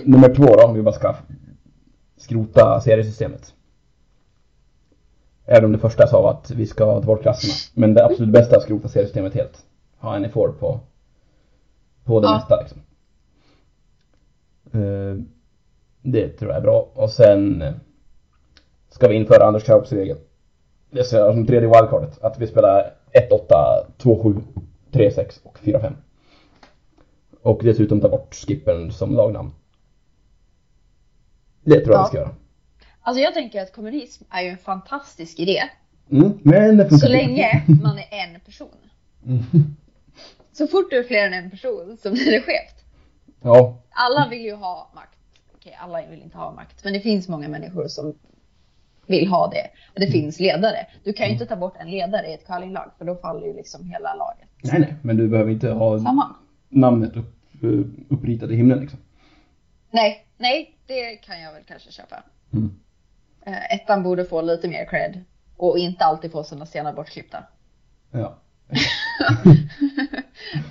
nummer 0.11 0.35
två 0.35 0.45
då, 0.45 0.65
om 0.65 0.75
vi 0.75 0.83
bara 0.83 0.95
ska 0.95 1.15
skrota 2.17 2.81
seriesystemet. 2.81 3.55
Även 5.47 5.65
om 5.65 5.73
det 5.73 5.79
första 5.79 6.07
sa 6.07 6.31
att 6.31 6.51
vi 6.51 6.67
ska 6.67 6.85
ta 6.85 7.07
bort 7.07 7.23
klasserna. 7.23 7.55
Men 7.75 7.95
det 7.95 8.05
absolut 8.05 8.33
bästa 8.33 8.55
är 8.55 8.57
att 8.57 8.63
skrota 8.63 8.89
seriesystemet 8.89 9.35
helt. 9.35 9.65
Ha 9.99 10.17
en 10.17 10.31
får 10.31 10.49
på, 10.49 10.81
på 12.05 12.21
det 12.21 12.27
Ja. 12.27 12.35
mesta 12.35 12.61
liksom. 12.61 12.79
Eh, 14.73 15.17
Det 16.03 16.29
tror 16.29 16.51
jag 16.51 16.59
är 16.59 16.63
bra. 16.63 16.89
Och 16.95 17.11
sen 17.11 17.63
eh, 17.63 17.73
ska 18.89 19.09
vi 19.09 19.15
införa 19.15 19.45
Anders 19.47 19.65
Kraups 19.65 19.93
regel. 19.93 20.17
Det 20.91 21.05
ser 21.05 21.19
jag 21.19 21.35
som 21.35 21.47
tredje 21.47 21.69
wildcardet. 21.69 22.23
Att 22.23 22.39
vi 22.39 22.47
spelar 22.47 22.93
1, 23.13 23.33
8, 23.33 23.87
2, 23.99 24.23
7, 24.23 24.35
3, 24.93 25.11
6 25.11 25.41
och 25.45 25.59
4, 25.59 25.81
5. 25.81 25.95
Och 27.43 27.61
dessutom 27.65 28.01
ta 28.01 28.09
bort 28.09 28.35
skippern 28.35 28.91
som 28.91 29.15
lagnamn. 29.17 29.51
Det 31.65 31.81
tror 31.81 31.95
jag 31.95 32.01
Ja. 32.01 32.03
vi 32.05 32.09
ska 32.09 32.19
göra. 32.19 32.31
Alltså 33.07 33.23
jag 33.23 33.35
tänker 33.35 33.63
att 33.63 33.73
kommunism 33.73 34.25
är 34.31 34.43
ju 34.43 34.49
en 34.49 34.59
fantastisk 34.59 35.39
idé. 35.39 35.63
Mm, 36.11 36.39
men 36.43 36.99
Så 36.99 37.09
länge 37.09 37.63
man 37.83 37.99
är 37.99 38.35
en 38.35 38.41
person. 38.41 38.69
Mm. 39.27 39.43
Så 40.53 40.67
fort 40.67 40.91
du 40.91 40.99
är 40.99 41.03
fler 41.03 41.27
än 41.27 41.33
en 41.45 41.51
person 41.51 41.99
så 42.03 42.11
blir 42.11 42.25
det 42.33 42.41
skevt. 42.41 42.85
Ja, 43.43 43.83
Alla 43.91 44.29
vill 44.29 44.41
ju 44.45 44.55
ha 44.55 44.91
makt. 44.95 45.19
Okej, 45.55 45.77
alla 45.81 46.07
vill 46.07 46.23
inte 46.23 46.39
ha 46.39 46.53
makt. 46.53 46.85
Men 46.85 46.93
det 46.93 47.01
finns 47.01 47.29
många 47.29 47.49
människor 47.49 47.89
som 47.89 48.15
vill 49.07 49.29
ha 49.29 49.51
det. 49.51 49.71
Och 49.95 50.01
det 50.01 50.07
finns 50.11 50.41
ledare. 50.41 50.87
Du 51.05 51.13
kan 51.13 51.27
ju 51.27 51.33
inte 51.33 51.47
ta 51.47 51.57
bort 51.57 51.75
en 51.79 51.91
ledare 51.91 52.27
i 52.27 52.35
ett 52.35 52.47
curlinglag 52.47 52.91
för 52.99 53.05
då 53.05 53.15
faller 53.17 53.47
ju 53.47 53.55
liksom 53.57 53.85
hela 53.85 54.15
laget. 54.15 54.49
nej 54.63 54.81
nej. 54.81 54.95
Men 55.03 55.17
du 55.17 55.29
behöver 55.29 55.51
inte 55.53 55.71
ha 55.71 55.99
Samman. 56.01 56.35
namnet 56.69 57.17
upp, 57.17 57.35
uppritat 58.09 58.51
i 58.51 58.57
himlen 58.57 58.81
liksom. 58.81 58.99
Nej, 59.91 60.27
nej, 60.39 60.79
det 60.87 61.17
kan 61.17 61.41
jag 61.41 61.53
väl 61.53 61.63
kanske 61.67 61.93
köpa. 61.93 62.23
Mm. 62.53 62.81
Eh, 63.47 63.75
Ettan 63.75 64.03
borde 64.03 64.25
få 64.25 64.43
lite 64.43 64.69
mer 64.69 64.85
cred. 64.85 65.25
Och 65.57 65.79
inte 65.79 66.05
alltid 66.05 66.33
få 66.33 66.45
sina 66.45 66.67
stenar 66.67 66.93
bortklippta. 66.93 67.45
Ja. 68.11 68.35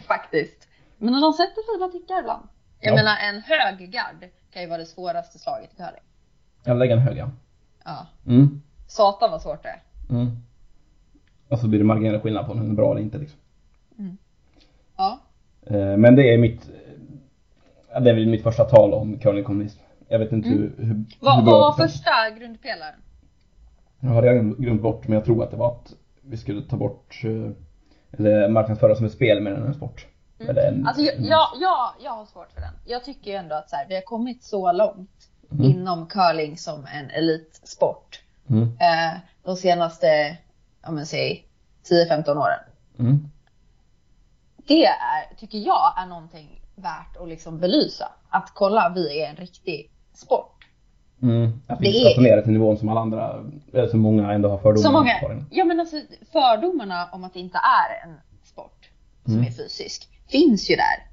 Faktiskt. 0.07 0.67
Men 0.97 1.21
de 1.21 1.34
sätter 1.34 1.74
fina 1.78 1.88
tickar 1.91 2.19
ibland. 2.19 2.47
Jag 2.80 2.91
Ja. 2.91 2.95
menar 2.95 3.17
en 3.17 3.41
hög 3.41 3.91
gard 3.91 4.30
kan 4.53 4.61
ju 4.61 4.67
vara 4.67 4.78
det 4.78 4.86
svåraste 4.86 5.39
slaget 5.39 5.74
i 5.74 5.76
curling. 5.76 6.03
Jag 6.63 6.78
lägger 6.78 6.93
en 6.97 7.01
hög 7.01 7.17
ja. 7.17 7.30
Ja. 7.86 8.07
Mm. 8.28 8.61
Satan 8.88 9.32
vad 9.32 9.41
svårt 9.41 9.63
det 9.63 9.69
är. 9.69 9.82
Mm. 10.09 10.38
Och 11.49 11.59
så 11.59 11.67
blir 11.67 11.80
det 11.80 11.86
marginell 11.86 12.19
skillnad 12.21 12.45
på 12.45 12.51
om 12.51 12.57
den 12.59 12.69
är 12.71 12.76
bra 12.76 12.91
eller 12.91 13.01
inte 13.01 13.17
liksom. 13.17 13.39
Ja. 14.97 15.19
Eh, 15.65 15.97
Men 15.97 16.15
det 16.15 16.34
är 16.34 16.38
mitt, 16.38 16.69
ja, 17.93 17.99
det 17.99 18.09
är 18.09 18.13
väl 18.13 18.28
mitt 18.28 18.43
första 18.43 18.63
tal 18.63 18.93
om 18.93 19.19
curlingkommunism. 19.19 19.80
Jag 20.14 20.20
vet 20.20 20.32
inte 20.32 20.49
hur, 20.49 20.74
hur, 20.78 20.86
hur 20.86 21.05
Vad, 21.20 21.45
var 21.45 21.74
första 21.74 22.30
grundpelaren? 22.38 22.95
Jag 23.99 24.09
har 24.09 24.22
redan 24.22 24.53
glömt 24.53 24.82
bort 24.82 25.07
men 25.07 25.16
jag 25.16 25.26
tror 25.26 25.43
att 25.43 25.51
det 25.51 25.57
var 25.57 25.72
att 25.72 25.93
vi 26.22 26.38
skulle 26.38 26.61
ta 26.61 26.78
bort, 26.78 27.22
eh, 27.24 27.51
eller 28.20 28.49
marknadsföra 28.49 28.95
som 28.95 29.05
ett 29.05 29.11
spel 29.11 29.41
mer 29.41 29.51
än 29.51 29.64
en 29.64 29.74
sport. 29.74 30.07
Eller 30.39 30.68
en, 30.68 30.88
Alltså 30.88 31.01
jag, 31.03 31.16
en- 31.16 31.24
jag, 31.26 31.47
jag, 31.61 31.89
jag 32.03 32.11
har 32.11 32.26
svårt 32.26 32.51
för 32.51 32.61
den. 32.61 32.74
Jag 32.86 33.03
tycker 33.03 33.32
ju 33.32 33.38
ändå 33.38 33.55
att 33.55 33.70
så 33.70 33.76
här, 33.76 33.86
vi 33.89 33.95
har 33.95 34.01
kommit 34.01 34.43
så 34.43 34.72
långt 34.72 35.30
Mm. 35.51 35.66
inom 35.66 36.07
curling 36.07 36.57
som 36.57 36.86
en 36.93 37.09
elitsport. 37.09 38.22
Mm. 38.49 38.64
Eh, 38.64 39.18
de 39.43 39.55
senaste, 39.55 40.38
ja 40.84 40.91
men 40.91 41.05
säg 41.05 41.47
10-15 41.89 42.38
åren. 42.38 42.59
Mm. 42.99 43.30
Det 44.57 44.86
är, 44.86 45.36
tycker 45.38 45.57
jag, 45.57 45.93
är 45.97 46.05
någonting 46.05 46.61
värt 46.76 47.18
att 47.22 47.28
liksom 47.28 47.59
belysa. 47.59 48.11
Att 48.30 48.51
kolla, 48.55 48.91
vi 48.95 49.22
är 49.24 49.30
en 49.30 49.36
riktig 49.36 49.91
sport. 50.14 50.49
Mm. 51.22 51.61
Att 51.68 51.82
vi 51.82 51.91
Det 51.91 51.97
inte 51.97 52.22
är- 52.22 52.24
ner 52.24 52.36
det 52.36 52.43
till 52.43 52.51
nivån 52.51 52.78
som 52.78 52.89
alla 52.89 53.01
andra, 53.01 53.43
eller 53.74 53.88
som 53.88 53.99
många 53.99 54.34
ändå 54.34 54.49
har 54.49 54.57
fördomar 54.57 54.84
Så 54.84 54.91
många, 54.91 55.14
på 55.22 55.28
den. 55.30 55.45
ja 55.51 55.66
men 55.66 55.80
alltså 55.80 55.95
fördomarna 56.32 57.09
om 57.11 57.24
att 57.24 57.34
det 57.34 57.39
inte 57.39 57.57
är 57.57 58.07
en 58.09 58.16
sport 58.43 58.89
som 59.26 59.34
Mm. 59.34 59.45
är 59.47 59.51
fysisk 59.51 60.07
finns 60.28 60.70
ju 60.72 60.76
där. 60.76 61.07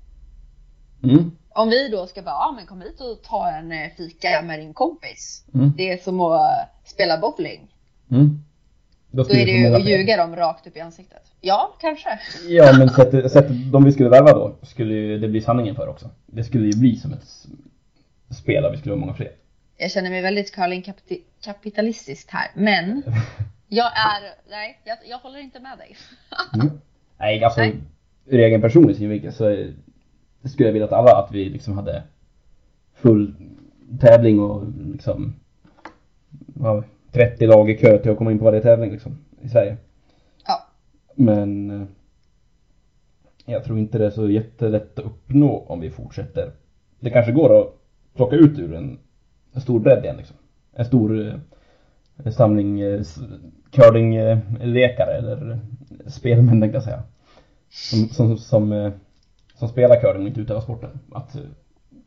Mm. 1.12 1.30
Om 1.54 1.68
vi 1.68 1.88
då 1.88 2.06
ska 2.06 2.22
bara, 2.22 2.30
ja 2.34 2.52
men 2.56 2.66
kom 2.66 2.80
hit 2.80 3.00
och 3.00 3.22
ta 3.22 3.48
en 3.50 3.72
eh, 3.72 3.88
fika 3.96 4.42
med 4.42 4.58
din 4.58 4.74
kompis. 4.74 5.44
Mm. 5.54 5.72
Det 5.76 5.90
är 5.92 5.96
som 5.98 6.20
att 6.20 6.40
eh, 6.40 6.64
spela 6.84 7.18
bowling. 7.18 7.60
Mm. 8.10 8.42
Då 9.10 9.24
skulle 9.24 9.40
är 9.42 9.46
det 9.46 9.52
ju 9.52 9.74
att 9.74 9.84
ljuga 9.84 10.16
dem 10.16 10.36
rakt 10.36 10.66
upp 10.66 10.76
i 10.76 10.80
ansiktet. 10.80 11.22
Ja, 11.40 11.74
kanske. 11.80 12.18
Ja 12.48 12.72
men 12.78 12.88
sättet, 12.96 13.32
sättet 13.32 13.72
de 13.72 13.84
vi 13.84 13.92
skulle 13.92 14.08
värva 14.08 14.32
då 14.32 14.54
skulle 14.62 14.94
ju 14.94 15.18
det 15.18 15.28
bli 15.28 15.40
sanningen 15.40 15.74
för 15.74 15.88
också. 15.88 16.10
Det 16.26 16.44
skulle 16.44 16.66
ju 16.66 16.76
bli 16.80 16.96
som 16.96 17.12
ett 17.12 17.46
spel 18.30 18.62
där 18.62 18.70
vi 18.70 18.76
skulle 18.76 18.92
ha 18.94 19.00
många 19.00 19.14
fler. 19.14 19.32
Jag 19.76 19.90
känner 19.90 20.10
mig 20.10 20.22
väldigt 20.22 20.54
curlingkapitalistiskt 20.54 22.30
här. 22.30 22.50
Men 22.54 23.02
jag 23.68 23.86
är, 23.86 24.50
nej, 24.50 24.80
jag, 24.84 24.98
jag 25.06 25.18
håller 25.18 25.38
inte 25.38 25.60
med 25.60 25.78
dig. 25.78 25.96
Mm. 26.54 26.80
Nej 27.18 27.44
alltså 27.44 27.60
Nej. 27.60 27.74
ur 28.26 28.40
egen 28.40 28.60
personlig 28.60 28.96
synvinkel 28.96 29.32
så 29.32 29.44
är- 29.44 29.74
skulle 30.44 30.68
jag 30.68 30.72
vilja 30.72 30.86
att 30.86 30.92
alla, 30.92 31.16
att 31.24 31.32
vi 31.32 31.44
liksom 31.48 31.74
hade 31.74 32.02
full 32.94 33.34
tävling 34.00 34.40
och 34.40 34.64
liksom 34.92 35.34
ja, 36.60 36.84
30 37.12 37.46
lag 37.46 37.70
i 37.70 37.76
kö 37.76 37.98
till 37.98 38.10
att 38.10 38.18
komma 38.18 38.32
in 38.32 38.38
på 38.38 38.44
varje 38.44 38.60
tävling 38.62 38.90
liksom 38.92 39.18
i 39.42 39.48
Sverige. 39.48 39.76
Ja. 40.46 40.66
Men 41.14 41.70
eh, 41.70 41.86
jag 43.44 43.64
tror 43.64 43.78
inte 43.78 43.98
det 43.98 44.06
är 44.06 44.10
så 44.10 44.30
jättelätt 44.30 44.98
att 44.98 45.04
uppnå 45.04 45.64
om 45.68 45.80
vi 45.80 45.90
fortsätter. 45.90 46.52
Det 47.00 47.10
kanske 47.10 47.32
går 47.32 47.60
att 47.60 47.74
plocka 48.16 48.36
ut 48.36 48.58
ur 48.58 48.74
en, 48.74 48.98
en 49.52 49.60
stor 49.60 49.80
bredd 49.80 50.04
igen 50.04 50.16
liksom. 50.16 50.36
En 50.72 50.84
stor 50.84 51.40
eh, 52.24 52.32
samling 52.32 52.80
eh, 52.80 53.02
curlinglekare 53.70 55.18
eller 55.18 55.60
spelmän 56.06 56.60
tänkte 56.60 56.76
jag 56.76 56.84
säga. 56.84 57.02
Som, 57.70 58.08
som, 58.08 58.38
som, 58.38 58.72
eh, 58.72 58.92
som 59.54 59.68
spelar 59.68 60.00
curling 60.00 60.22
och 60.22 60.28
inte 60.28 60.40
utövar 60.40 60.60
sporten. 60.60 61.00
Att 61.12 61.34
eh, 61.34 61.42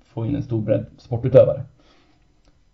få 0.04 0.26
in 0.26 0.36
en 0.36 0.44
stor 0.44 0.62
bredd 0.62 0.86
sportutövare. 0.98 1.64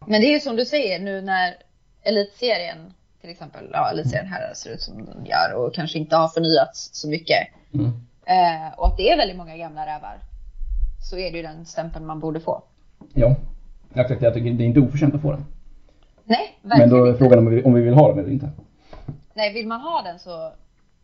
Men 0.05 0.21
det 0.21 0.27
är 0.27 0.33
ju 0.33 0.39
som 0.39 0.55
du 0.55 0.65
säger 0.65 0.99
nu 0.99 1.21
när 1.21 1.55
elitserien 2.03 2.93
till 3.21 3.29
exempel, 3.29 3.69
ja 3.73 3.91
elitserien 3.91 4.27
här 4.27 4.53
ser 4.53 4.69
ut 4.69 4.81
som 4.81 5.05
den 5.05 5.25
gör 5.25 5.53
och 5.53 5.73
kanske 5.73 5.99
inte 5.99 6.15
har 6.15 6.27
förnyats 6.27 6.89
så 6.93 7.09
mycket. 7.09 7.47
Mm. 7.73 7.85
Eh, 8.25 8.79
och 8.79 8.87
att 8.87 8.97
det 8.97 9.11
är 9.11 9.17
väldigt 9.17 9.37
många 9.37 9.57
gamla 9.57 9.85
rävar. 9.85 10.19
Så 11.09 11.17
är 11.17 11.31
det 11.31 11.37
ju 11.37 11.43
den 11.43 11.65
stämpeln 11.65 12.05
man 12.05 12.19
borde 12.19 12.39
få. 12.39 12.63
Ja, 13.13 13.35
exakt. 13.93 14.21
Jag 14.21 14.33
tycker 14.33 14.51
det 14.51 14.63
är 14.63 14.67
inte 14.67 14.79
oförtjänt 14.79 15.15
att 15.15 15.21
få 15.21 15.31
den. 15.31 15.45
Nej, 16.23 16.59
Men 16.61 16.69
verkligen 16.69 16.89
då 16.89 17.05
är 17.05 17.13
frågan 17.13 17.39
om 17.39 17.45
vi, 17.45 17.63
om 17.63 17.73
vi 17.73 17.81
vill 17.81 17.93
ha 17.93 18.09
den 18.09 18.19
eller 18.19 18.31
inte. 18.31 18.49
Nej, 19.33 19.53
vill 19.53 19.67
man 19.67 19.81
ha 19.81 20.01
den 20.01 20.19
så, 20.19 20.51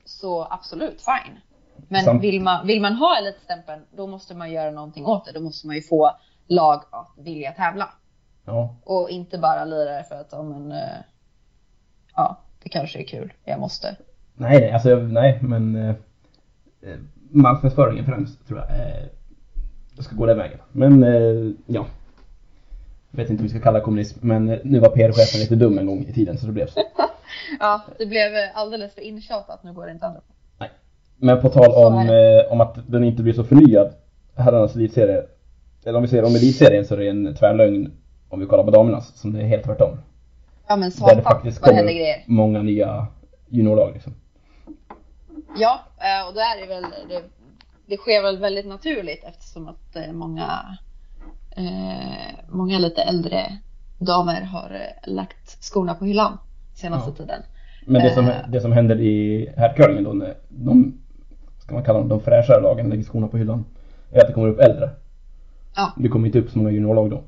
så 0.05 0.47
absolut 0.49 1.01
fine. 1.01 1.39
Men 1.87 2.19
vill 2.19 2.41
man, 2.41 2.67
vill 2.67 2.81
man 2.81 2.93
ha 2.93 3.17
elitstämpeln, 3.17 3.81
då 3.91 4.07
måste 4.07 4.35
man 4.35 4.51
göra 4.51 4.71
någonting 4.71 5.05
åt 5.05 5.25
det. 5.25 5.31
Då 5.31 5.39
måste 5.39 5.67
man 5.67 5.75
ju 5.75 5.81
få 5.81 6.11
lag 6.47 6.83
att 6.91 7.13
vilja 7.17 7.51
tävla. 7.51 7.89
Ja, 8.45 8.75
Och 8.83 9.09
inte 9.09 9.37
bara 9.37 9.65
lira 9.65 9.97
det 9.97 10.03
för 10.03 10.15
att, 10.15 10.27
ja 10.31 10.43
men, 10.43 10.71
eh, 10.71 10.97
ja, 12.15 12.37
det 12.63 12.69
kanske 12.69 12.99
är 12.99 13.03
kul. 13.03 13.33
Jag 13.43 13.59
måste. 13.59 13.95
Nej, 14.33 14.71
alltså, 14.71 14.95
nej, 14.95 15.39
men 15.41 15.75
eh, 15.75 15.95
eh, 16.81 16.97
marknadsföringen 17.31 18.05
främst 18.05 18.47
tror 18.47 18.59
jag 18.59 18.69
eh, 18.69 19.05
det 19.95 20.03
ska 20.03 20.15
gå 20.15 20.25
den 20.25 20.37
vägen. 20.37 20.59
Men 20.71 21.03
eh, 21.03 21.51
ja, 21.65 21.85
jag 23.11 23.17
vet 23.17 23.29
inte 23.29 23.43
vad 23.43 23.51
vi 23.51 23.59
ska 23.59 23.63
kalla 23.63 23.79
kommunism, 23.79 24.19
men 24.21 24.49
eh, 24.49 24.59
nu 24.63 24.79
var 24.79 24.89
PR-chefen 24.89 25.39
lite 25.39 25.55
dum 25.55 25.77
en 25.77 25.85
gång 25.85 26.05
i 26.05 26.13
tiden 26.13 26.37
så 26.37 26.45
det 26.45 26.51
blev 26.51 26.67
så. 26.67 26.79
Ja, 27.59 27.81
det 27.97 28.05
blev 28.05 28.35
eh, 28.35 28.57
alldeles 28.57 28.93
för 28.93 29.01
intjatat. 29.01 29.63
Nu 29.63 29.73
går 29.73 29.85
det 29.85 29.91
inte 29.91 30.05
andra. 30.05 30.21
Men 31.17 31.41
på 31.41 31.49
tal 31.49 31.71
om, 31.85 32.09
eh, 32.09 32.51
om 32.51 32.61
att 32.61 32.77
den 32.87 33.03
inte 33.03 33.23
blir 33.23 33.33
så 33.33 33.43
förnyad, 33.43 33.93
herrarnas 34.35 34.75
elitserie, 34.75 35.23
eller 35.85 35.97
om 35.97 36.01
vi 36.01 36.07
säger 36.07 36.25
om 36.25 36.35
elitserien 36.35 36.85
så 36.85 36.93
är 36.93 36.97
det 36.97 37.09
en 37.09 37.35
tvärlögn 37.35 37.91
om 38.29 38.39
vi 38.39 38.45
kollar 38.45 38.63
på 38.63 38.71
damernas, 38.71 39.17
som 39.17 39.33
det 39.33 39.41
är 39.41 39.45
helt 39.45 39.63
tvärtom. 39.63 39.97
Ja 40.67 40.75
men 40.75 40.91
Där 40.91 41.15
det 41.15 41.21
faktiskt 41.21 41.63
det 41.63 41.69
kommer 41.69 42.23
många 42.27 42.61
nya 42.61 43.07
juniorlag 43.49 43.93
liksom. 43.93 44.13
Ja, 45.57 45.79
och 46.27 46.33
då 46.33 46.39
är 46.39 46.61
det 46.61 46.67
väl, 46.67 46.85
det, 47.09 47.21
det 47.87 47.97
sker 47.97 48.21
väl 48.21 48.37
väldigt 48.37 48.65
naturligt 48.67 49.23
eftersom 49.23 49.67
att 49.67 49.95
eh, 49.95 50.11
många, 50.11 50.77
eh, 51.57 52.35
många 52.49 52.79
lite 52.79 53.01
äldre 53.01 53.57
damer 53.99 54.41
har 54.41 54.71
eh, 54.73 55.13
lagt 55.13 55.63
skorna 55.63 55.95
på 55.95 56.05
hyllan 56.05 56.37
senaste 56.75 57.09
Ja. 57.09 57.15
tiden. 57.15 57.41
Men 57.85 58.01
det 58.01 58.13
som, 58.13 58.27
Eh. 58.27 58.49
det 58.49 58.61
som 58.61 58.71
händer 58.71 58.99
i 59.01 59.47
herrcurlingen 59.57 60.03
då 60.03 60.13
när 60.13 60.35
de, 60.49 60.97
ska 61.59 61.73
man 61.73 61.83
kalla 61.83 61.99
dem, 61.99 62.09
de 62.09 62.19
fräschare 62.21 62.61
lagen 62.61 62.89
lägger 62.89 63.03
skorna 63.03 63.27
på 63.27 63.37
hyllan. 63.37 63.65
Är 64.11 64.21
att 64.21 64.27
det 64.27 64.33
kommer 64.33 64.47
upp 64.49 64.59
äldre. 64.59 64.89
Ja. 65.75 65.93
Det 65.97 66.09
kommer 66.09 66.25
inte 66.27 66.39
upp 66.39 66.49
så 66.51 66.57
många 66.57 66.71
juniorlag 66.71 67.09
då. 67.09 67.23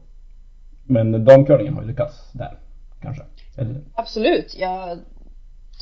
Men 0.83 1.25
damcurlingen 1.25 1.73
har 1.73 1.81
ju 1.81 1.87
lyckats 1.87 2.31
där. 2.31 2.57
Kanske. 3.01 3.23
Eller, 3.57 3.81
Absolut, 3.93 4.55
jag 4.59 4.99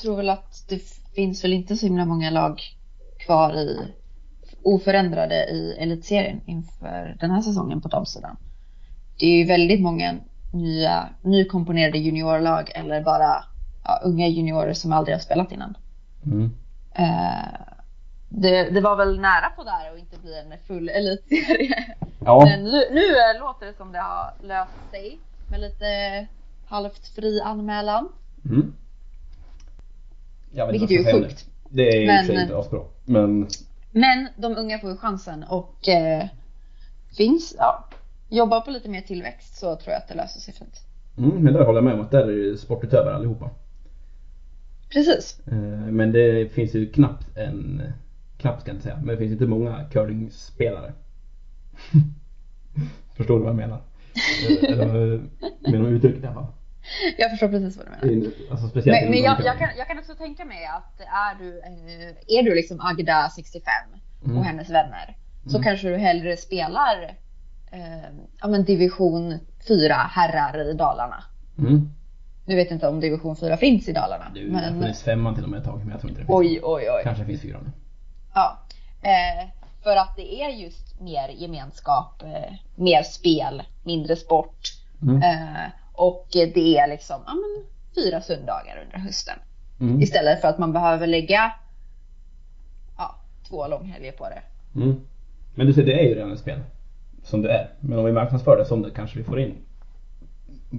tror 0.01 0.17
väl 0.17 0.29
att 0.29 0.65
det 0.69 0.79
finns 1.15 1.43
väl 1.43 1.53
inte 1.53 1.75
så 1.75 1.85
himla 1.85 2.05
många 2.05 2.29
lag 2.31 2.61
kvar 3.19 3.53
i 3.53 3.79
oförändrade 4.65 5.35
i 5.35 5.75
elitserien 5.79 6.41
inför 6.45 7.17
den 7.19 7.31
här 7.31 7.41
säsongen 7.41 7.81
på 7.81 7.87
damsidan. 7.87 8.37
Det 9.19 9.25
är 9.25 9.37
ju 9.37 9.45
väldigt 9.45 9.81
många 9.81 10.15
nya, 10.53 11.09
nykomponerade 11.21 11.97
juniorlag 11.97 12.71
eller 12.75 13.01
bara 13.03 13.43
ja, 13.83 14.01
unga 14.03 14.27
juniorer 14.27 14.73
som 14.73 14.93
aldrig 14.93 15.15
har 15.15 15.19
spelat 15.21 15.51
innan. 15.51 15.77
mm. 16.25 16.51
Eh, 16.97 17.59
det, 18.29 18.69
det 18.69 18.81
var 18.81 18.95
väl 18.95 19.19
nära 19.19 19.49
på 19.55 19.63
där 19.63 19.93
att 19.93 19.99
inte 19.99 20.17
bli 20.21 20.39
en 20.39 20.53
full 20.67 20.89
elitserie. 20.89 21.95
Ja. 22.25 22.45
Men 22.45 22.63
nu, 22.63 22.83
nu 22.91 23.01
eh, 23.01 23.39
låter 23.39 23.65
det 23.65 23.73
som 23.77 23.91
det 23.91 23.99
har 23.99 24.33
löst 24.47 24.91
sig 24.91 25.19
med 25.51 25.59
lite 25.59 25.85
halvt 26.67 27.07
fri 27.07 27.41
anmälan. 27.41 28.09
Mm. 28.45 28.73
Jag 30.51 30.65
vet 30.65 30.73
Vilket 30.73 30.91
ju 30.91 31.09
är 31.09 31.13
sjukt. 31.13 31.45
Det, 31.69 32.05
är 32.07 32.21
och 32.21 32.33
Men- 32.33 32.41
inte 32.41 32.57
asbra. 32.57 32.79
Men 33.05 33.47
Men 33.97 34.27
de 34.37 34.57
unga 34.57 34.79
får 34.79 34.89
ju 34.89 34.97
chansen 34.97 35.43
och 35.43 35.89
eh, 35.89 36.25
finns, 37.17 37.55
ja, 37.57 37.89
jobbar 38.29 38.61
på 38.61 38.71
lite 38.71 38.89
mer 38.89 39.01
tillväxt 39.01 39.57
så 39.57 39.75
tror 39.75 39.93
jag 39.93 39.97
att 39.97 40.07
det 40.07 40.15
löser 40.15 40.39
sig 40.39 40.53
fint. 40.53 40.81
Mm, 41.17 41.43
men 41.43 41.53
där 41.53 41.65
håller 41.65 41.77
jag 41.77 41.83
med 41.83 41.93
om 41.93 42.01
att 42.01 42.11
där 42.11 42.27
är 42.27 42.51
det 42.51 42.57
sportutövare 42.57 43.15
allihopa. 43.15 43.49
Precis. 44.89 45.39
Eh, 45.47 45.55
Men 45.91 46.11
det 46.11 46.51
finns 46.53 46.73
ju 46.73 46.91
knappt 46.91 47.37
en, 47.37 47.81
knappt 48.37 48.61
ska 48.61 48.69
jag 48.69 48.75
inte 48.75 48.83
säga, 48.83 48.97
men 48.97 49.07
det 49.07 49.17
finns 49.17 49.31
inte 49.31 49.45
många 49.45 49.85
curlingspelare. 49.91 50.93
Förstår 53.15 53.33
du 53.37 53.39
vad 53.43 53.49
jag 53.49 53.55
menar? 53.55 53.81
Eh, 54.49 54.71
Eller 54.71 55.21
menar 55.71 55.89
du 55.89 55.95
uttrycket 55.95 56.23
i 56.23 56.27
alla 56.27 56.33
fall? 56.33 56.53
Jag 57.17 57.29
förstår 57.29 57.47
precis 57.47 57.77
vad 57.77 57.85
du 57.85 58.07
menar. 58.07 58.31
Alltså 58.51 58.67
speciellt 58.67 59.01
Men, 59.01 59.09
men 59.11 59.19
jag, 59.23 59.37
jag, 59.45 59.57
kan, 59.57 59.69
jag 59.77 59.87
kan 59.87 59.99
också 59.99 60.15
tänka 60.15 60.45
mig 60.45 60.65
att 60.65 60.99
är 60.99 61.39
du, 61.43 61.59
eh, 61.59 62.39
är 62.39 62.43
du 62.43 62.55
liksom 62.55 62.81
Agda 62.81 63.29
65 63.35 63.71
Mm. 64.25 64.37
och 64.37 64.45
hennes 64.45 64.69
vänner 64.69 65.17
så 65.45 65.57
Mm. 65.57 65.63
kanske 65.63 65.87
du 65.89 65.97
hellre 65.97 66.37
spelar 66.37 67.03
eh, 67.71 68.09
ja, 68.41 68.47
men 68.47 68.63
division 68.63 69.39
4 69.67 69.93
herrar 69.93 70.69
i 70.69 70.73
Dalarna. 70.73 71.23
Mm. 71.57 71.89
Nu 72.45 72.55
vet 72.55 72.65
jag 72.69 72.75
inte 72.75 72.87
om 72.87 72.99
division 72.99 73.35
4 73.35 73.57
finns 73.57 73.87
i 73.87 73.93
Dalarna. 73.93 74.25
Du, 74.33 74.49
det 74.49 74.55
har 74.55 74.61
men 74.61 74.81
funnits 74.81 75.03
femman 75.03 75.35
till 75.35 75.43
och 75.43 75.49
med 75.49 75.57
ett 75.59 75.65
tag, 75.65 75.79
men 75.79 75.89
jag 75.89 75.99
tror 75.99 76.09
inte 76.09 76.21
det 76.21 76.25
finns. 76.25 76.35
oj, 76.37 76.59
oj, 76.63 76.89
oj. 76.91 77.01
Kanske 77.03 77.25
finns 77.25 77.41
fyra 77.41 77.59
nu. 77.65 77.71
Ja. 78.33 78.59
Eh, 79.01 79.49
för 79.83 79.95
att 79.95 80.15
det 80.15 80.41
är 80.41 80.49
just 80.49 81.01
mer 81.01 81.29
gemenskap, 81.29 82.23
eh, 82.23 82.53
mer 82.75 83.03
spel, 83.03 83.63
mindre 83.83 84.15
sport. 84.15 84.59
Mm. 85.01 85.23
Eh, 85.23 85.65
och 85.97 86.27
det 86.31 86.77
är 86.77 86.87
liksom 86.87 87.21
ja, 87.25 87.33
men, 87.33 87.65
fyra 87.95 88.21
söndagar 88.21 88.83
under 88.85 88.97
hösten. 88.97 89.35
Mm. 89.79 90.01
Istället 90.01 90.41
för 90.41 90.47
att 90.47 90.57
man 90.57 90.73
behöver 90.73 91.07
lägga 91.07 91.51
ja, 92.97 93.15
två 93.49 93.67
långhelger 93.67 94.11
på 94.11 94.27
det. 94.29 94.41
Mm. 94.79 94.95
Men 95.55 95.67
du 95.67 95.73
ser, 95.73 95.85
det 95.85 95.99
är 95.99 96.03
ju 96.03 96.15
redan 96.15 96.31
ett 96.31 96.39
spel. 96.39 96.59
Som 97.23 97.41
det 97.41 97.51
är. 97.51 97.69
Men 97.79 97.99
om 97.99 98.05
vi 98.05 98.11
marknadsför 98.11 98.57
det 98.57 98.65
som 98.65 98.81
det 98.81 98.91
kanske 98.91 99.17
vi 99.17 99.23
får 99.23 99.39
in 99.39 99.55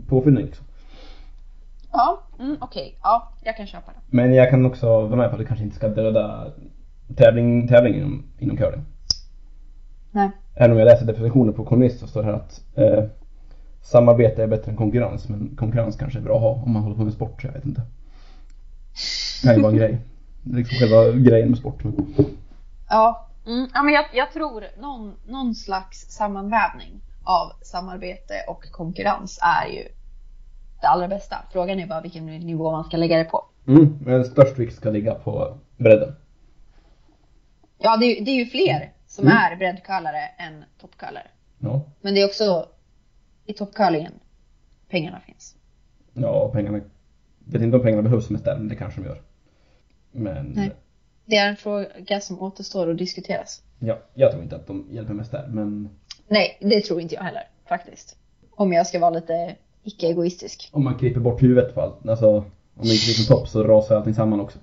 påfyllning 0.08 0.44
liksom. 0.44 0.66
Ja, 1.92 2.22
mm, 2.38 2.56
okej. 2.60 2.98
Ja, 3.02 3.32
jag 3.44 3.56
kan 3.56 3.66
köpa 3.66 3.92
det. 3.92 4.16
Men 4.16 4.34
jag 4.34 4.50
kan 4.50 4.66
också 4.66 4.86
vara 4.86 5.16
med 5.16 5.28
på 5.28 5.34
att 5.34 5.40
du 5.40 5.46
kanske 5.46 5.64
inte 5.64 5.76
ska 5.76 5.88
döda 5.88 6.52
tävling, 7.16 7.68
tävling 7.68 7.94
inom, 7.94 8.24
inom 8.38 8.56
curling. 8.56 8.84
Nej. 10.10 10.30
Även 10.54 10.72
om 10.72 10.78
jag 10.78 10.86
läser 10.86 11.06
definitionen 11.06 11.54
på 11.54 11.64
kommunist 11.64 12.00
så 12.00 12.06
står 12.06 12.22
det 12.22 12.26
här 12.26 12.34
att 12.34 12.64
eh, 12.74 13.04
samarbete 13.86 14.42
är 14.42 14.46
bättre 14.46 14.70
än 14.70 14.76
konkurrens. 14.76 15.28
Men 15.28 15.56
konkurrens 15.56 15.96
kanske 15.96 16.18
är 16.18 16.22
bra 16.22 16.34
att 16.36 16.42
ha 16.42 16.50
om 16.50 16.72
man 16.72 16.82
håller 16.82 16.96
på 16.96 17.04
med 17.04 17.12
sport, 17.12 17.44
jag 17.44 17.52
vet 17.52 17.64
inte. 17.64 17.82
Det 19.42 19.48
kan 19.48 19.56
ju 19.56 19.62
vara 19.62 19.72
en 19.72 19.78
grej. 19.78 19.98
Liksom 20.44 20.78
själva 20.78 21.10
grejen 21.30 21.48
med 21.48 21.58
sport. 21.58 21.82
Ja, 22.88 23.28
mm, 23.46 23.68
ja 23.74 23.82
men 23.82 23.94
jag, 23.94 24.04
jag 24.14 24.32
tror 24.32 24.64
någon, 24.80 25.14
någon 25.26 25.54
slags 25.54 25.98
sammanvävning 26.10 27.00
av 27.24 27.52
samarbete 27.62 28.34
och 28.48 28.70
konkurrens 28.72 29.38
är 29.42 29.68
ju 29.72 29.82
det 30.80 30.86
allra 30.86 31.08
bästa. 31.08 31.36
Frågan 31.52 31.80
är 31.80 31.86
bara 31.86 32.00
vilken 32.00 32.26
nivå 32.26 32.70
man 32.72 32.84
ska 32.84 32.96
lägga 32.96 33.18
det 33.18 33.24
på. 33.24 33.44
Mm, 33.68 33.98
men 34.04 34.24
störst 34.24 34.58
vikt 34.58 34.76
ska 34.76 34.90
ligga 34.90 35.14
på 35.14 35.56
bredden. 35.76 36.14
Ja, 37.78 37.96
det, 37.96 38.06
är 38.06 38.18
ju- 38.18 38.24
det 38.24 38.30
är 38.30 38.34
ju 38.44 38.46
fler 38.46 38.92
som 39.06 39.24
Mm. 39.26 39.36
är 39.36 39.56
breddcurlare 39.56 40.22
än 40.38 40.64
toppcurlare. 40.80 41.26
Ja. 41.58 41.80
Men 42.00 42.14
det 42.14 42.20
är 42.22 42.26
också 42.26 42.66
i 43.46 43.52
toppcurlingen 43.52 44.12
pengarna 44.90 45.20
finns. 45.20 45.54
Ja, 46.12 46.50
pengarna. 46.52 46.80
Vet 47.44 47.62
inte 47.62 47.76
om 47.76 47.82
pengarna 47.82 48.02
behövs 48.02 48.30
mest 48.30 48.44
där, 48.44 48.56
men 48.58 48.68
det 48.68 48.76
kanske 48.76 49.00
de 49.00 49.06
gör. 49.06 49.20
Men 50.12 50.46
Nej. 50.46 50.72
Det 51.24 51.36
är 51.36 51.48
en 51.48 51.56
fråga 51.56 52.20
som 52.20 52.42
återstår 52.42 52.90
att 52.90 52.98
diskuteras. 52.98 53.62
ja, 53.78 53.98
jag 54.14 54.30
tror 54.30 54.42
inte 54.42 54.56
att 54.56 54.66
de 54.66 54.86
hjälper 54.90 55.14
mest 55.14 55.32
där. 55.32 55.46
Men 55.48 55.88
Nej, 56.28 56.58
det 56.60 56.80
tror 56.80 57.00
inte 57.00 57.14
jag 57.14 57.22
heller 57.22 57.42
faktiskt. 57.68 58.16
Om 58.50 58.72
jag 58.72 58.86
ska 58.86 58.98
vara 58.98 59.10
lite 59.10 59.56
icke-egoistisk. 59.84 60.70
om 60.72 60.84
man 60.84 60.98
klipper 60.98 61.20
bort 61.20 61.42
huvudet 61.42 61.74
på 61.74 61.80
allt, 61.80 62.08
alltså 62.08 62.28
om 62.36 62.44
man 62.74 62.86
inte 62.86 63.04
klipper 63.04 63.34
topp 63.34 63.48
så 63.48 63.62
rasar 63.64 63.96
allting 63.96 64.14
samman 64.14 64.40
också. 64.40 64.58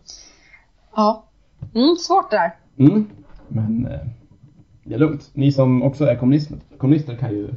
Ja. 0.95 1.25
Mm, 1.75 1.95
svårt 1.95 2.31
det 2.31 2.37
där. 2.37 2.55
Mm. 2.77 3.09
Men 3.47 3.85
eh, 3.85 3.99
det 4.83 4.93
är 4.93 4.99
lugnt. 4.99 5.29
Ni 5.33 5.51
som 5.51 5.83
också 5.83 6.05
är 6.05 6.15
kommunister, 6.15 6.57
kommunister 6.77 7.15
kan 7.15 7.31
ju 7.31 7.49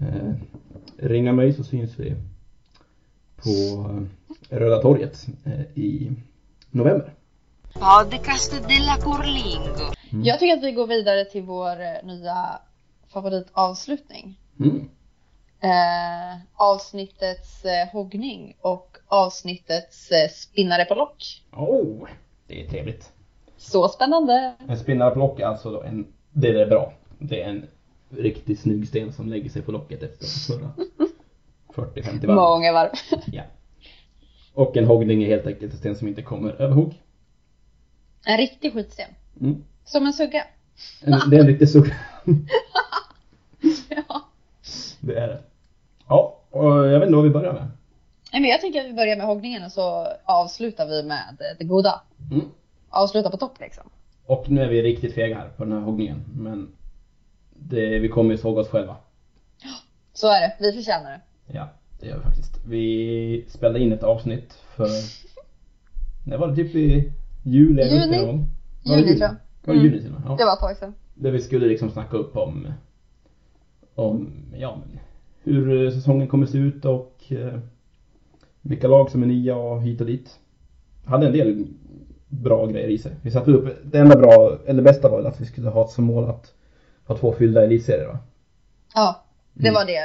eh, 0.00 0.32
ringa 0.96 1.32
mig 1.32 1.52
så 1.52 1.64
syns 1.64 1.98
vi 1.98 2.14
på 3.36 3.50
eh, 4.50 4.58
Röda 4.58 4.82
torget 4.82 5.26
eh, 5.44 5.78
i 5.78 6.12
november. 6.70 7.14
Podcast 7.72 8.68
della 8.68 8.96
Curlingo. 8.96 9.92
Mm. 10.12 10.24
Jag 10.24 10.38
tycker 10.38 10.56
att 10.56 10.64
vi 10.64 10.72
går 10.72 10.86
vidare 10.86 11.24
till 11.24 11.42
vår 11.42 11.80
eh, 11.80 12.06
nya 12.06 12.60
favoritavslutning. 13.12 14.38
Mm. 14.60 14.88
Eh, 15.60 16.40
avsnittets 16.54 17.64
eh, 17.64 17.88
hoggning 17.92 18.56
och 18.60 18.96
avsnittets 19.06 20.10
eh, 20.10 20.30
spinnare 20.30 20.84
på 20.84 20.94
lock. 20.94 21.42
Oh, 21.52 22.08
det 22.46 22.62
är 22.62 22.68
trevligt. 22.68 23.12
Så 23.56 23.88
spännande! 23.88 24.54
En 24.68 24.78
spinnare 24.78 25.10
på 25.10 25.18
lock 25.18 25.40
är 25.40 25.46
alltså 25.46 25.70
då 25.70 25.82
en, 25.82 26.06
det 26.32 26.48
är 26.48 26.66
bra. 26.66 26.92
Det 27.18 27.42
är 27.42 27.48
en 27.48 27.66
riktigt 28.18 28.60
snygg 28.60 28.88
sten 28.88 29.12
som 29.12 29.28
lägger 29.28 29.50
sig 29.50 29.62
på 29.62 29.72
locket 29.72 30.02
efter 30.02 30.24
snurrat 30.26 30.76
40-50 31.74 32.26
varv. 32.26 32.34
Många 32.36 32.72
varv. 32.72 32.90
Ja. 33.32 33.42
Och 34.54 34.76
en 34.76 34.84
hoggning 34.86 35.22
är 35.22 35.26
helt 35.28 35.46
enkelt 35.46 35.72
en 35.72 35.78
sten 35.78 35.96
som 35.96 36.08
inte 36.08 36.22
kommer 36.22 36.50
över 36.62 36.74
hugg. 36.74 37.02
En 38.26 38.36
riktig 38.36 38.72
skitsten. 38.72 39.08
Mm. 39.40 39.64
Som 39.84 40.06
en 40.06 40.12
sugga. 40.12 40.44
En- 41.02 41.30
Det 41.30 41.36
är 41.36 41.40
en 41.40 41.46
riktig 41.46 41.68
sugga. 41.68 41.94
Ja. 43.88 44.28
Det 45.00 45.14
är 45.18 45.28
det. 45.28 45.40
Ja, 46.08 46.38
och 46.50 46.64
jag 46.86 47.00
vet 47.00 47.06
inte 47.06 47.14
vad 47.16 47.24
vi 47.24 47.30
börjar 47.30 47.52
med. 47.52 47.68
Nej, 48.32 48.40
men 48.40 48.50
jag 48.50 48.60
tänker 48.60 48.80
att 48.80 48.86
vi 48.86 48.92
börjar 48.92 49.16
med 49.16 49.26
hoggningen 49.26 49.64
och 49.64 49.72
så 49.72 50.06
avslutar 50.24 50.86
vi 50.86 51.02
med 51.02 51.36
det 51.58 51.64
goda. 51.64 52.00
Mm. 52.32 52.44
Avsluta 52.90 53.30
på 53.30 53.36
topp 53.36 53.60
liksom. 53.60 53.84
Och 54.26 54.50
nu 54.50 54.62
är 54.62 54.68
vi 54.68 54.82
riktigt 54.82 55.14
fega 55.14 55.36
här 55.38 55.48
på 55.48 55.64
den 55.64 55.72
här 55.72 55.80
hoggningen. 55.80 56.24
Men 56.34 56.68
det, 57.68 57.98
vi 57.98 58.08
kommer 58.08 58.30
ju 58.30 58.38
såga 58.38 58.60
oss 58.60 58.68
själva. 58.68 58.96
Så 60.12 60.26
är 60.26 60.40
det, 60.40 60.56
vi 60.60 60.72
förtjänar 60.72 61.10
det. 61.10 61.20
Ja, 61.46 61.68
det 62.00 62.06
gör 62.06 62.16
vi 62.16 62.22
faktiskt. 62.22 62.60
Vi 62.66 63.44
spelade 63.48 63.80
in 63.80 63.92
ett 63.92 64.02
avsnitt 64.02 64.52
för... 64.76 64.88
När 66.26 66.38
var 66.38 66.48
det? 66.48 66.56
Typ 66.56 66.74
i 66.74 67.12
juli? 67.42 67.82
Juni. 67.82 68.26
någon? 68.26 68.46
Var 68.84 68.96
Juni, 68.96 69.16
tror 69.16 69.20
jag. 69.20 69.28
Var 69.64 69.74
det 69.74 69.80
Mm. 69.80 69.84
juni 69.84 70.00
till 70.00 70.14
och 70.14 70.20
med? 70.20 70.30
Ja. 70.30 70.36
Det 70.36 70.44
var 70.44 70.52
ett 70.52 70.60
tag 70.60 70.76
sedan. 70.76 70.94
Där 71.14 71.30
vi 71.30 71.40
skulle 71.40 71.66
liksom 71.66 71.90
snacka 71.90 72.16
upp 72.16 72.36
om, 72.36 72.68
om 73.94 74.30
ja, 74.58 74.78
men 74.80 74.98
hur 75.42 75.90
säsongen 75.90 76.28
kommer 76.28 76.46
se 76.46 76.58
ut 76.58 76.84
och 76.84 77.22
eh, 77.28 77.58
vilka 78.60 78.88
lag 78.88 79.10
som 79.10 79.22
är 79.22 79.26
nya 79.26 79.56
och 79.56 79.82
hit 79.82 80.00
och 80.00 80.06
dit. 80.06 80.38
Hade 81.04 81.26
en 81.26 81.32
del 81.32 81.66
bra 82.28 82.66
grejer 82.66 82.88
i 82.88 82.98
sig. 82.98 83.12
Vi 83.22 83.30
satte 83.30 83.50
upp, 83.50 83.76
det 83.84 83.98
enda 83.98 84.16
bra, 84.16 84.58
eller 84.66 84.82
bästa 84.82 85.08
var 85.08 85.22
att 85.24 85.40
vi 85.40 85.44
skulle 85.44 85.68
ha 85.70 85.88
som 85.88 86.04
mål 86.04 86.24
att 86.24 86.54
ha 87.06 87.16
två 87.16 87.32
fyllda 87.32 87.64
elitserier 87.64 88.06
va? 88.06 88.18
Ja, 88.94 89.24
det 89.52 89.68
Mm. 89.68 89.74
var 89.74 89.84
det 89.84 90.00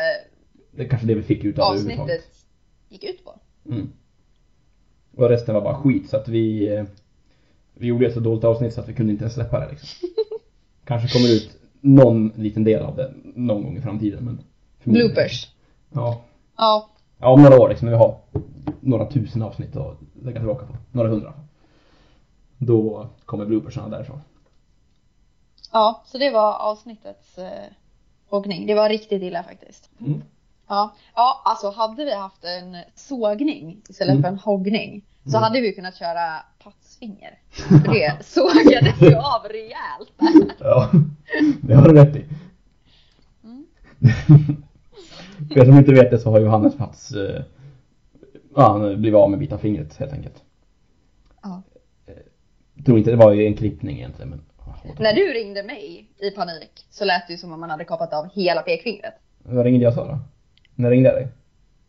Det 0.71 0.83
är 0.83 0.87
kanske 0.89 1.07
det 1.07 1.15
vi 1.15 1.23
fick 1.23 1.43
ut 1.43 1.59
av 1.59 1.65
avsnittet 1.65 2.25
gick 2.89 3.03
ut 3.03 3.25
på. 3.25 3.39
Mm. 3.65 3.89
Och 5.15 5.29
resten 5.29 5.55
var 5.55 5.61
bara 5.61 5.75
skit 5.81 6.09
så 6.09 6.17
att 6.17 6.27
vi 6.27 6.75
eh, 6.75 6.83
Vi 7.73 7.87
gjorde 7.87 8.07
ett 8.07 8.13
så 8.13 8.19
dåligt 8.19 8.43
avsnitt 8.43 8.73
så 8.73 8.81
att 8.81 8.89
vi 8.89 8.93
kunde 8.93 9.11
inte 9.11 9.23
ens 9.23 9.33
släppa 9.33 9.59
det 9.59 9.69
liksom. 9.71 10.09
Kanske 10.85 11.07
kommer 11.17 11.29
ut 11.35 11.57
någon 11.81 12.31
liten 12.35 12.63
del 12.63 12.83
av 12.83 12.95
det 12.95 13.13
någon 13.23 13.63
gång 13.63 13.77
i 13.77 13.81
framtiden 13.81 14.25
men 14.25 14.39
Bloopers. 14.83 15.51
Ja. 15.93 16.21
Ja, 16.57 16.89
Ja 17.17 17.27
om 17.27 17.41
några 17.41 17.59
år 17.59 17.69
liksom 17.69 17.85
när 17.85 17.91
vi 17.93 17.97
har 17.97 18.17
några 18.81 19.11
tusen 19.11 19.41
avsnitt 19.41 19.75
att 19.75 19.97
lägga 20.21 20.39
tillbaka 20.39 20.65
på. 20.65 20.75
Några 20.91 21.09
hundra. 21.09 21.33
Då 22.57 23.09
kommer 23.25 23.45
bloopersarna 23.45 23.89
därifrån. 23.89 24.19
Ja, 25.71 26.03
så 26.05 26.17
det 26.17 26.29
var 26.29 26.53
avsnittets 26.53 27.37
eh, 27.37 27.63
hoggning. 28.29 28.65
Det 28.67 28.75
var 28.75 28.89
riktigt 28.89 29.21
illa 29.23 29.43
faktiskt. 29.43 29.89
Mm. 29.99 30.21
Ja, 30.67 30.93
ja, 31.15 31.41
alltså 31.45 31.69
hade 31.69 32.05
vi 32.05 32.13
haft 32.15 32.43
en 32.43 32.77
sågning 32.95 33.81
istället 33.89 34.11
Mm. 34.13 34.21
för 34.23 34.29
en 34.29 34.37
hoggning 34.39 35.01
så 35.23 35.29
Mm. 35.37 35.43
hade 35.43 35.61
vi 35.61 35.73
kunnat 35.73 35.95
köra 35.95 36.33
patsfinger. 36.63 37.39
För 37.49 37.93
det 37.93 38.17
sågades 38.25 39.01
ju 39.01 39.15
av 39.15 39.43
rejält. 39.49 40.13
Ja, 40.59 40.91
det 41.61 41.73
har 41.75 41.87
du 41.87 41.93
rätt 41.93 42.15
i. 42.15 42.25
Mm. 43.43 43.65
För 45.53 45.59
er 45.59 45.65
som 45.65 45.77
inte 45.77 45.91
vet 45.93 46.11
det 46.11 46.19
så 46.19 46.31
har 46.31 46.39
Johannes 46.39 46.79
Mats 46.79 47.11
eh, 47.11 47.41
Ja, 48.55 48.67
han 48.71 49.01
blivit 49.01 49.17
av 49.17 49.29
med 49.29 49.39
bit 49.39 49.51
av 49.51 49.57
fingret 49.57 49.97
helt 49.97 50.13
enkelt. 50.13 50.43
Ja. 51.43 51.61
Jag 52.75 52.85
tror 52.85 52.97
inte 52.97 53.09
det 53.11 53.17
var 53.17 53.31
ju 53.31 53.45
en 53.47 53.53
klippning 53.57 53.97
egentligen 53.97 54.29
men 54.29 54.41
När 54.99 55.13
du 55.13 55.33
ringde 55.33 55.63
mig 55.63 56.07
i 56.17 56.31
panik 56.31 56.85
så 56.89 57.05
lät 57.05 57.27
det 57.27 57.33
ju 57.33 57.37
som 57.37 57.53
om 57.53 57.59
man 57.59 57.69
hade 57.69 57.85
kapat 57.85 58.13
av 58.13 58.29
hela 58.33 58.61
pekfingret. 58.61 59.13
Vad 59.43 59.65
ringde 59.65 59.83
jag 59.83 59.93
sa 59.93 60.05
då? 60.05 60.19
När 60.75 60.89
ringde 60.89 61.09
jag 61.09 61.17
dig? 61.17 61.27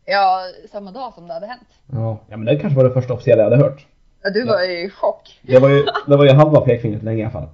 Ja, 0.05 0.41
samma 0.71 0.91
dag 0.91 1.13
som 1.13 1.27
det 1.27 1.33
hade 1.33 1.45
hänt. 1.47 1.67
Ja, 1.91 2.17
ja 2.29 2.37
men 2.37 2.45
det 2.45 2.55
kanske 2.59 2.77
var 2.77 2.83
det 2.83 2.93
första 2.93 3.13
officiella 3.13 3.43
jag 3.43 3.49
hade 3.51 3.63
hört. 3.63 3.87
Ja, 4.23 4.29
du 4.29 4.45
var 4.45 4.61
ju 4.63 4.85
i 4.85 4.89
chock. 4.89 5.39
Det 5.41 5.59
var 5.59 5.69
ju, 5.69 5.85
det 6.07 6.17
var 6.17 6.25
ju 6.25 6.31
halva 6.31 6.61
pekfingret 6.61 7.03
länge 7.03 7.19
i 7.19 7.23
alla 7.23 7.31
fall. 7.31 7.49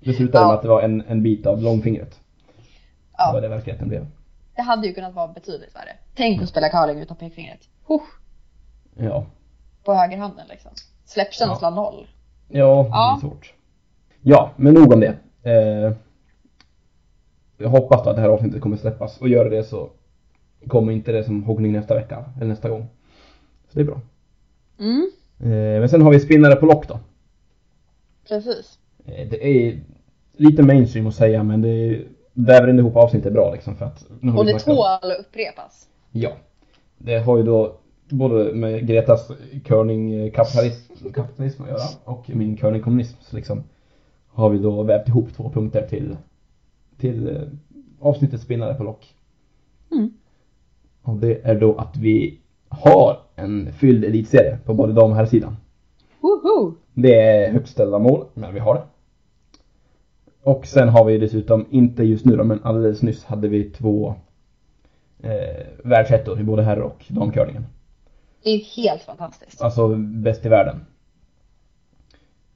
Det 0.00 0.12
slutade 0.12 0.44
Ja. 0.44 0.48
med 0.48 0.56
att 0.56 0.62
det 0.62 0.68
var 0.68 0.82
en, 0.82 1.04
en 1.08 1.22
bit 1.22 1.46
av 1.46 1.62
långfingret. 1.62 2.10
Det 2.10 3.18
var 3.18 3.34
Ja, 3.34 3.40
det 3.40 3.48
verkligheten 3.48 3.88
blev. 3.88 4.06
det 4.56 4.62
hade 4.62 4.86
ju 4.86 4.94
kunnat 4.94 5.14
vara 5.14 5.28
betydligt 5.28 5.74
värre. 5.76 5.92
Tänk 6.16 6.42
att 6.42 6.48
spela 6.48 6.68
curling 6.68 6.98
utan 7.02 7.16
pekfingret. 7.16 7.60
Huh, 7.86 8.00
Ja. 8.94 9.26
på 9.84 9.94
högerhanden 9.94 10.46
liksom. 10.48 10.70
Släppkänsla 11.04 11.70
noll. 11.70 12.06
Ja, 12.48 12.82
det 12.82 12.88
Ja. 12.88 13.14
är 13.16 13.20
svårt. 13.20 13.54
Ja, 14.22 14.50
men 14.56 14.74
nog 14.74 14.92
om 14.92 15.00
det. 15.00 15.14
Eh, 15.42 15.92
jag 17.58 17.68
hoppas 17.68 18.04
då 18.04 18.10
att 18.10 18.16
det 18.16 18.22
här 18.22 18.28
avsnittet 18.28 18.62
kommer 18.62 18.76
släppas 18.76 19.20
och 19.20 19.28
gör 19.28 19.50
det 19.50 19.64
så 19.64 19.90
kommer 20.66 20.92
inte 20.92 21.12
det 21.12 21.24
som 21.24 21.42
hoggning 21.42 21.72
nästa 21.72 21.94
vecka 21.94 22.24
eller 22.36 22.46
nästa 22.46 22.68
gång. 22.68 22.86
Så 23.68 23.78
det 23.78 23.80
är 23.80 23.84
bra. 23.84 24.00
Mm, 24.80 25.10
Eh, 25.40 25.80
men 25.80 25.88
sen 25.88 26.02
har 26.02 26.10
vi 26.10 26.20
spinnare 26.20 26.56
på 26.56 26.66
lock 26.66 26.88
då. 26.88 26.98
precis. 28.28 28.78
Eh, 29.06 29.28
det 29.30 29.46
är 29.46 29.80
lite 30.36 30.62
mainstream 30.62 31.06
att 31.06 31.14
säga 31.14 31.42
men 31.42 31.62
det 31.62 32.00
väver 32.32 32.68
ändå 32.68 32.80
ihop 32.80 32.96
avsnittet 32.96 33.32
bra 33.32 33.52
liksom 33.52 33.76
för 33.76 33.84
att 33.84 34.04
nu 34.20 34.30
har 34.30 34.38
Och 34.38 34.46
det 34.46 34.58
tål 34.58 34.86
att 34.86 35.20
upprepas. 35.20 35.88
Ja. 36.12 36.30
Det 36.98 37.18
har 37.18 37.36
ju 37.36 37.42
då 37.42 37.76
både 38.08 38.54
med 38.54 38.86
Gretas 38.86 39.30
curlingkapitalism 39.64 41.10
kapitalism 41.14 41.62
att 41.62 41.68
göra 41.68 41.88
och 42.04 42.30
min 42.30 42.56
curlingkommunism 42.56 43.16
liksom 43.36 43.62
har 44.38 44.50
vi 44.50 44.58
då 44.58 44.82
vävt 44.82 45.08
ihop 45.08 45.32
två 45.32 45.50
punkter 45.50 45.86
till 45.86 46.16
till 46.98 47.28
eh, 47.28 47.42
avsnittet 48.00 48.40
spinnare 48.40 48.74
på 48.74 48.84
lock. 48.84 49.14
Mm. 49.92 50.12
Och 51.02 51.16
det 51.16 51.46
är 51.46 51.60
då 51.60 51.74
att 51.74 51.96
vi 51.96 52.38
har 52.68 53.20
en 53.36 53.72
fylld 53.72 54.04
elitserie 54.04 54.58
på 54.64 54.74
både 54.74 54.92
dam 54.92 55.10
och 55.10 55.16
herrsidan. 55.16 55.56
Woho! 56.20 56.74
Det 56.94 57.20
är 57.20 57.52
högt 57.52 57.68
ställda 57.68 57.98
mål, 57.98 58.26
men 58.34 58.54
vi 58.54 58.60
har 58.60 58.74
det. 58.74 58.82
Och 60.42 60.66
sen 60.66 60.88
har 60.88 61.04
vi 61.04 61.18
dessutom, 61.18 61.66
inte 61.70 62.04
just 62.04 62.24
nu 62.24 62.36
då, 62.36 62.44
men 62.44 62.60
alldeles 62.62 63.02
nyss 63.02 63.24
hade 63.24 63.48
vi 63.48 63.70
två 63.70 64.14
eh, 65.22 65.66
världsettor 65.84 66.40
i 66.40 66.44
både 66.44 66.62
herr 66.62 66.80
och 66.80 67.04
damcurlingen. 67.08 67.66
Det 68.42 68.50
är 68.50 68.58
helt 68.58 69.02
fantastiskt. 69.02 69.62
Alltså 69.62 69.96
bäst 69.96 70.46
i 70.46 70.48
världen. 70.48 70.80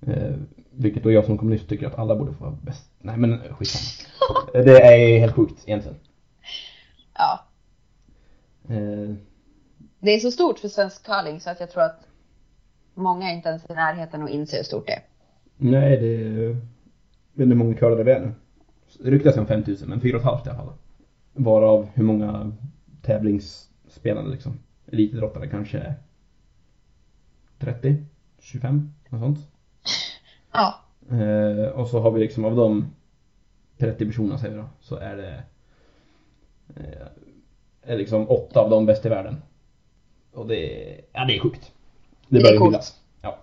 Eh, 0.01 0.35
vilket 0.77 1.03
då 1.03 1.13
jag 1.13 1.25
som 1.25 1.39
kommunist 1.39 1.69
tycker 1.69 1.87
att 1.87 1.99
alla 1.99 2.17
borde 2.17 2.33
få 2.33 2.45
vara 2.45 2.57
bäst. 2.63 2.91
Nej 2.99 3.17
men 3.17 3.39
skitsamma. 3.39 4.09
Det 4.53 4.81
är 4.81 5.19
helt 5.21 5.35
sjukt 5.35 5.63
egentligen. 5.67 5.99
Ja. 7.15 7.45
Eh, 8.69 9.15
Det 10.01 10.11
är 10.11 10.19
så 10.21 10.31
stort 10.31 10.59
för 10.59 10.69
svensk 10.69 11.07
curling 11.07 11.41
så 11.41 11.51
att 11.51 11.61
jag 11.61 11.71
tror 11.71 11.83
att 11.83 12.01
många 12.95 13.33
inte 13.33 13.49
ens 13.49 13.65
är 13.65 13.73
i 13.73 13.77
närheten 13.77 14.23
och 14.23 14.29
inser 14.29 14.57
hur 14.57 14.65
stort 14.65 14.87
det 14.87 14.93
är. 14.93 15.03
nej 15.57 15.97
det 15.97 16.07
är, 16.07 16.57
hur 17.35 17.55
många 17.55 17.75
curlare 17.75 18.03
vi 18.03 18.13
är 18.13 18.21
nu. 18.21 18.33
Det 19.01 19.11
ryktas 19.11 19.37
om 19.37 19.47
5000 19.47 19.89
men 19.89 20.01
4 20.01 20.21
500 20.21 20.43
i 20.47 20.49
alla 20.49 20.59
fall. 20.59 20.75
Varav 21.33 21.89
hur 21.95 22.05
många 22.05 22.53
tävlingsspelande 23.03 24.31
liksom. 24.31 24.59
Elitidrottare 24.87 25.49
kanske 25.49 25.95
30, 27.59 27.97
25, 28.41 28.93
något 29.09 29.21
sånt. 29.21 29.39
Ja. 30.53 30.81
Eh, 31.11 31.67
och 31.69 31.89
så 31.89 32.01
har 32.01 32.11
vi 32.11 32.21
liksom 32.21 32.45
av 32.45 32.57
de 32.57 32.95
30 33.79 34.07
personerna 34.07 34.39
säger 34.39 34.55
vi 34.55 34.61
då, 34.61 34.69
så 34.81 34.97
är 34.97 35.17
det 35.17 35.43
eh, 36.77 37.07
är 37.83 37.97
liksom 37.97 38.31
åtta 38.31 38.61
av 38.61 38.71
dem 38.71 38.87
bäst 38.87 39.07
i 39.07 39.09
världen. 39.09 39.43
Och 40.33 40.47
det 40.47 40.57
är, 40.57 41.01
ja 41.13 41.25
det 41.25 41.37
är 41.37 41.41
sjukt. 41.41 41.73
Det, 42.29 42.39
Det 42.39 42.41
är 42.41 42.43
bör 42.43 42.53
ju 42.53 42.59
coolt. 42.59 42.71
hyllas. 42.75 43.01
Ja. 43.23 43.39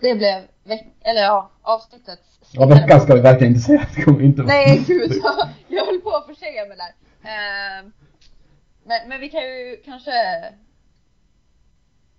Det 0.00 0.14
blev 0.14 0.42
veck- 0.64 0.94
eller 1.00 1.20
ja, 1.22 1.50
avsnittets 1.62 2.40
ja, 2.52 2.66
veckan 2.66 3.00
ska 3.00 3.14
vi 3.14 3.20
verkligen 3.20 3.52
inte 3.52 3.64
säga. 3.66 3.86
Det 3.96 4.02
kommer 4.02 4.22
inte 4.22 4.42
vara. 4.42 4.52
Nej 4.54 4.84
gud, 4.86 5.12
jag, 5.24 5.48
jag 5.68 5.86
höll 5.86 6.00
på 6.00 6.10
att 6.10 6.26
försäga 6.26 6.66
mig 6.66 6.76
där. 6.76 6.94
Ehm, 7.30 7.92
men, 8.84 9.08
men 9.08 9.20
vi 9.20 9.28
kan 9.28 9.40
ju 9.42 9.76
kanske 9.84 10.10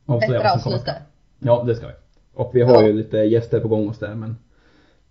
bättra 0.05 0.53
oss 0.53 0.65
lite. 0.65 1.01
Ja, 1.39 1.63
det 1.63 1.75
ska 1.75 1.87
vi. 1.87 1.93
Och 2.39 2.51
vi 2.55 2.61
har 2.61 2.73
Ja. 2.73 2.87
ju 2.87 2.93
lite 2.93 3.17
gäster 3.17 3.59
på 3.59 3.67
gång 3.67 3.87
hos 3.87 3.99
där 3.99 4.15
men 4.15 4.37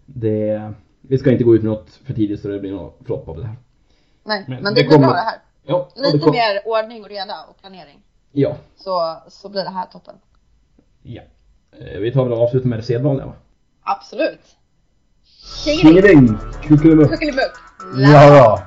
det, 0.07 0.73
vi 1.01 1.19
ska 1.19 1.31
inte 1.33 1.45
gå 1.45 1.55
ut 1.55 1.63
med 1.63 1.71
något 1.73 1.91
för 1.91 2.15
tidigt 2.15 2.41
så 2.41 2.49
det 2.49 2.59
blir 2.61 2.73
något 2.73 2.99
flopp 3.07 3.29
av 3.29 3.37
det 3.37 3.47
här. 3.47 3.57
Nej, 4.25 4.45
Men 4.49 4.63
men, 4.63 4.75
det 4.75 4.81
det 4.81 4.87
blir 4.87 4.95
kommer- 4.97 5.07
bra 5.09 5.17
det 5.17 5.21
här. 5.23 5.39
Ja, 5.67 5.75
och 5.75 5.93
det 6.03 6.07
Lite 6.13 6.19
kom- 6.19 6.31
mer 6.33 6.61
ordning 6.67 7.03
och 7.03 7.09
reda 7.09 7.35
och 7.51 7.61
planering. 7.61 8.03
Ja, 8.33 8.57
Så, 8.77 9.17
så 9.29 9.49
blir 9.49 9.63
det 9.65 9.71
här 9.71 9.87
toppen. 9.87 10.15
ja. 11.03 11.23
Eh, 11.73 11.99
Vi 12.01 12.13
tar 12.13 12.25
väl 12.25 12.33
och 12.33 12.43
avslutar 12.43 12.69
med 12.69 12.79
det 12.79 12.83
sedvanliga 12.83 13.27
va? 13.27 13.33
Absolut. 13.83 14.41
Tjingeling! 15.65 16.03
Tjingeling! 16.03 16.39
Kuckelimuck! 16.63 17.11
Kuckelimuck! 17.11 17.53
Ja, 17.99 18.37
ja. 18.37 18.63